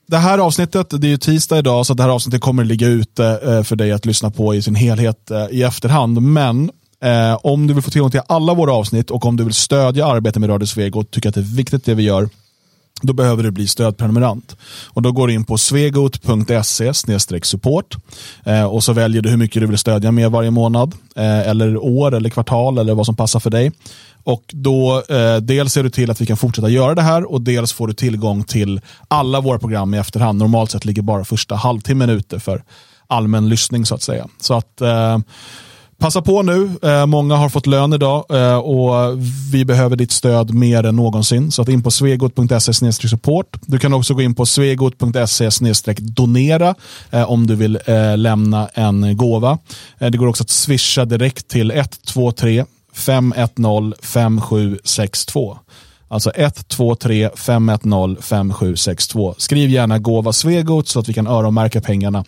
[0.07, 3.63] det här avsnittet, det är tisdag idag, så det här avsnittet kommer ligga ute eh,
[3.63, 6.23] för dig att lyssna på i sin helhet eh, i efterhand.
[6.23, 6.71] Men
[7.03, 10.07] eh, om du vill få tillgång till alla våra avsnitt och om du vill stödja
[10.07, 12.29] arbetet med Radio Sveg och tycker att det är viktigt det vi gör,
[13.03, 14.57] då behöver du bli stödprenumerant.
[14.87, 16.95] Och då går du in på svegot.se
[17.43, 17.97] support
[18.45, 21.77] eh, och så väljer du hur mycket du vill stödja med varje månad, eh, eller
[21.77, 23.73] år eller kvartal eller vad som passar för dig.
[24.25, 27.41] Och då eh, Dels ser du till att vi kan fortsätta göra det här och
[27.41, 30.39] dels får du tillgång till alla våra program i efterhand.
[30.39, 32.63] Normalt sett ligger bara första halvtimmen ute för
[33.07, 34.27] allmän lyssning så att säga.
[34.41, 35.19] Så att eh,
[36.01, 39.19] Passa på nu, eh, många har fått lön idag eh, och
[39.53, 41.51] vi behöver ditt stöd mer än någonsin.
[41.51, 43.57] Så att in på svegot.se support.
[43.61, 45.51] Du kan också gå in på svegot.se
[45.99, 46.75] donera
[47.11, 49.59] eh, om du vill eh, lämna en gåva.
[49.99, 55.59] Eh, det går också att swisha direkt till 123 510 5762.
[56.09, 59.35] Alltså 123 510 5762.
[59.39, 62.25] Skriv gärna gåva Svegot så att vi kan öronmärka pengarna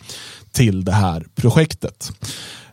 [0.51, 2.11] till det här projektet.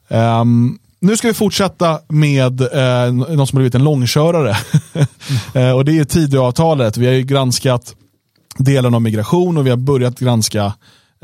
[0.09, 4.57] Um, nu ska vi fortsätta med eh, något som blivit en långkörare.
[5.55, 6.97] eh, och det är Tidöavtalet.
[6.97, 7.95] Vi har ju granskat
[8.59, 10.73] delen om migration och vi har börjat granska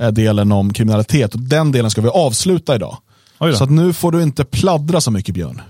[0.01, 1.35] eh, delen om kriminalitet.
[1.35, 2.97] Och den delen ska vi avsluta idag.
[3.39, 5.61] Så att nu får du inte pladdra så mycket Björn.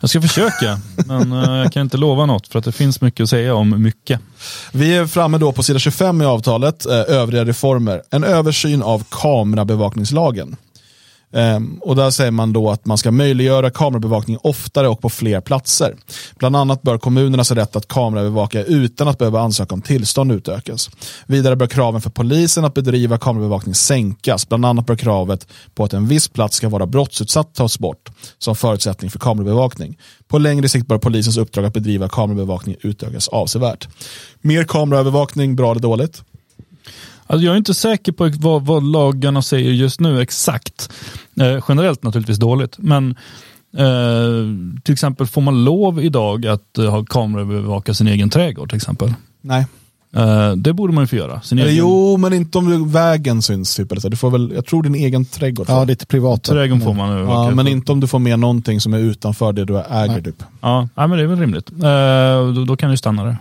[0.00, 3.24] Jag ska försöka, men eh, jag kan inte lova något för att det finns mycket
[3.24, 4.20] att säga om mycket.
[4.72, 8.02] Vi är framme då på sida 25 i avtalet, eh, övriga reformer.
[8.10, 10.56] En översyn av kamerabevakningslagen.
[11.32, 15.40] Um, och där säger man då att man ska möjliggöra kamerabevakning oftare och på fler
[15.40, 15.96] platser.
[16.38, 20.90] Bland annat bör kommunernas rätt att kamerabevaka utan att behöva ansöka om tillstånd utökas.
[21.26, 24.48] Vidare bör kraven för polisen att bedriva kamerabevakning sänkas.
[24.48, 28.56] Bland annat bör kravet på att en viss plats ska vara brottsutsatt tas bort som
[28.56, 29.98] förutsättning för kamerabevakning.
[30.28, 33.88] På längre sikt bör polisens uppdrag att bedriva kamerabevakning utökas avsevärt.
[34.40, 36.22] Mer kameraövervakning, bra eller dåligt?
[37.30, 40.92] Alltså jag är inte säker på vad, vad lagarna säger just nu exakt.
[41.40, 43.10] Eh, generellt naturligtvis dåligt, men
[43.76, 48.76] eh, till exempel får man lov idag att eh, ha kamerabevaka sin egen trädgård till
[48.76, 49.14] exempel?
[49.40, 49.66] Nej.
[50.16, 51.40] Eh, det borde man ju få göra.
[51.40, 51.76] Sin egen...
[51.76, 53.76] Jo, men inte om vägen syns.
[53.76, 54.08] Typ, eller så.
[54.08, 55.66] Du får väl, jag tror din egen trädgård.
[55.68, 56.42] Ja, lite privat.
[56.42, 57.50] Trädgården får man övervaka.
[57.50, 60.12] Ja, men inte om du får med någonting som är utanför det du äger.
[60.12, 60.22] Nej.
[60.22, 60.42] Typ.
[60.60, 61.70] Ja, men det är väl rimligt.
[61.70, 63.36] Eh, då, då, kan du stanna där.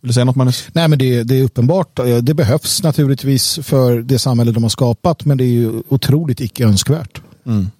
[0.00, 0.06] Mm.
[0.06, 0.68] Vill du säga något Magnus?
[0.72, 2.00] Nej men det, det, är uppenbart.
[2.22, 6.64] Det behövs naturligtvis för det samhälle de har skapat men det är ju otroligt icke
[6.64, 7.20] önskvärt.
[7.46, 7.70] Mm.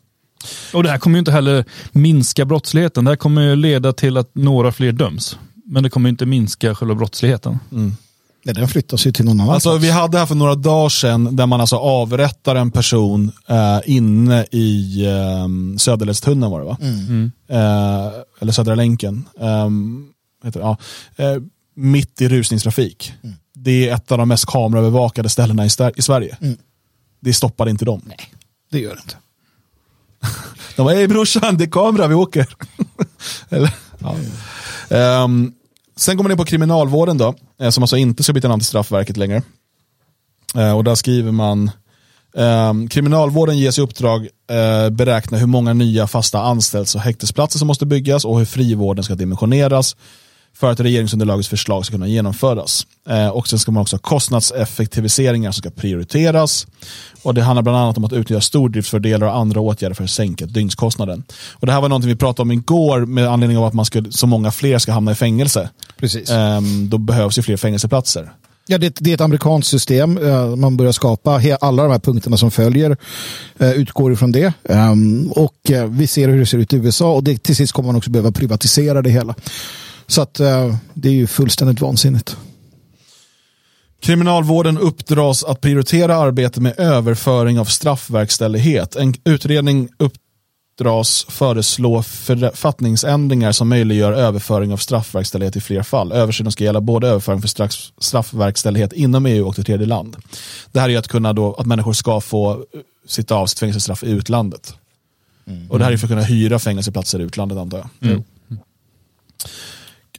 [0.74, 3.04] Och det här kommer ju inte heller minska brottsligheten.
[3.04, 5.38] Det här kommer ju leda till att några fler döms.
[5.64, 7.58] Men det kommer inte minska själva brottsligheten.
[7.72, 7.96] Mm.
[8.42, 11.36] Ja, den flyttas ju till någon annan alltså, Vi hade här för några dagar sedan
[11.36, 16.76] där man alltså avrättar en person eh, inne i eh, Söderledstunneln var det va?
[16.80, 17.32] Mm.
[17.48, 19.28] Eh, eller Södra länken.
[19.40, 20.06] Um,
[20.44, 20.76] heter det, ja.
[21.80, 23.12] Mitt i rusningstrafik.
[23.22, 23.36] Mm.
[23.54, 26.36] Det är ett av de mest kameraövervakade ställena i, i Sverige.
[26.40, 26.56] Mm.
[27.20, 28.02] Det stoppade inte dem.
[28.04, 28.32] Nej,
[28.70, 29.16] det gör det inte.
[30.76, 32.46] de var, hej brorsan, det är kamera, vi åker.
[33.48, 35.24] Eller, ja.
[35.24, 35.54] um,
[35.96, 38.66] sen kommer man in på kriminalvården då, eh, som alltså inte ska byta namn till
[38.66, 39.42] straffverket längre.
[40.56, 41.70] Uh, och där skriver man
[42.32, 47.68] Um, kriminalvården ges i uppdrag uh, beräkna hur många nya fasta anställs och häktesplatser som
[47.68, 49.96] måste byggas och hur frivården ska dimensioneras
[50.56, 52.86] för att regeringsunderlagets förslag ska kunna genomföras.
[53.08, 56.66] Eh, och sen ska man också ha kostnadseffektiviseringar som ska prioriteras.
[57.22, 60.46] Och Det handlar bland annat om att utnyttja stordriftsfördelar och andra åtgärder för att sänka
[60.46, 61.24] dygnskostnaden.
[61.52, 64.12] Och det här var något vi pratade om igår med anledning av att man skulle,
[64.12, 65.70] så många fler ska hamna i fängelse.
[65.96, 66.30] Precis.
[66.30, 68.30] Eh, då behövs ju fler fängelseplatser.
[68.70, 70.18] Ja, det, det, är ett amerikanskt system.
[70.18, 72.96] Eh, man börjar skapa alla de här punkterna som följer
[73.58, 74.52] eh, utgår ifrån det.
[74.68, 77.72] Ehm, och eh, vi ser hur det ser ut i USA och det, till sist
[77.72, 79.34] kommer man också behöva privatisera det hela.
[80.10, 82.36] Så att uh, det är ju fullständigt vansinnigt.
[84.00, 88.96] Kriminalvården uppdras att prioritera arbetet med överföring av straffverkställighet.
[88.96, 96.12] En utredning uppdras föreslå författningsändringar som möjliggör överföring av straffverkställighet i fler fall.
[96.12, 100.16] Översynen ska gälla både överföring för straff, straffverkställighet inom EU och till tredje land.
[100.72, 102.64] Det här är att, kunna då, att människor ska få
[103.06, 104.74] sitta av sitt fängelsestraff i utlandet.
[105.46, 105.70] Mm.
[105.70, 108.10] Och det här är för att kunna hyra fängelseplatser i utlandet antar jag.
[108.10, 108.24] Mm.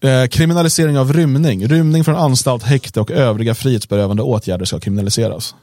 [0.03, 1.67] Eh, kriminalisering av rymning.
[1.67, 5.55] Rymning från anstalt, häkte och övriga frihetsberövande åtgärder ska kriminaliseras.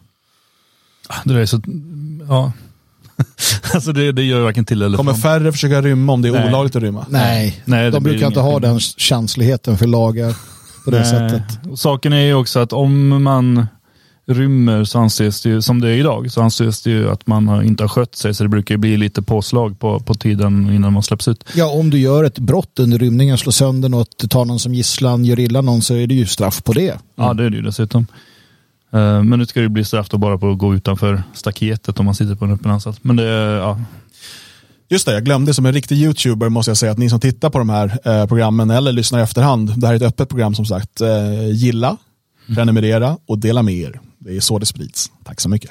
[1.09, 1.61] Ah, det är så,
[2.29, 2.53] ja.
[3.75, 5.23] alltså det, det gör varken till eller Kommer från.
[5.23, 6.49] färre försöka rymma om det är Nej.
[6.49, 7.07] olagligt att rymma?
[7.09, 10.35] Nej, Nej de brukar inte ha den känsligheten för lagar
[10.85, 11.11] på det Nej.
[11.11, 11.71] sättet.
[11.71, 13.67] Och saken är ju också att om man
[14.29, 17.49] rymmer så anses det ju, som det är idag, så anses det ju att man
[17.49, 18.35] har, inte har skött sig.
[18.35, 21.45] Så det brukar bli lite påslag på, på tiden innan man släpps ut.
[21.55, 25.25] Ja, om du gör ett brott under rymningen, slår sönder något, tar någon som gisslan,
[25.25, 26.91] gör illa någon så är det ju straff på det.
[26.91, 27.01] Mm.
[27.15, 28.07] Ja, det är det ju dessutom.
[28.95, 32.05] Uh, men nu ska det bli straff då bara på att gå utanför staketet om
[32.05, 33.05] man sitter på en öppen anstalt.
[33.05, 33.81] Men det, ja.
[34.89, 37.51] Just det, jag glömde som en riktig YouTuber måste jag säga att ni som tittar
[37.51, 40.55] på de här eh, programmen eller lyssnar i efterhand, det här är ett öppet program
[40.55, 41.97] som sagt, eh, gilla,
[42.55, 44.01] prenumerera och dela med er.
[44.19, 45.11] Det är så det sprids.
[45.25, 45.71] Tack så mycket.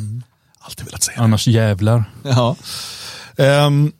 [0.60, 1.20] Alltid velat säga.
[1.20, 2.04] Annars jävlar.
[2.22, 2.56] Ja.
[3.36, 3.92] Ehm,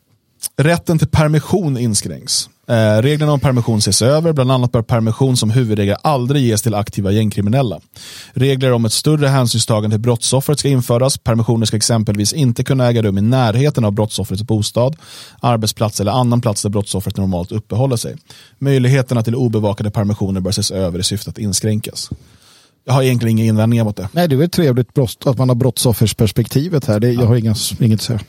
[0.57, 2.49] rätten till permission inskränks.
[2.69, 6.75] Eh, reglerna om permission ses över, bland annat bör permission som huvudregel aldrig ges till
[6.75, 7.81] aktiva gängkriminella.
[8.33, 11.19] Regler om ett större hänsynstagande till brottsoffret ska införas.
[11.19, 14.97] Permissioner ska exempelvis inte kunna äga rum i närheten av brottsoffrets bostad,
[15.41, 18.17] arbetsplats eller annan plats där brottsoffret normalt uppehåller sig.
[18.59, 22.11] Möjligheterna till obevakade permissioner bör ses över i syfte att inskränkas.
[22.89, 24.09] Jag har egentligen inga invändningar mot det.
[24.13, 27.01] Nej, det är ett trevligt brott, att man har brottsoffersperspektivet här.
[27.01, 28.21] Det, jag har inga, inget att säga.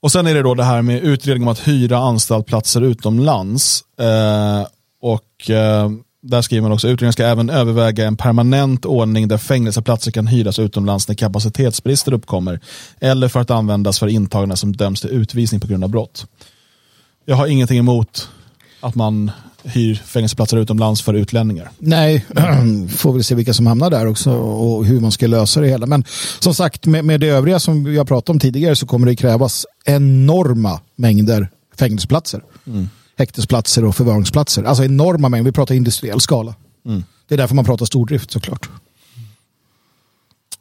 [0.00, 3.84] Och sen är det då det här med utredning om att hyra anstaltplatser utomlands.
[4.00, 4.66] Eh,
[5.00, 5.90] och eh,
[6.22, 10.58] där skriver man också utredningen ska även överväga en permanent ordning där fängelseplatser kan hyras
[10.58, 12.60] utomlands när kapacitetsbrister uppkommer
[13.00, 16.26] eller för att användas för intagna som döms till utvisning på grund av brott.
[17.24, 18.28] Jag har ingenting emot
[18.80, 19.30] att man
[19.64, 21.70] hyr fängelseplatser utomlands för utlänningar.
[21.78, 22.26] Nej,
[22.88, 25.86] får vi se vilka som hamnar där också och hur man ska lösa det hela.
[25.86, 26.04] Men
[26.38, 29.16] som sagt, med, med det övriga som vi har pratat om tidigare så kommer det
[29.16, 31.48] krävas enorma mängder
[31.78, 32.42] fängelseplatser.
[32.66, 32.88] Mm.
[33.18, 34.62] Häktesplatser och förvaringsplatser.
[34.62, 36.54] Alltså enorma mängder, vi pratar industriell skala.
[36.86, 37.04] Mm.
[37.28, 38.68] Det är därför man pratar stordrift såklart.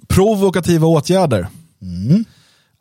[0.08, 1.48] Provokativa åtgärder.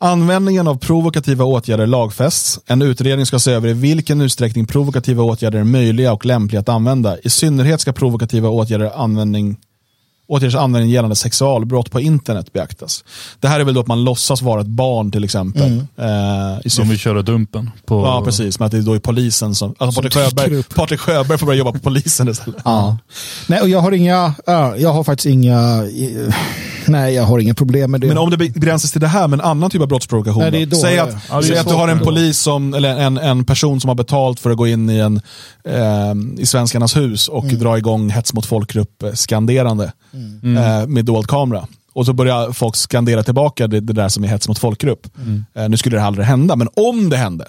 [0.01, 2.61] Användningen av provokativa åtgärder lagfästs.
[2.67, 6.69] En utredning ska se över i vilken utsträckning provokativa åtgärder är möjliga och lämpliga att
[6.69, 7.19] använda.
[7.19, 9.57] I synnerhet ska provokativa åtgärder användning,
[10.29, 13.05] åtgärders användning gällande sexualbrott på internet beaktas.
[13.41, 15.87] Det här är väl då att man låtsas vara ett barn till exempel.
[15.99, 16.53] Mm.
[16.53, 17.71] Eh, i syfte, vill köra Dumpen.
[17.87, 18.59] På, ja, precis.
[18.59, 19.75] Men att det är då är polisen som...
[19.79, 20.63] Alltså Som Patrik, Sjöberg.
[20.63, 22.61] Patrik Sjöberg får börja jobba på polisen istället.
[22.65, 22.99] Ja.
[23.47, 26.35] Nej, och jag har inga, ja, jag har faktiskt inga, eh,
[26.89, 28.07] nej, jag har inga problem med det.
[28.07, 30.43] Men om det begränsas till det här med en annan typ av brottsprovokation.
[30.43, 30.77] Nej, det är då?
[30.77, 33.45] Säg ja, att, det är säg att du har en polis som, eller en, en
[33.45, 35.21] person som har betalt för att gå in i, en,
[35.69, 37.59] eh, i Svenskarnas hus och Mm.
[37.59, 39.93] dra igång hets mot folkgrupp eh, skanderande
[40.43, 41.67] eh, med dold kamera.
[41.95, 45.07] Och så börjar folk skandera tillbaka det, det där som är hets mot folkgrupp.
[45.55, 47.45] Eh, nu skulle det aldrig hända, men om det hände.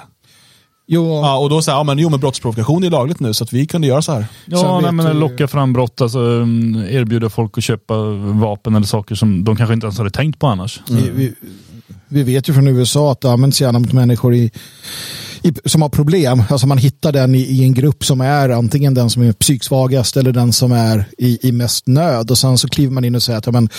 [0.90, 3.54] Jo, Ja, och då säger ja, men jo men brottsprovokation är lagligt nu så att
[3.54, 4.26] vi kunde göra så här.
[4.46, 9.16] Ja, nej, men locka fram brott, alltså, um, erbjuda folk att köpa vapen eller saker
[9.16, 10.82] som de kanske inte ens hade tänkt på annars.
[10.90, 11.34] vi, vi,
[12.08, 14.52] vi vet ju från USA att det används gärna mot människor i,
[15.42, 16.44] i, som har problem.
[16.50, 20.18] Alltså man hittar den i, i en grupp som är antingen den som är psyksvagast
[20.18, 22.32] eller den som är i, i mest nöd.
[22.32, 23.70] Och sen så kliver man in och säger att ja, men,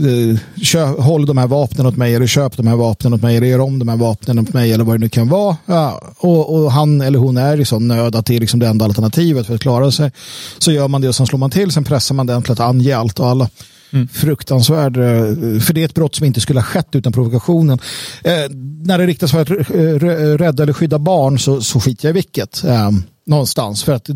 [0.00, 3.46] eh, håll de här vapnen åt mig eller köp de här vapnen åt mig eller
[3.46, 5.56] gör om de här vapnen åt mig eller vad det nu kan vara.
[5.66, 8.66] Ja, och, och han eller hon är i sån nöd att det är liksom det
[8.66, 10.10] enda alternativet för att klara sig.
[10.58, 12.60] Så gör man det och sen slår man till, sen pressar man den till att
[12.60, 13.50] ange allt och alla.
[14.12, 17.78] Fruktansvärd, eh, för det är ett brott som inte skulle ha skett utan provokationen.
[18.24, 18.32] Eh,
[18.82, 22.14] när det riktas för att eh, rädda eller skydda barn så, så skiter jag i
[22.14, 22.64] vilket.
[22.64, 22.90] Eh,
[23.26, 24.08] någonstans, för att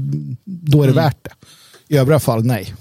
[0.44, 1.30] då är det värt det.
[1.94, 2.74] I övriga fall, nej.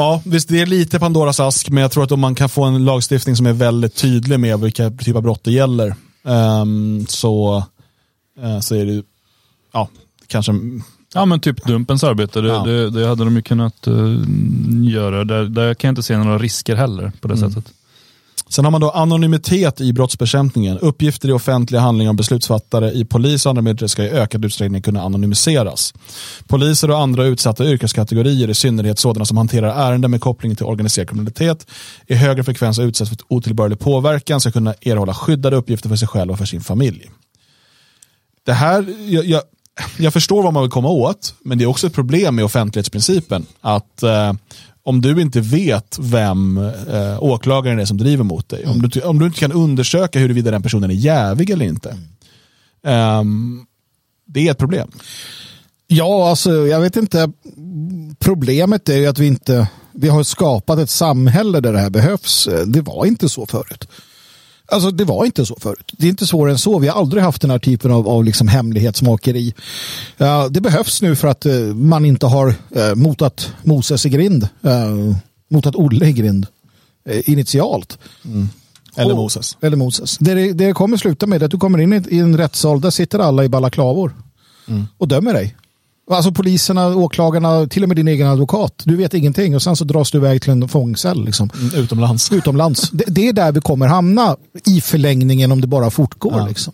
[0.00, 2.64] Ja, visst det är lite Pandoras ask, men jag tror att om man kan få
[2.64, 5.94] en lagstiftning som är väldigt tydlig med vilka typ av brott det gäller,
[6.24, 7.64] ehm, så,
[8.42, 9.02] eh, så är det
[9.72, 9.88] ja,
[10.26, 10.52] kanske,
[11.14, 12.62] Ja men typ Dumpens arbete, det, Ja.
[12.64, 13.94] det, det hade de ju kunnat eh,
[14.82, 15.24] göra.
[15.24, 17.64] Där, där kan jag inte se några risker heller på det sättet.
[18.50, 20.78] Sen har man då anonymitet i brottsbekämpningen.
[20.78, 24.82] Uppgifter i offentliga handlingar om beslutsfattare i polis och andra myndigheter ska i ökad utsträckning
[24.82, 25.94] kunna anonymiseras.
[26.46, 31.08] Poliser och andra utsatta yrkeskategorier, i synnerhet sådana som hanterar ärenden med koppling till organiserad
[31.08, 31.66] kriminalitet,
[32.06, 36.30] i högre frekvens utsätts för otillbörlig påverkan, ska kunna erhålla skyddade uppgifter för sig själv
[36.30, 37.10] och för sin familj.
[38.46, 39.42] Det här, jag, jag,
[39.98, 43.46] jag förstår vad man vill komma åt, men det är också ett problem med offentlighetsprincipen.
[43.60, 44.32] Att eh,
[44.82, 46.58] om du inte vet vem
[46.88, 50.50] eh, åklagaren är som driver mot dig, om, du, om du inte kan undersöka huruvida
[50.50, 51.96] den personen är jävig eller inte,
[52.86, 53.66] ehm,
[54.26, 54.90] det är ett problem.
[55.86, 57.32] Ja, alltså jag vet inte.
[58.18, 62.48] Problemet är ju att vi inte, vi har skapat ett samhälle där det här behövs.
[62.66, 63.88] Det var inte så förut.
[64.70, 65.92] Alltså det var inte så förut.
[65.98, 66.78] Det är inte svårare än så.
[66.78, 69.54] Vi har aldrig haft den här typen av, av liksom hemlighetsmakeri.
[70.16, 74.48] Ja, det behövs nu för att eh, man inte har eh, motat Moses i grind.
[74.62, 75.16] Eh,
[75.50, 76.46] motat Olle i grind.
[77.24, 77.98] Initialt.
[78.96, 79.56] Eller Och- Moses.
[79.60, 80.18] Eller Moses.
[80.18, 82.80] Det, det, det kommer sluta med är att du kommer in i, i en rättssal,
[82.80, 84.14] där sitter alla i balaklavor
[84.98, 85.56] och dömer dig.
[86.10, 88.82] Alltså poliserna, åklagarna, till och med din egen advokat.
[88.84, 91.24] Du vet ingenting och sen så dras du iväg till en fångcell.
[91.24, 91.50] Liksom.
[91.60, 92.32] Mm, Utomlands.
[92.32, 92.90] Utomlands.
[92.90, 94.36] Det, det är där vi kommer hamna
[94.66, 96.38] i förlängningen om det bara fortgår.
[96.38, 96.46] Ja.
[96.46, 96.72] Liksom.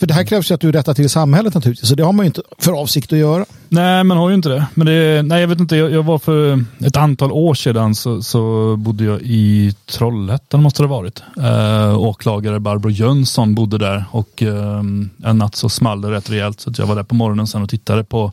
[0.00, 1.88] För det här krävs ju att du rättar till samhället naturligtvis.
[1.88, 3.44] Så det har man ju inte för avsikt att göra.
[3.68, 4.66] Nej, man har ju inte det.
[4.74, 5.76] Men det, nej, jag vet inte.
[5.76, 10.82] Jag, jag var för ett antal år sedan så, så bodde jag i Trollhättan måste
[10.82, 11.22] det ha varit.
[11.38, 14.78] Eh, åklagare Barbro Jönsson bodde där och eh,
[15.24, 16.60] en natt så small det rätt rejält.
[16.60, 18.32] Så jag var där på morgonen sen och tittade på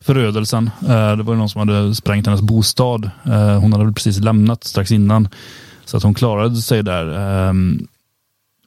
[0.00, 0.70] förödelsen.
[0.82, 3.10] Eh, det var någon som hade sprängt hennes bostad.
[3.24, 5.28] Eh, hon hade väl precis lämnat strax innan.
[5.84, 7.18] Så att hon klarade sig där.
[7.48, 7.86] Ehm,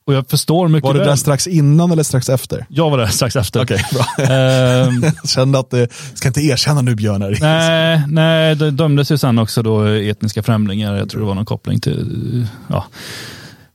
[0.06, 1.08] och jag förstår mycket Var du väl.
[1.08, 2.66] där strax innan eller strax efter?
[2.70, 3.64] Jag var där strax efter.
[3.64, 4.26] Okej, bra.
[4.26, 7.22] Ehm, kände att det, ska inte erkänna nu Björn.
[7.22, 7.38] Här.
[7.42, 10.96] nej, nej, det dömdes ju sen också då etniska främlingar.
[10.96, 12.86] Jag tror det var någon koppling till, ja,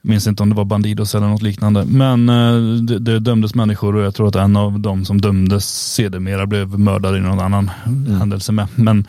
[0.07, 1.85] minns inte om det var Bandidos eller något liknande.
[1.85, 5.93] Men eh, det, det dömdes människor och jag tror att en av de som dömdes
[5.95, 7.71] sedermera blev mördad i någon annan
[8.19, 8.69] händelse med.
[8.75, 9.07] Men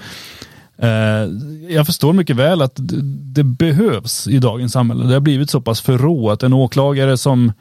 [0.78, 1.32] eh,
[1.70, 3.02] jag förstår mycket väl att det,
[3.34, 5.08] det behövs i dagens samhälle.
[5.08, 6.44] Det har blivit så pass förråat.
[6.44, 7.52] En åklagare som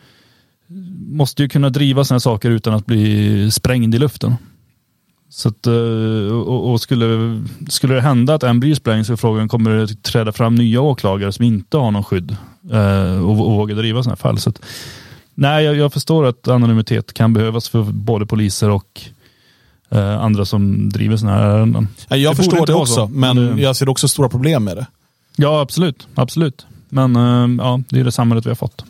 [1.09, 4.35] måste ju kunna driva sådana saker utan att bli sprängd i luften.
[5.29, 5.73] Så att, eh,
[6.33, 10.03] och, och skulle, skulle det hända att en blir sprängd så är frågan, kommer det
[10.03, 12.37] träda fram nya åklagare som inte har någon skydd
[12.73, 14.39] eh, och, och vågar driva sådana här fall?
[14.39, 14.61] Så att,
[15.35, 19.01] nej, jag, jag förstår att anonymitet kan behövas för både poliser och
[19.91, 21.89] eh, andra som driver sådana här ärenden.
[22.09, 23.07] Ja, jag Det förstår det också, så.
[23.07, 24.87] men Det- jag ser också stora problem med det.
[25.37, 26.09] Ja, absolut.
[26.15, 26.67] absolut.
[26.89, 28.85] Men eh, ja, det är det samhället vi har fått.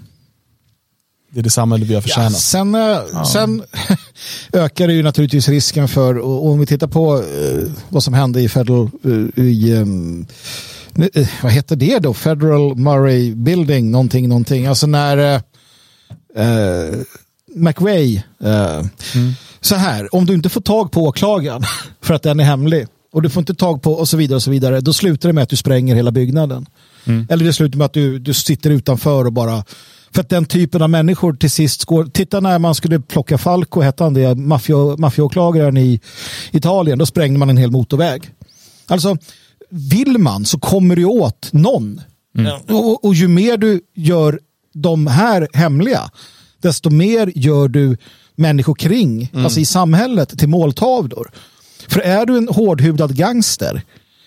[1.31, 2.33] Det är det samhälle vi har Ja, förtjänat.
[2.33, 3.63] sen eh, sen
[4.57, 8.41] ökar det ju naturligtvis risken för, och, om vi tittar på eh, vad som hände
[8.41, 10.27] i Federal, eh, i, ehm,
[11.15, 12.15] eh, vad heter det då?
[12.15, 14.67] Federal Murray Building, någonting, någonting.
[14.67, 15.41] Alltså när eh,
[16.47, 16.95] eh,
[17.55, 18.83] McVeigh, eh,
[19.61, 21.63] så här, om du inte får tag på åklagaren
[22.01, 22.87] för att den är hemlig
[23.17, 25.33] och du får inte tag på och så vidare och så vidare, då slutar det
[25.33, 26.67] med att du spränger hela byggnaden.
[27.31, 29.65] Eller det slutar med att du, du sitter utanför och bara
[30.15, 32.05] för att den typen av människor till sist går...
[32.05, 36.01] Titta när man skulle plocka Falco, hette han det, maffia- maffiaåklagaren i
[36.53, 38.31] Italien, då sprängde man en hel motorväg.
[38.87, 39.17] Alltså,
[39.71, 42.01] vill man så kommer du åt någon.
[42.69, 44.41] Och, och, och ju mer du gör
[44.75, 46.11] de här hemliga,
[46.63, 47.97] desto mer gör du
[48.35, 51.31] människor kring, alltså i samhället, till måltavlor.
[51.89, 53.83] För är du en hårdhudad gangster,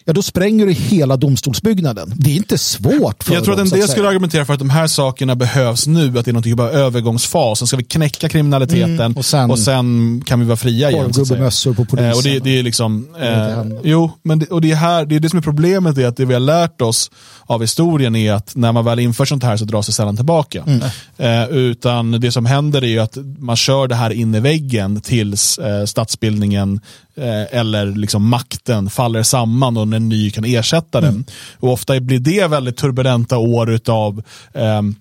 [0.05, 2.14] ja då spränger du hela domstolsbyggnaden.
[2.16, 4.70] Det är inte svårt för Jag tror att en del skulle argumentera för att de
[4.70, 7.60] här sakerna behövs nu, att det är någon typ av övergångsfas.
[7.60, 11.03] Sen ska vi knäcka kriminaliteten Mm, och och, sen- sen, kan vi vara fria igen.
[11.14, 12.10] Korvgubbemössor på polisen.
[12.10, 15.16] Eh, och det, det är liksom, eh, jo, men det, och det är här, det
[15.16, 17.12] är det som är problemet, är att det vi har lärt oss
[17.45, 20.64] av historien är att när man väl inför sånt här så dras det sällan tillbaka.
[20.68, 20.82] Mm.
[21.18, 25.57] Eh, utan det som händer är att man kör det här in i väggen tills
[25.57, 26.80] eh, statsbildningen
[27.20, 31.26] eh, eller liksom makten faller samman och en ny kan ersätta den.
[31.59, 34.95] Och ofta blir det väldigt turbulenta år utav ehm,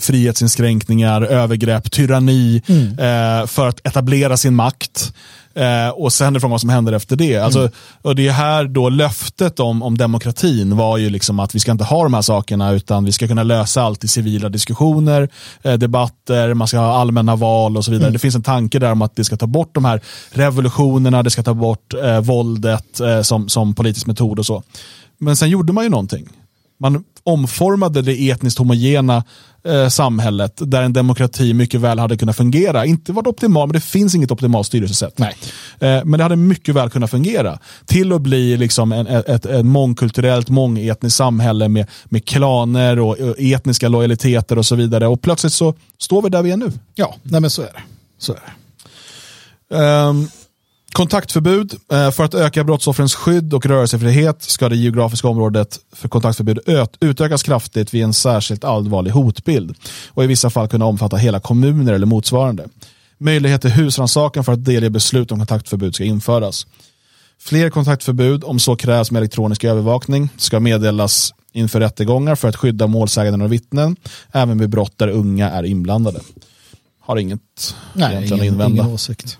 [0.00, 2.62] frihetsinskränkningar, övergrepp, tyranni
[2.98, 5.12] eh, för att etablera sin makt.
[5.56, 7.36] Eh, och sen är frågan vad som händer efter det.
[7.36, 7.70] Alltså,
[8.02, 11.72] och det är här då löftet om, om demokratin var ju liksom att vi ska
[11.72, 15.28] inte ha de här sakerna utan vi ska kunna lösa allt i civila diskussioner,
[15.62, 18.10] eh, debatter, man ska ha allmänna val och så vidare.
[18.10, 21.30] Det finns en tanke där om att det ska ta bort de här revolutionerna, det
[21.30, 24.62] ska ta bort eh, våldet eh, som, som politisk metod och så.
[25.18, 26.28] Men sen gjorde man ju någonting.
[26.80, 29.24] Man omformade det etniskt homogena
[29.64, 32.86] eh, samhället där en demokrati mycket väl hade kunnat fungera.
[32.86, 35.18] Inte varit optimal, men det finns inget optimalt styrelsesätt.
[35.18, 35.36] Nej.
[35.78, 37.58] Eh, men det hade mycket väl kunnat fungera.
[37.86, 43.36] Till att bli liksom en, ett, ett, mångkulturellt, mångetniskt samhälle med, med klaner och, och
[43.38, 45.06] etniska lojaliteter och så vidare.
[45.06, 46.72] Och plötsligt så står vi där vi är nu.
[46.94, 47.82] Ja, nej men så är det.
[48.18, 48.52] Så är det.
[49.76, 50.28] Ehm,
[50.94, 51.74] kontaktförbud.
[51.92, 56.58] Eh, för att öka brottsoffrens skydd och rörelsefrihet ska det geografiska området för kontaktförbud
[57.00, 59.76] utökas kraftigt vid en särskilt allvarlig hotbild
[60.08, 62.68] och i vissa fall kunna omfatta hela kommuner eller motsvarande.
[63.18, 66.66] Möjlighet till husrannsakan för att delge beslut om kontaktförbud ska införas.
[67.40, 72.86] Fler kontaktförbud, om så krävs med elektronisk övervakning, ska meddelas inför rättegångar för att skydda
[72.86, 73.96] målsäganden och vittnen,
[74.32, 76.20] även vid brott där unga är inblandade.
[77.00, 77.40] Har inget
[77.92, 78.82] Nej, egentligen att ingen, invända.
[78.82, 79.38] ingen åsikt.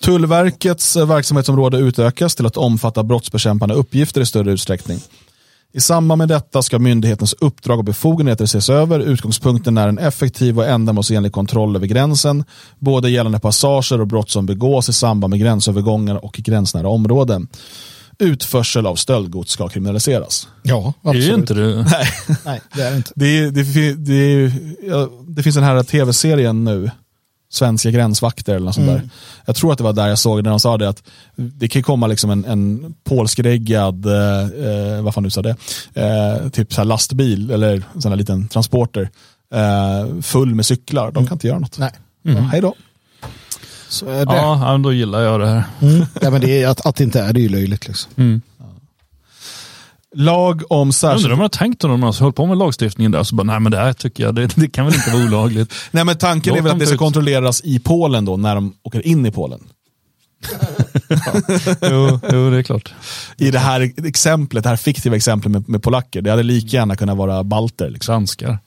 [0.00, 4.98] Tullverkets eh, verksamhetsområde utökas till att omfatta brottsbekämpande uppgifter i större utsträckning.
[5.72, 9.00] I samband med detta ska myndighetens uppdrag och befogenheter ses över.
[9.00, 12.44] Utgångspunkten är en effektiv och ändamålsenlig kontroll över gränsen,
[12.78, 17.48] både gällande passager och brott som begås i samband med gränsövergångar och gränsnära områden.
[18.18, 20.48] Utförsel av stöldgods ska kriminaliseras.
[20.62, 21.28] Ja, Det är absolut.
[21.30, 21.76] ju inte det.
[21.90, 22.08] Nej,
[22.44, 23.12] Nej, det är det inte.
[23.14, 26.90] det, är- det, det, är- det finns den här tv-serien nu,
[27.48, 29.08] Svenska gränsvakter eller något sånt där.
[29.46, 31.02] Jag tror att det var där jag såg när de sa det att
[31.36, 35.56] det kan komma liksom en, en polskreggad, eh, eh, vad fan du sa det,
[35.94, 39.10] eh, typ så här lastbil eller sån här liten transporter
[39.54, 41.10] eh, full med cyklar.
[41.12, 41.78] De kan inte göra något.
[41.78, 41.90] Nej.
[42.24, 42.44] Mm.
[42.44, 42.74] Hej då.
[43.88, 44.34] Så är det.
[44.34, 45.64] Ja, då gillar jag det här.
[45.80, 46.06] Mm.
[46.20, 47.88] Ja, men det är, att, att det inte är det är ju löjligt.
[47.88, 48.40] Liksom.
[50.18, 51.24] Lag om särskilt...
[51.24, 53.42] undrar om de har tänkt om de har hållit på med lagstiftningen där så bara,
[53.42, 55.74] nej men det här tycker jag, det, det kan väl inte vara olagligt.
[55.90, 56.98] nej men tanken Låt är väl att det ska ut.
[56.98, 59.60] kontrolleras i Polen då, när de åker in i Polen.
[61.82, 62.94] jo, jo, det är klart.
[63.36, 66.96] I det här exemplet, det här fiktiva exemplet med, med polacker, det hade lika gärna
[66.96, 67.90] kunnat vara balter.
[67.90, 68.26] Liksom.
[68.26, 68.58] Svenskar.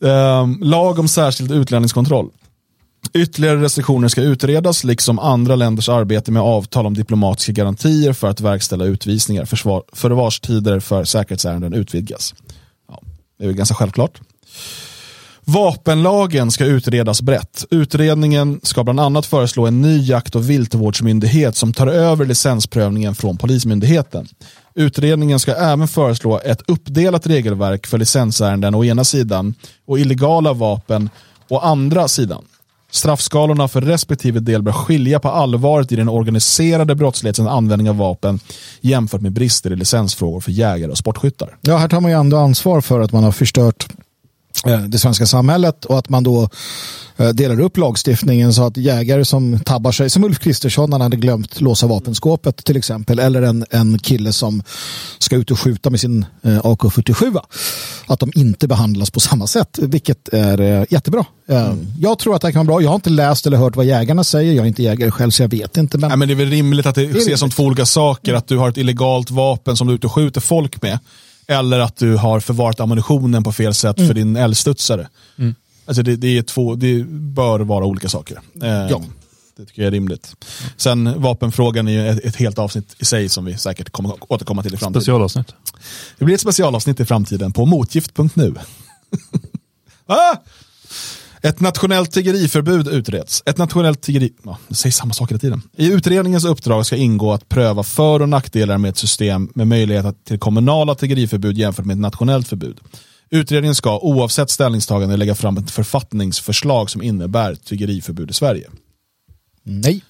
[0.00, 2.30] um, lag om särskild utlänningskontroll.
[3.14, 8.40] Ytterligare restriktioner ska utredas, liksom andra länders arbete med avtal om diplomatiska garantier för att
[8.40, 9.44] verkställa utvisningar.
[9.44, 12.34] Försvar, förvarstider för säkerhetsärenden utvidgas.
[12.88, 13.02] Ja,
[13.38, 14.20] det är väl ganska självklart.
[15.44, 17.64] Vapenlagen ska utredas brett.
[17.70, 23.36] Utredningen ska bland annat föreslå en ny jakt och viltvårdsmyndighet som tar över licensprövningen från
[23.36, 24.28] Polismyndigheten.
[24.74, 29.54] Utredningen ska även föreslå ett uppdelat regelverk för licensärenden å ena sidan
[29.86, 31.10] och illegala vapen
[31.48, 32.44] å andra sidan.
[32.90, 38.40] Straffskalorna för respektive del bör skilja på allvaret i den organiserade brottslighetens användning av vapen
[38.80, 41.56] jämfört med brister i licensfrågor för jägare och sportskyttar.
[41.60, 43.88] Ja, här tar man ju ändå ansvar för att man har förstört
[44.88, 46.48] det svenska samhället och att man då
[47.16, 51.16] eh, delar upp lagstiftningen så att jägare som tabbar sig, som Ulf Kristersson, han hade
[51.16, 54.62] glömt låsa vapenskåpet till exempel, eller en, en kille som
[55.18, 57.38] ska ut och skjuta med sin eh, AK47,
[58.06, 61.24] att de inte behandlas på samma sätt, vilket är jättebra.
[61.48, 61.86] Mm.
[61.98, 62.82] Jag tror att det kan vara bra.
[62.82, 64.52] Jag har inte läst eller hört vad jägarna säger.
[64.52, 65.98] Jag är inte jägare själv så jag vet inte.
[65.98, 68.34] Men, Nej, men det är väl rimligt att det, det ses som två olika saker.
[68.34, 70.98] Att du har ett illegalt vapen som du är ute och skjuter folk med
[71.50, 74.08] eller att du har förvarat ammunitionen på fel sätt mm.
[74.08, 75.08] för din eldstudsare.
[75.38, 75.54] Mm.
[75.84, 78.40] Alltså det, det, är två, det bör vara olika saker.
[78.62, 79.02] Eh, ja.
[79.56, 80.36] Det tycker jag är rimligt.
[80.76, 84.62] Sen vapenfrågan är ju ett, ett, helt avsnitt i sig som vi säkert kommer återkomma
[84.62, 85.02] till i framtiden.
[85.02, 85.54] Specialavsnitt.
[86.18, 88.54] Det blir ett specialavsnitt i framtiden på motgift.nu.
[90.06, 90.36] ah!
[91.42, 93.42] Ett nationellt tiggeriförbud utreds.
[93.46, 94.32] Ett nationellt tiggeri...
[94.44, 95.62] Ja, det säger samma sak hela tiden.
[95.76, 100.24] I utredningens uppdrag ska ingå att pröva för och nackdelar med ett system med möjlighet
[100.24, 102.80] till kommunala tiggeriförbud jämfört med ett nationellt förbud.
[103.30, 108.70] Utredningen ska oavsett ställningstagande lägga fram ett författningsförslag som innebär tiggeriförbud i Sverige.
[109.62, 110.04] Nej.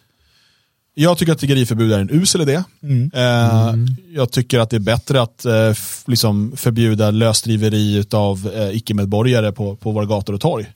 [0.94, 2.62] Jag tycker att tiggeriförbud är en usel idé.
[2.82, 3.10] Mm.
[3.14, 3.86] Eh, mm.
[4.14, 5.72] Jag tycker att det är bättre att eh,
[6.06, 10.66] liksom förbjuda lösdriveri av eh, icke-medborgare på, på våra gator och torg.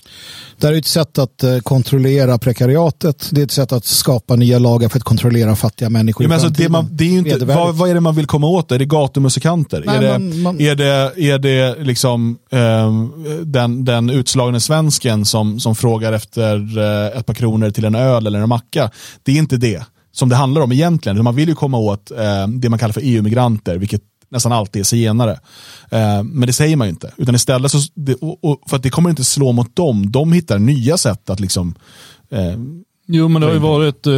[0.59, 3.29] Det är ett sätt att eh, kontrollera prekariatet.
[3.33, 6.25] Det är ett sätt att skapa nya lagar för att kontrollera fattiga människor.
[6.25, 8.47] Ja, men alltså, det man, det är inte, vad, vad, är det man vill komma
[8.47, 8.73] åt?
[8.73, 9.83] Är det gatumusikanter?
[9.87, 10.61] Nej, är, det, man, man...
[10.61, 13.13] är, det, är det liksom um,
[13.45, 18.27] den, den utslagne svensken som, som frågar efter uh, ett par kronor till en öl
[18.27, 18.91] eller en macka?
[19.23, 19.83] Det är inte det
[20.13, 21.25] som det handlar om egentligen.
[21.25, 24.03] Man vill ju komma åt uh, det man kallar för EU-migranter, vilket
[24.35, 25.33] nästan alltid är zigenare.
[25.91, 27.13] Eh, men det säger man ju inte.
[27.17, 30.11] Utan istället så, det, och, och, för att det kommer inte slå mot dem.
[30.11, 31.75] De hittar nya sätt att liksom
[32.31, 32.57] eh,
[33.07, 34.13] Jo, men det har ju varit, eh,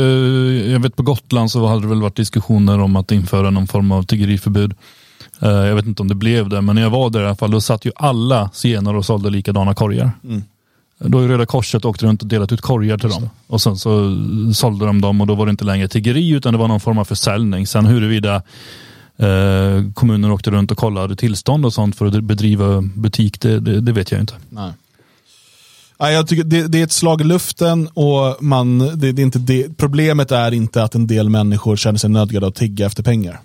[0.72, 3.92] jag vet på Gotland så hade det väl varit diskussioner om att införa någon form
[3.92, 4.74] av tiggeriförbud.
[5.40, 7.36] Eh, jag vet inte om det blev det, men när jag var där i alla
[7.36, 10.10] fall, då satt ju alla zigenare och sålde likadana korgar.
[10.24, 10.42] Mm.
[10.98, 13.30] Då är Röda Korset åkte runt och delat ut korgar till dem.
[13.46, 14.16] Och sen så
[14.54, 16.98] sålde de dem och då var det inte längre tiggeri utan det var någon form
[16.98, 17.66] av försäljning.
[17.66, 18.42] Sen huruvida
[19.16, 23.80] eh, kommunen åkte runt och kollade tillstånd och sånt för att bedriva butik, det, det,
[23.80, 24.34] det vet jag inte.
[24.48, 24.72] Nej.
[26.00, 29.24] Nej, jag tycker det, det, är ett slag i luften och man, det, det är
[29.24, 33.02] inte det, problemet är inte att en del människor känner sig nödgade att tigga efter
[33.02, 33.40] pengar.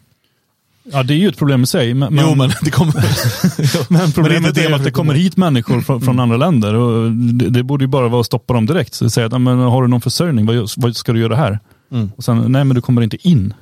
[0.84, 1.94] Ja, det är ju ett problem i sig.
[1.94, 2.94] Men, jo, men det kommer...
[3.94, 6.74] men problemet men är, är att det kommer hit människor från, från andra länder.
[6.74, 8.94] Och det, det, borde ju bara vara att stoppa dem direkt.
[8.94, 11.60] Så säga att, men, har du någon försörjning, vad, vad ska du göra här?
[11.92, 12.12] Mm.
[12.16, 13.54] Och sen, nej men du kommer inte in.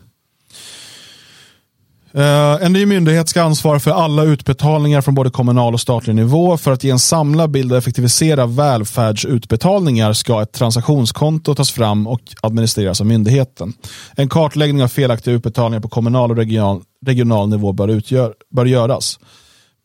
[2.16, 6.58] Uh, en ny myndighet ska ansvara för alla utbetalningar från både kommunal och statlig nivå.
[6.58, 12.22] För att ge en samlad bild och effektivisera välfärdsutbetalningar ska ett transaktionskonto tas fram och
[12.42, 13.74] administreras av myndigheten.
[14.16, 19.20] En kartläggning av felaktiga utbetalningar på kommunal och regional, regional nivå bör, utgör, bör göras.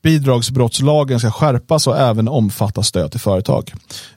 [0.04, 3.72] Bidragsbrottslagen ska skärpas och även omfatta stöd till företag.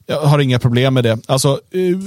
[0.06, 1.20] Jag har inga problem med det.
[1.26, 1.98] Alltså, eh,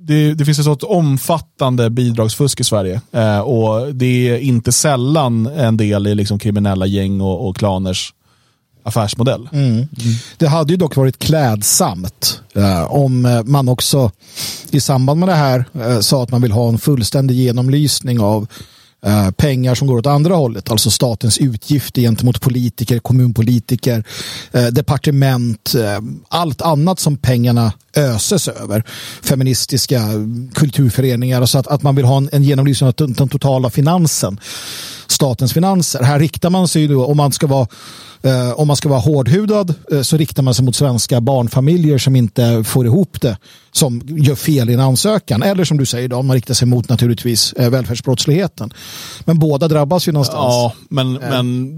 [0.00, 5.46] det, det finns ett sådant omfattande bidragsfusk i Sverige eh, och det är inte sällan
[5.46, 8.14] en del i liksom kriminella gäng och, och klaners
[8.82, 9.48] affärsmodell.
[9.52, 9.70] Mm.
[9.72, 9.88] Mm.
[10.36, 14.10] Det hade ju dock varit klädsamt eh, om eh, man också
[14.70, 18.46] i samband med det här eh, sa att man vill ha en fullständig genomlysning av
[19.06, 24.04] Eh, pengar som går åt andra hållet, alltså statens utgifter gentemot politiker, kommunpolitiker,
[24.52, 25.98] eh, departement, eh,
[26.28, 28.84] allt annat som pengarna öses över.
[29.22, 30.00] Feministiska
[30.54, 34.40] kulturföreningar, så att, att man vill ha en, en genomlysning av den totala finansen
[35.20, 36.02] statens finanser.
[36.02, 37.66] Här riktar man sig då, om man ska vara
[38.22, 42.16] eh, om man ska vara hårdhudad eh, så riktar man sig mot svenska barnfamiljer som
[42.16, 43.36] inte får ihop det,
[43.72, 45.42] som gör fel i en ansökan.
[45.42, 48.72] Eller som du säger, då, man riktar sig mot naturligtvis eh, välfärdsbrottsligheten.
[49.24, 50.54] Men båda drabbas ju någonstans.
[50.54, 51.70] Ja, men, men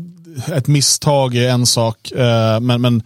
[0.55, 2.13] ett misstag är en sak.
[2.13, 3.03] Eh, men, men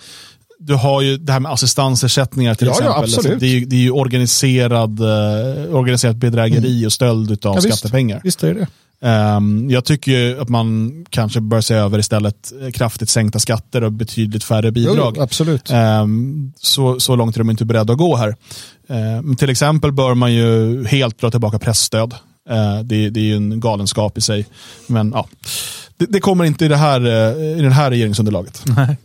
[0.59, 3.03] du har ju det här med assistansersättningar till Ja, ja, exempel.
[3.05, 3.27] absolut.
[3.27, 7.61] Alltså, det, är ju, det är ju organiserad, eh, organiserat bedrägeri och stöld av Ja,
[7.61, 7.79] visst.
[7.79, 8.21] skattepengar.
[8.25, 8.67] Visst är det
[9.03, 13.85] Ehm, jag tycker ju att man kanske bör se över istället eh, kraftigt sänkta skatter
[13.85, 15.15] och betydligt färre bidrag.
[15.17, 15.71] Jo, absolut.
[15.71, 18.37] Ehm, så, så långt är de inte beredda att gå här.
[18.89, 22.15] Ehm, till exempel bör man ju helt dra tillbaka pressstöd.
[22.51, 24.47] Eh, det, det är ju en galenskap i sig.
[24.87, 25.27] Men ja,
[25.97, 28.63] det, det kommer inte i det här, eh, i det här regeringsunderlaget.
[28.77, 28.97] Nej.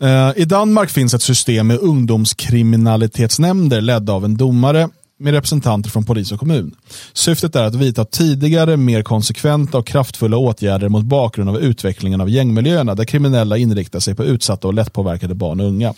[0.00, 4.88] Eh, I Danmark finns ett system med ungdomskriminalitetsnämnder ledda av en domare
[5.18, 6.74] med representanter från polis och kommun.
[7.12, 12.30] Syftet är att vidta tidigare, mer konsekventa och kraftfulla åtgärder mot bakgrund av utvecklingen av
[12.30, 15.94] gängmiljöerna där kriminella inriktar sig på utsatta och lättpåverkade barn och unga.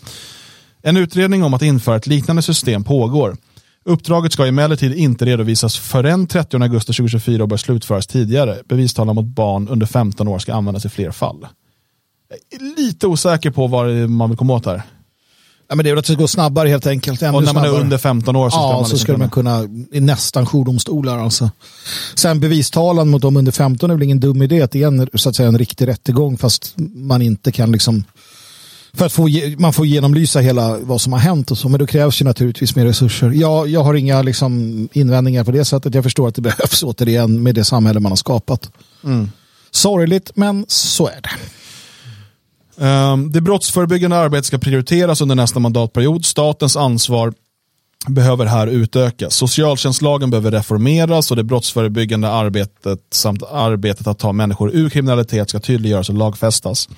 [0.83, 3.37] En utredning om att införa ett liknande system pågår.
[3.85, 8.57] Uppdraget ska emellertid inte redovisas förrän 30 augusti 2024 och bör slutföras tidigare.
[8.69, 11.47] Bevistalan mot barn under 15 år ska användas i fler fall.
[12.51, 14.83] Är lite osäker på vad man vill komma åt här.
[15.69, 17.23] Ja, men det är väl att det ska gå snabbare helt enkelt.
[17.23, 17.83] Ännu Och när man är snabbare.
[17.83, 21.19] under 15 år så ska ja, man så liksom skulle man kunna, i nästan jourdomstolar
[21.19, 21.51] alltså.
[22.15, 25.09] Sen bevistalan mot dem under 15 är väl ingen dum idé att det är en,
[25.15, 28.05] så att säga, en riktig rättegång fast man inte kan liksom
[28.93, 31.87] för att få, man får genomlysa hela vad som har hänt och så, men då
[31.87, 33.31] krävs ju naturligtvis mer resurser.
[33.31, 35.95] Jag, jag har inga liksom, invändningar på det sättet.
[35.95, 38.71] Jag förstår att det behövs återigen med det samhälle man har skapat.
[39.05, 39.31] Mm.
[39.71, 41.31] Sorgligt, men så är det.
[42.81, 46.25] Ehm, det brottsförebyggande arbetet ska prioriteras under nästa mandatperiod.
[46.25, 47.33] Statens ansvar
[48.07, 49.35] behöver här utökas.
[49.35, 55.61] Socialtjänstlagen behöver reformeras och det brottsförebyggande arbetet samt arbetet att ta människor ur kriminalitet ska
[55.61, 56.89] tydliggöras och lagfästas.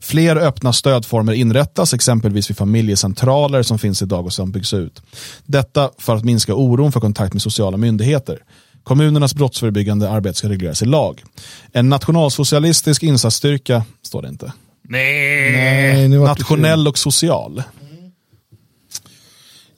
[0.00, 5.02] Fler öppna stödformer inrättas, exempelvis vid familjecentraler som finns idag och som byggs ut.
[5.44, 8.38] Detta för att minska oron för kontakt med sociala myndigheter.
[8.82, 11.22] Kommunernas brottsförebyggande arbete ska regleras i lag.
[11.72, 14.52] En nationalsocialistisk insatsstyrka, står det inte.
[14.88, 17.62] Nej, det Nationell och social.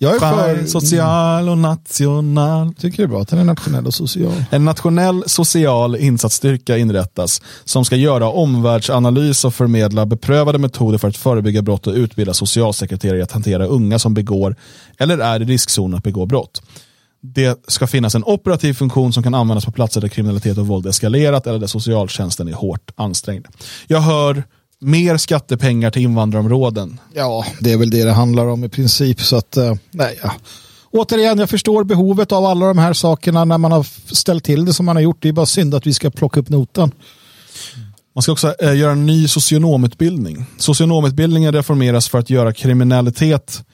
[0.00, 2.74] Jag är för, För social och national.
[2.74, 4.44] tycker det är bra att den är nationell och social.
[4.50, 11.16] En nationell social insatsstyrka inrättas som ska göra omvärldsanalys och förmedla beprövade metoder för att
[11.16, 14.56] förebygga brott och utbilda socialsekreterare i att hantera unga som begår
[14.98, 16.62] eller är i riskzonen att begå brott.
[17.20, 20.86] Det ska finnas en operativ funktion som kan användas på platser där kriminalitet och våld
[20.86, 23.46] eskalerat eller där socialtjänsten är hårt ansträngd.
[23.86, 24.42] Jag hör
[24.80, 27.00] mer skattepengar till invandrarområden.
[27.14, 29.20] Ja, det är väl det det handlar om i princip.
[29.20, 30.32] Så att, eh, nej, ja.
[30.90, 34.72] Återigen, jag förstår behovet av alla de här sakerna när man har ställt till det
[34.72, 35.16] som man har gjort.
[35.20, 36.92] Det är bara synd att vi ska plocka upp notan.
[38.14, 40.44] Man ska också eh, göra en ny socionomutbildning.
[40.58, 43.64] Socionomutbildningen reformeras för att göra kriminalitet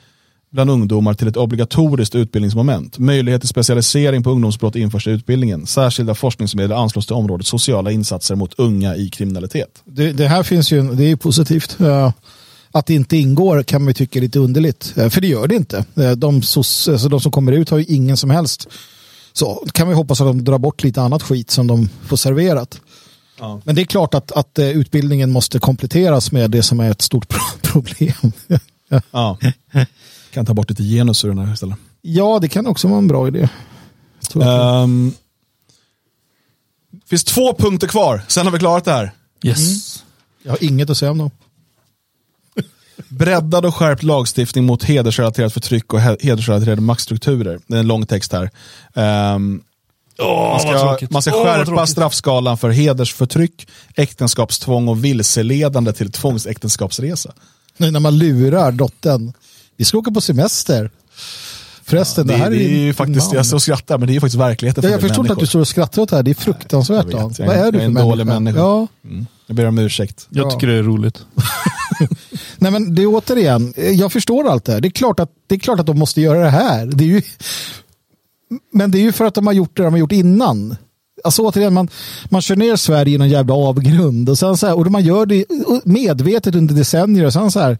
[0.54, 2.98] bland ungdomar till ett obligatoriskt utbildningsmoment.
[2.98, 5.66] Möjlighet till specialisering på ungdomsbrott införs i utbildningen.
[5.66, 9.82] Särskilda forskningsmedel anslås till området sociala insatser mot unga i kriminalitet.
[9.84, 11.80] Det, det här finns ju, det är ju positivt.
[11.80, 12.12] Eh,
[12.72, 14.94] Att det inte ingår kan man ju tycka är lite underligt.
[14.96, 15.84] Eh, För det gör det inte.
[15.96, 18.68] Eh, De, sos- alltså de som kommer ut har ju ingen som helst.
[19.32, 22.80] Så kan vi hoppas att de drar bort lite annat skit som de får serverat.
[23.40, 23.60] Ja.
[23.64, 27.28] Men det är klart att, att utbildningen måste kompletteras med det som är ett stort
[27.28, 28.32] pro- problem.
[29.10, 29.38] Ja.
[30.34, 31.76] Kan ta bort lite genus ur den här istället.
[32.02, 33.48] ja, det kan också vara en bra idé.
[34.34, 35.14] Um,
[37.06, 39.12] finns två punkter kvar, sen har vi klarat det här.
[39.42, 40.04] Yes.
[40.42, 41.30] Jag har inget att säga om dem.
[43.08, 47.60] Breddad och skärpt lagstiftning mot hedersrelaterat förtryck och he- hedersrelaterade maktstrukturer.
[47.66, 48.50] Det är en lång text här.
[48.94, 49.62] Ehm,
[50.18, 57.32] man vad ska, man ska vad skärpa straffskalan för hedersförtryck, äktenskapstvång och vilseledande till tvångsäktenskapsresa.
[57.76, 59.32] Nu när man lurar dottern.
[59.76, 60.90] Vi ska åka på semester.
[61.84, 63.36] Förresten, Det, det, här det är ju faktiskt, man.
[63.36, 65.08] jag står och skrattar, men det är ju faktiskt verkligheten Ja, för jag en del
[65.08, 65.46] förstår inte att du människor.
[65.48, 66.22] står och skrattar åt det här.
[66.22, 67.06] Det är fruktansvärt.
[67.10, 68.58] Jag vet, jag Vad är- är du jag är för en dålig människa.
[68.58, 68.86] Ja.
[69.04, 69.26] Mm.
[69.46, 70.26] Jag ber om ursäkt.
[70.30, 70.50] Jag Ja.
[70.50, 71.20] tycker det är roligt.
[72.56, 74.80] Nej, men det är återigen, jag förstår allt det här.
[74.80, 76.86] Det är klart att, det är klart att de måste göra det här.
[76.86, 77.22] Det är ju,
[78.72, 80.76] men det är ju för att de har gjort det de har gjort innan.
[81.24, 81.88] Alltså återigen, man,
[82.24, 85.26] man kör ner Sverige i någon jävla avgrund och, sen så här, och man gör
[85.26, 85.44] det
[85.84, 87.78] medvetet under decennier och sen så här,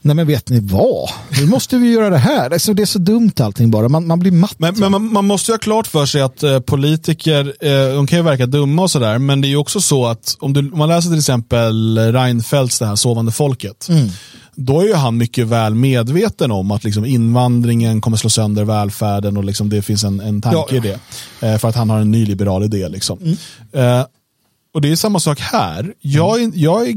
[0.00, 1.08] nej men vet ni vad,
[1.40, 2.50] nu måste vi göra det här.
[2.50, 4.54] Alltså, det är så dumt allting bara, man, man blir matt.
[4.58, 8.06] Men, men man, man måste ju ha klart för sig att eh, politiker, eh, de
[8.06, 10.60] kan ju verka dumma och sådär, men det är ju också så att om, du,
[10.60, 13.88] om man läser till exempel Reinfeldts det här Sovande folket,
[14.60, 19.36] då är ju han mycket väl medveten om att liksom invandringen kommer slå sönder välfärden
[19.36, 20.76] och liksom det finns en, en tanke Ja, ja.
[20.76, 21.00] i det.
[21.48, 22.88] Eh, för att han har en nyliberal idé.
[22.88, 23.18] Liksom.
[23.72, 24.04] Eh,
[24.74, 25.94] och det är samma sak här.
[26.00, 26.94] Jag, är, jag är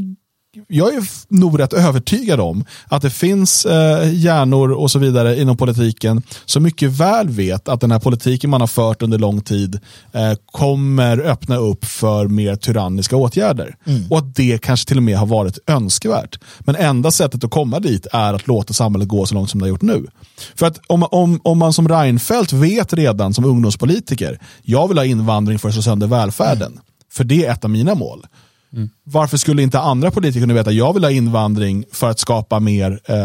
[0.67, 5.57] jag är nog rätt övertygad om att det finns eh, hjärnor och så vidare inom
[5.57, 9.80] politiken som mycket väl vet att den här politiken man har fört under lång tid
[10.11, 13.75] eh, kommer öppna upp för mer tyranniska åtgärder.
[13.85, 14.11] Mm.
[14.11, 16.39] Och att det kanske till och med har varit önskvärt.
[16.59, 19.63] Men enda sättet att komma dit är att låta samhället gå så långt som det
[19.63, 20.07] har gjort nu.
[20.55, 25.05] För att om, om, om man som Reinfeldt vet redan som ungdomspolitiker, jag vill ha
[25.05, 26.71] invandring för att slå sönder välfärden.
[26.71, 26.84] Mm.
[27.11, 28.25] För det är ett av mina mål
[28.74, 28.90] Mm.
[29.04, 32.60] Varför skulle inte andra politiker kunna veta att jag vill ha invandring för att skapa
[32.60, 33.16] mer eh,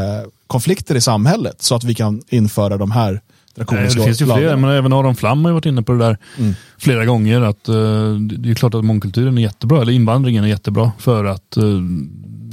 [0.47, 3.20] konflikter i samhället så att vi kan införa de här
[3.70, 6.19] Nej, det finns ju fler, men även Aron Flam har varit inne på det där
[6.39, 6.55] mm.
[6.79, 7.41] flera gånger.
[7.41, 11.57] att uh, Det är klart att mångkulturen är jättebra, eller invandringen är jättebra för att
[11.59, 11.83] uh,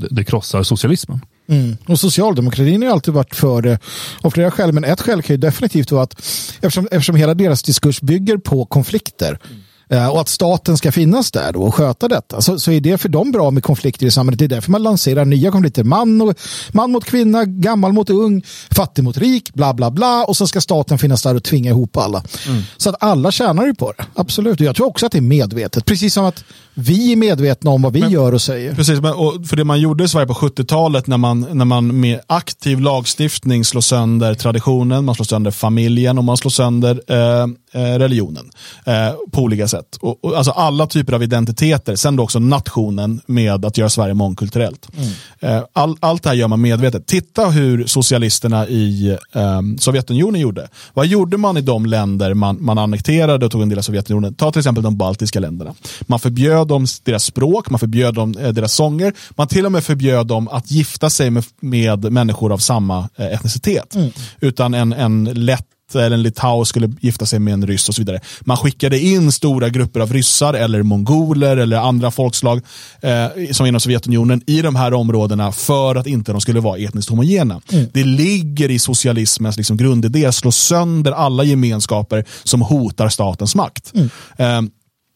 [0.10, 1.22] det, krossar socialismen.
[1.48, 1.78] Mm.
[1.88, 3.80] Och socialdemokratin har alltid varit för det
[4.22, 6.20] av flera skäl, men ett skäl kan ju definitivt vara att
[6.62, 9.65] eftersom, eftersom hela deras diskurs bygger på konflikter mm Eh,
[9.98, 12.42] och att staten ska finnas där då och sköta detta.
[12.42, 14.40] Så, så är det för dem bra med konflikter i samhället.
[14.40, 15.84] Det är därför man lanserar nya konflikter.
[15.84, 16.34] Man, och,
[16.72, 20.26] man mot kvinna, gammal mot ung, fattig mot rik, bla bla bla.
[20.26, 22.24] Och så ska staten finnas där och tvinga ihop alla.
[22.48, 22.62] Mm.
[22.78, 24.06] Så att alla tjänar ju på det.
[24.16, 24.60] Absolut.
[24.60, 25.86] Och jag tror också att det är medvetet.
[25.86, 26.44] Precis som att
[26.78, 28.76] vi är medvetna om vad vi men, gör och säger.
[28.76, 32.00] Precis, men, och för det man gjorde i Sverige på 70-talet när man, när man
[32.00, 37.48] med aktiv lagstiftning slår sönder traditionen, man slår sönder familjen och man slår sönder eh,
[37.82, 38.52] eh religionen
[38.86, 38.94] eh,
[39.32, 39.98] på olika sätt.
[40.02, 44.14] Och, och, alltså alla typer av identiteter, sen då också nationen med att göra Sverige
[44.14, 44.90] mångkulturellt.
[44.98, 45.10] Mm.
[45.40, 47.06] Eh, all, allt det här gör man medvetet.
[47.06, 50.68] Titta hur socialisterna i eh, Sovjetunionen gjorde.
[50.94, 54.34] Vad gjorde man i de länder man, man annekterade och tog en del av Sovjetunionen?
[54.34, 55.74] Ta till exempel de baltiska länderna.
[56.02, 59.72] Man förbjöd förbjöd dem deras språk, man förbjöd dem eh, deras sånger, man till och
[59.72, 63.96] med förbjöd dem att gifta sig med, med människor av samma eh, etnicitet.
[63.96, 64.12] Mm.
[64.42, 68.02] Utan en, en lätt eller en litau skulle gifta sig med en ryss och så
[68.02, 68.20] vidare.
[68.46, 72.62] Man skickade in stora grupper av ryssar eller mongoler eller andra folkslag
[73.02, 77.10] eh, som inom Sovjetunionen i de här områdena för att inte de skulle vara etniskt
[77.10, 77.62] homogena.
[77.72, 77.86] Mm.
[77.94, 83.94] Det ligger i socialismens liksom, grundidé att slå sönder alla gemenskaper som hotar statens makt.
[83.94, 84.10] Mm.
[84.38, 84.72] Eh,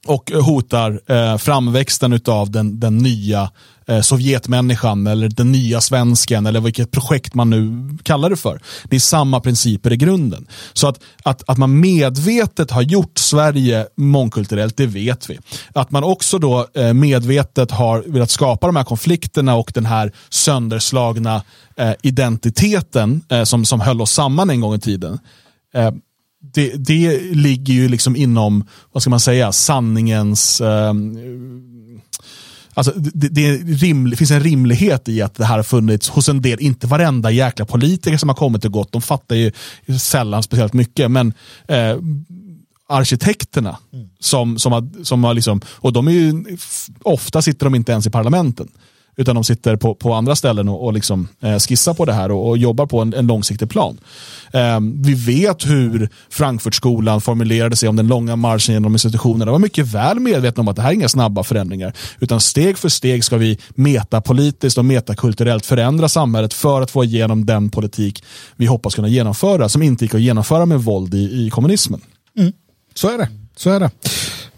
[0.08, 3.52] och hotar eh, framväxten av den, den nya
[3.88, 8.62] eh, Sovjetmänniskan eller den nya svensken eller vilket projekt man nu kallar det för.
[8.84, 10.48] Det är samma principer i grunden.
[10.74, 15.40] Så att, att, att man medvetet har gjort Sverige mångkulturellt, det vet vi.
[15.74, 20.12] Att man också då eh, medvetet har velat skapa de här konflikterna och den här
[20.30, 21.42] sönderslagna
[21.76, 25.20] eh, identiteten eh, som, som höll oss samman en gång i tiden
[25.74, 25.92] eh,
[26.41, 30.61] det, det ligger ju liksom inom, vad ska man säga, sanningens...
[30.61, 30.94] Eh,
[32.74, 36.41] alltså det, det, rimlig, finns en rimlighet i att det här har funnits hos en
[36.41, 39.52] del, inte varenda jäkla politiker som har kommit och gått, de fattar ju
[39.99, 41.34] sällan speciellt mycket, men
[41.68, 41.98] eh,
[42.90, 44.10] arkitekterna mm.
[44.20, 46.57] som, som har, som har liksom, och de är ju,
[47.03, 48.68] ofta sitter de inte ens i parlamenten
[49.20, 52.32] utan de sitter på, på andra ställen och, och liksom, eh, skissar på det här
[52.32, 54.00] och, och jobbar på en, en långsiktig plan.
[54.54, 59.46] Eh, vi vet hur Frankfurtskolan formulerade sig om den långa marschen genom institutionerna.
[59.46, 62.78] De var mycket väl medvetna om att det här är inga snabba förändringar, utan steg
[62.78, 68.24] för steg ska vi metapolitiskt och metakulturellt förändra samhället för att få igenom den politik
[68.56, 72.02] vi hoppas kunna genomföra, som inte gick att genomföra med våld i, i kommunismen.
[72.38, 72.54] Mm.
[72.94, 73.30] Så är det.
[73.56, 73.91] Så är det.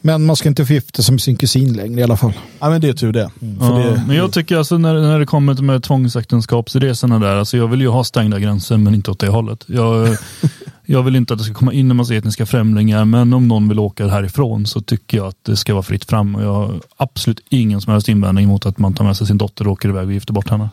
[0.01, 2.33] Men man ska inte förgifta sig med sin kusin längre i alla fall.
[2.59, 3.31] Ja, men det är tur det.
[3.41, 3.57] Mm.
[3.59, 4.03] Ja, det...
[4.07, 7.81] Men jag tycker alltså när, när det kommer till med tvångsäktenskapsresorna där, alltså jag vill
[7.81, 9.63] ju ha stängda gränser men inte åt det hållet.
[9.67, 10.17] Jag,
[10.85, 13.69] jag vill inte att det ska komma in en massa etniska främlingar, men om någon
[13.69, 16.35] vill åka härifrån så tycker jag att det ska vara fritt fram.
[16.35, 19.37] Och jag har absolut ingen som helst invändning mot att man tar med sig sin
[19.37, 20.69] dotter och åker iväg och gifter bort henne.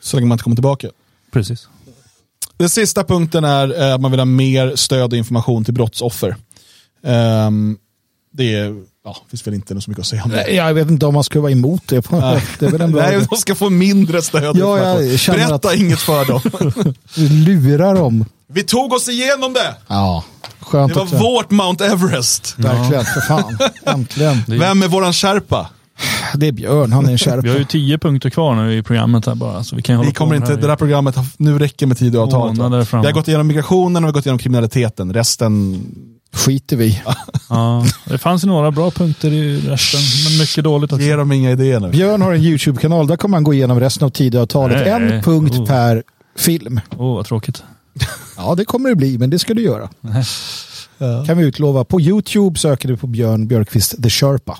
[0.00, 0.88] Så länge man inte kommer tillbaka.
[1.32, 1.68] Precis.
[2.56, 6.36] Den sista punkten är eh, att man vill ha mer stöd och information till brottsoffer.
[7.02, 7.78] Um,
[8.32, 8.74] det är,
[9.04, 10.50] ja, finns väl inte så mycket att säga om det.
[10.50, 12.02] Jag vet inte om man skulle vara emot det.
[12.02, 12.44] På, Nej.
[12.58, 14.56] det är väl en bra Nej, de ska få mindre stöd.
[14.56, 14.76] Ja,
[15.26, 15.76] Berätta att...
[15.76, 16.40] inget för dem.
[17.46, 18.24] lurar dem.
[18.52, 19.74] Vi tog oss igenom det.
[19.86, 20.24] Ja,
[20.60, 21.16] skönt Det var också.
[21.16, 22.54] vårt Mount Everest.
[22.58, 23.58] Verkligen, för fan.
[23.86, 24.42] Äntligen.
[24.46, 25.68] Vem är våran Sherpa?
[26.34, 27.40] Det är Björn, han är en Sherpa.
[27.40, 29.64] Vi har ju tio punkter kvar nu i programmet här bara.
[29.64, 32.58] Så vi kan vi kommer inte, det där programmet, nu räcker med Tidöavtalet.
[32.92, 35.14] Vi har gått igenom migrationen och vi har gått igenom kriminaliteten.
[35.14, 35.80] Resten
[36.32, 37.02] skiter vi
[37.48, 41.04] ja, Det fanns några bra punkter i resten, men mycket dåligt också.
[41.04, 41.88] Ge dem inga idéer nu.
[41.90, 44.86] Björn har en YouTube-kanal, där kommer han gå igenom resten av Tidöavtalet.
[44.86, 45.66] En punkt oh.
[45.66, 46.02] per
[46.36, 46.80] film.
[46.96, 47.62] Åh, oh, vad tråkigt.
[48.36, 49.90] Ja, det kommer det bli, men det ska du göra.
[50.98, 51.24] Ja.
[51.26, 51.84] Kan vi utlova.
[51.84, 54.58] På YouTube söker du på Björn Björkqvist The Sherpa.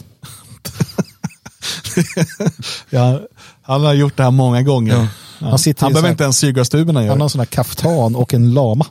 [2.91, 3.21] ja,
[3.63, 4.95] han har gjort det här många gånger.
[4.95, 5.09] Ja.
[5.41, 8.87] Han, han behöver inte ens syrgastuberna Han har en sån här kaftan och en lama.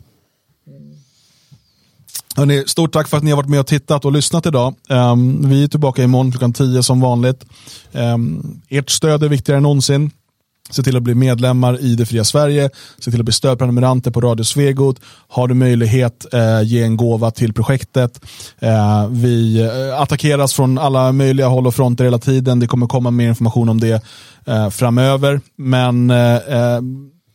[2.38, 4.76] Hörrni, stort tack för att ni har varit med och tittat och lyssnat idag.
[4.90, 7.46] Um, vi är tillbaka imorgon klockan 10 som vanligt.
[7.92, 10.12] Um, ert stöd är viktigare än någonsin.
[10.70, 12.70] Se till att bli medlemmar i Det Fria Sverige.
[13.00, 15.00] Se till att bli stödprenumeranter på Radio Svegot.
[15.28, 18.22] Har du möjlighet, eh, ge en gåva till projektet.
[18.60, 22.60] Eh, vi eh, attackeras från alla möjliga håll och fronter hela tiden.
[22.60, 24.04] Det kommer komma mer information om det
[24.48, 25.42] eh, framöver.
[25.56, 26.82] Men eh, eh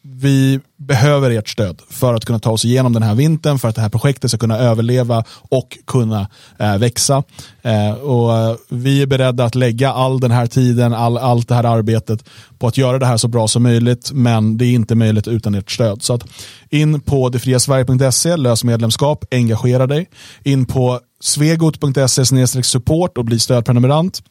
[0.04, 3.74] vi behöver ert stöd för att kunna ta oss igenom den här vintern, för att
[3.74, 6.28] det här projektet ska kunna överleva och kunna
[6.58, 7.22] eh, växa.
[7.62, 11.54] Eh, och eh, vi är beredda att lägga all den här tiden, all, allt det
[11.54, 12.24] här arbetet
[12.58, 15.54] på att göra det här så bra som möjligt, men det är inte möjligt utan
[15.54, 16.02] ert stöd.
[16.02, 16.24] Så att
[16.70, 20.08] in på detfriasverige.se, lös medlemskap, engagera dig.
[20.42, 24.22] In på svegot.se support och bli stödprenumerant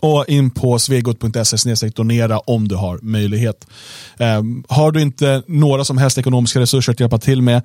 [0.00, 3.66] och in på svegot.se donera om du har möjlighet.
[4.18, 7.62] Um, har du inte några som helst ekonomiska resurser att hjälpa till med,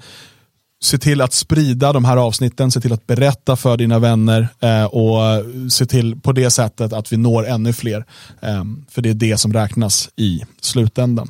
[0.84, 4.84] se till att sprida de här avsnitten, se till att berätta för dina vänner eh,
[4.84, 8.06] och se till på det sättet att vi når ännu fler.
[8.42, 11.30] Eh, för det är det som räknas i slutändan.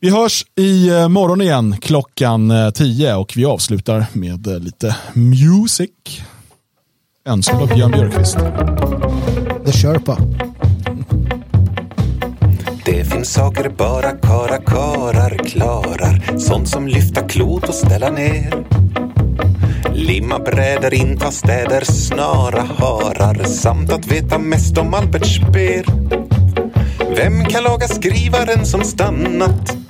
[0.00, 4.96] Vi hörs i eh, morgon igen klockan eh, 10 och vi avslutar med eh, lite
[5.14, 5.90] music.
[7.28, 8.38] Önskad av Björn Björkqvist.
[9.64, 10.16] The Sherpa.
[12.84, 16.38] Det finns saker bara kara karar klarar.
[16.38, 18.54] Sånt som lyfta klot och ställa ner.
[19.92, 25.84] Limma brädor, inta städer, snara harar samt att veta mest om Albert Speer.
[27.16, 29.85] Vem kan laga skrivaren som stannat?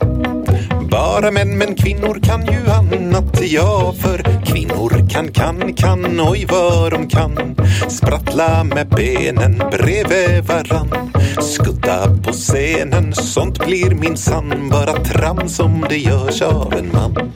[0.91, 3.41] Bara män, men kvinnor kan ju annat.
[3.43, 7.57] Ja, för kvinnor kan, kan, kan, oj vad de kan.
[7.89, 11.13] Sprattla med benen bredvid varann.
[11.41, 17.33] Skutta på scenen, sånt blir minsann bara trams om det görs av en man.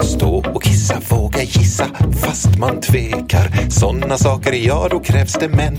[0.00, 1.86] Stå och kissa, våga gissa
[2.20, 3.70] fast man tvekar.
[3.70, 5.78] Såna saker, ja då krävs det män.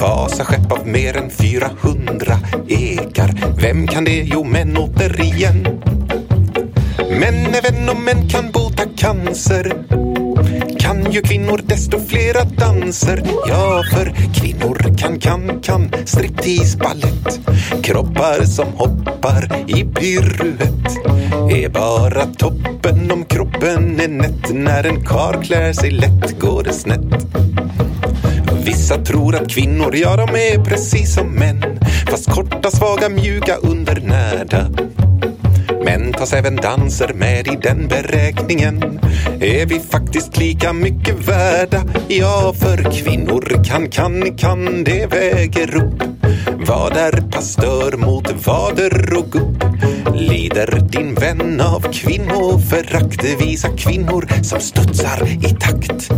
[0.00, 2.38] Vasaskepp av mer än 400
[3.14, 3.34] ekar.
[3.60, 4.22] Vem kan det?
[4.24, 5.62] Jo, män återigen.
[7.20, 9.72] Män är vän män kan bota cancer.
[10.78, 13.22] Kan ju kvinnor desto flera danser.
[13.48, 17.40] Ja, för kvinnor kan, kan, kan striptease, ballett.
[17.82, 20.96] Kroppar som hoppar i piruett
[21.50, 24.54] är bara toppen om kroppen är nätt.
[24.54, 27.26] När en kar klär sig lätt går det snett.
[28.64, 31.83] Vissa tror att kvinnor, ja de är precis som män.
[32.06, 34.68] Fast korta, svaga, mjuka, undernärda.
[35.84, 39.00] Men tas även danser med i den beräkningen
[39.40, 41.84] är vi faktiskt lika mycket värda.
[42.08, 46.02] Ja, för kvinnor kan, kan, kan, det väger upp.
[46.66, 49.64] Vad är pastör mot vader och gubb?
[50.14, 53.24] Lider din vän av kvinnoförakt?
[53.40, 56.10] Visa kvinnor som studsar i takt.